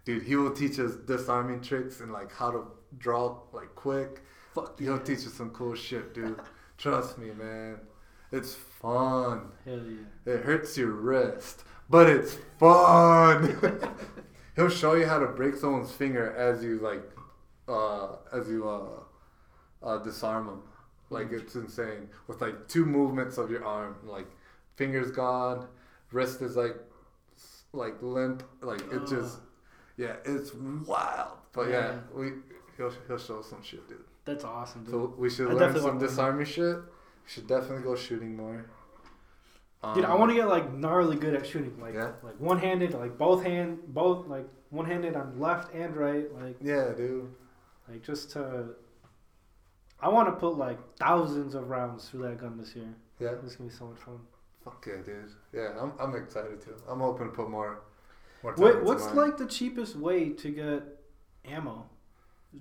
[0.05, 2.65] Dude, he will teach us disarming tricks and like how to
[2.97, 4.21] draw like quick.
[4.53, 6.39] Fuck He'll teach us some cool shit, dude.
[6.77, 7.79] Trust me, man.
[8.31, 9.51] It's fun.
[9.65, 10.33] Hell yeah.
[10.33, 13.57] It hurts your wrist, but it's fun.
[14.55, 17.03] He'll show you how to break someone's finger as you like,
[17.67, 20.63] uh, as you uh, uh, disarm them.
[21.09, 24.27] Like it's insane with like two movements of your arm, like
[24.75, 25.67] fingers gone,
[26.11, 26.75] wrist is like,
[27.73, 29.39] like limp, like it just,
[29.97, 31.37] yeah, it's wild.
[31.51, 31.99] But yeah, Yeah.
[32.13, 32.31] we
[32.77, 34.03] he'll he'll show some shit, dude.
[34.25, 34.91] That's awesome, dude.
[34.91, 36.77] So we should I learn some disarming shit.
[36.77, 36.83] We
[37.27, 38.65] should definitely go shooting more.
[39.95, 42.13] Dude, I Um, want to get like gnarly good at shooting, like Yeah?
[42.23, 46.55] like one handed, like both hand, both like one handed on left and right, like
[46.61, 47.33] Yeah, dude.
[47.89, 48.75] like just to.
[49.99, 52.93] I want to put like thousands of rounds through that gun this year.
[53.19, 53.31] Yeah.
[53.43, 54.19] It's gonna be so much fun.
[54.63, 55.29] Fuck yeah, dude.
[55.53, 56.75] Yeah, I'm, I'm excited too.
[56.87, 57.81] I'm hoping to put more.
[58.43, 59.15] more time Wait, what's mine.
[59.15, 60.83] like the cheapest way to get
[61.45, 61.85] ammo?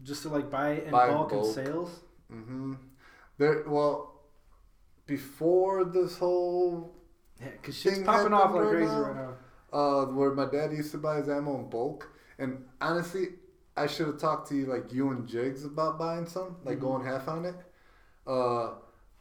[0.02, 2.00] just to like buy in Buy in bulk, and sales.
[2.32, 2.74] Mm-hmm.
[3.38, 3.62] There.
[3.66, 4.22] Well,
[5.06, 6.94] before this whole
[7.40, 9.00] Yeah, because shit's popping off like right crazy now.
[9.02, 9.16] right
[9.72, 9.78] now.
[9.78, 12.08] uh, where my dad used to buy his ammo in bulk,
[12.38, 13.28] and honestly,
[13.76, 16.82] I should have talked to you like you and Jigs about buying some, like Mhm.
[16.82, 17.54] going half on it.
[18.26, 18.74] Uh,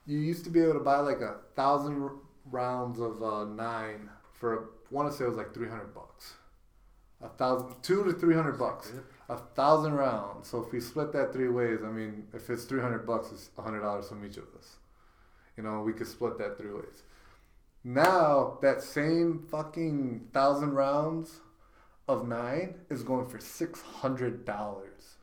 [0.05, 2.11] you used to be able to buy like a thousand
[2.49, 6.33] rounds of uh, nine for a want to say it was like three hundred bucks.
[7.21, 8.91] A thousand, two to three hundred bucks.
[9.29, 10.49] A thousand rounds.
[10.49, 13.49] So if we split that three ways, I mean, if it's three hundred bucks, it's
[13.57, 14.77] hundred dollars from each of us.
[15.55, 17.03] You know, we could split that three ways.
[17.83, 21.39] Now that same fucking thousand rounds
[22.07, 25.15] of nine is going for six hundred dollars.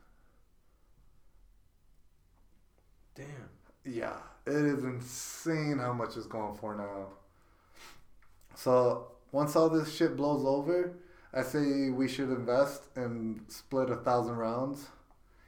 [3.15, 3.49] Damn.
[3.85, 7.07] Yeah, it is insane how much it's going for now.
[8.55, 10.97] So once all this shit blows over,
[11.33, 14.87] I say we should invest and split a thousand rounds.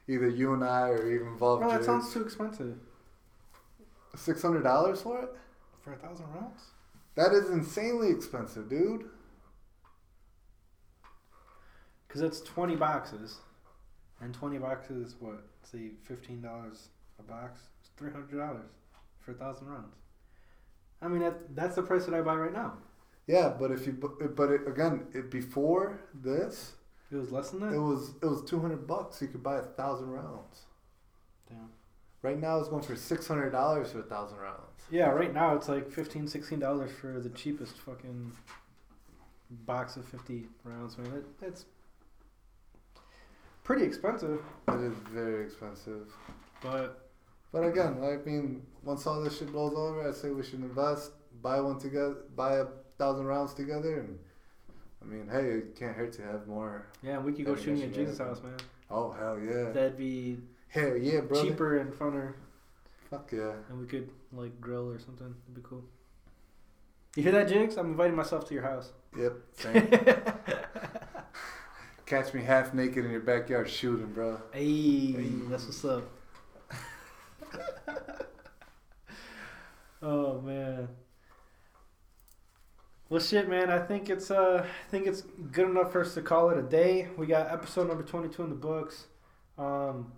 [0.08, 1.60] Either you and I, or even Vav.
[1.60, 2.76] Bro, that sounds too expensive
[4.16, 5.28] Six hundred dollars for it?
[5.82, 6.62] for a thousand rounds.
[7.14, 9.04] That is insanely expensive, dude.
[12.06, 13.38] Because it's twenty boxes,
[14.20, 15.44] and twenty boxes, what?
[15.62, 16.88] Say fifteen dollars
[17.18, 17.60] a box.
[17.80, 18.70] It's three hundred dollars
[19.24, 19.96] for a thousand rounds.
[21.00, 22.74] I mean, that that's the price that I buy right now.
[23.26, 26.72] Yeah, but if you but it, again, it, before this,
[27.10, 27.72] It was less than that.
[27.74, 29.20] it was it was two hundred bucks.
[29.22, 30.62] You could buy a thousand rounds.
[31.48, 31.70] Damn.
[32.22, 34.60] Right now, it's going for six hundred dollars for a thousand rounds.
[34.90, 38.32] Yeah, right now it's like 15 dollars for the cheapest fucking
[39.50, 40.98] box of fifty rounds.
[40.98, 41.64] Man, it, it's
[43.64, 46.12] pretty expensive, It is very expensive.
[46.60, 47.10] but
[47.52, 51.12] But again, I mean, once all this shit blows over, I say we should invest,
[51.42, 52.66] buy one together, buy a
[52.98, 54.18] thousand rounds together, and
[55.02, 56.86] I mean, hey, it can't hurt to have more.
[57.02, 58.56] yeah, we could go shooting at Jesus' house, man.
[58.90, 59.70] Oh hell yeah!
[59.72, 60.38] That'd be
[60.68, 61.48] Hell yeah, brother!
[61.48, 62.34] cheaper and funner,
[63.10, 63.52] Fuck yeah!
[63.68, 65.34] and we could like grill or something.
[65.44, 65.84] It'd be cool.
[67.16, 67.76] You hear that, Jigs?
[67.76, 68.92] I'm inviting myself to your house.
[69.18, 69.32] Yep.
[69.52, 69.88] Same.
[72.06, 74.40] Catch me half naked in your backyard shooting, bro.
[74.52, 75.28] Hey, Hey.
[75.50, 76.02] that's what's up.
[80.02, 80.88] Oh man.
[83.08, 83.70] Well, shit, man.
[83.70, 86.62] I think it's uh, I think it's good enough for us to call it a
[86.62, 87.08] day.
[87.16, 89.06] We got episode number twenty-two in the books.
[89.58, 90.12] Um,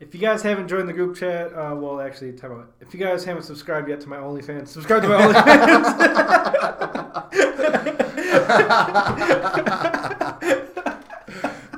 [0.00, 2.72] if you guys haven't joined the group chat, uh, well, actually, time out.
[2.80, 5.16] If you guys haven't subscribed yet to my OnlyFans, subscribe to my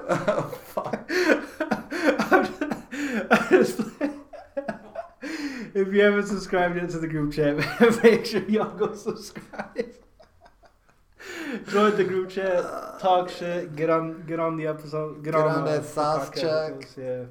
[0.08, 1.04] oh, fuck.
[3.30, 3.80] I'm just-
[5.74, 7.56] if you haven't subscribed yet to the group chat,
[8.02, 9.94] make sure y'all go subscribe.
[11.68, 12.64] Join the group chat,
[12.98, 15.88] talk shit, get on get on the episode, get, Get on, on uh, that the
[15.88, 16.88] sauce check.
[16.96, 17.24] Yeah.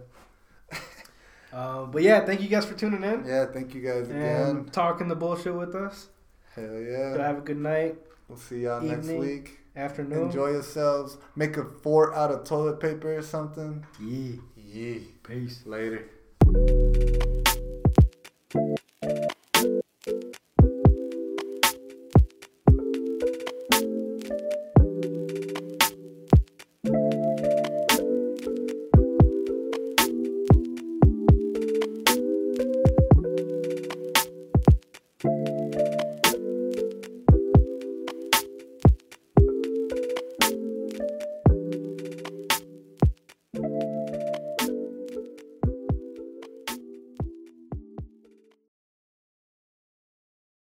[1.54, 4.48] Um, but yeah, thank you guys for tuning in Yeah, thank you guys again.
[4.48, 6.08] and talking the bullshit with us.
[6.56, 7.18] Hell So yeah!
[7.28, 7.96] have a good night,
[8.30, 9.60] We'll see y'all next week.
[9.76, 10.28] afternoon.
[10.28, 11.18] Enjoy yourselves.
[11.36, 13.86] Make a fort out of toilet paper or something.
[14.00, 14.36] Yeah.
[14.56, 15.00] Yeah.
[15.24, 15.64] Peace.
[15.66, 16.08] Later.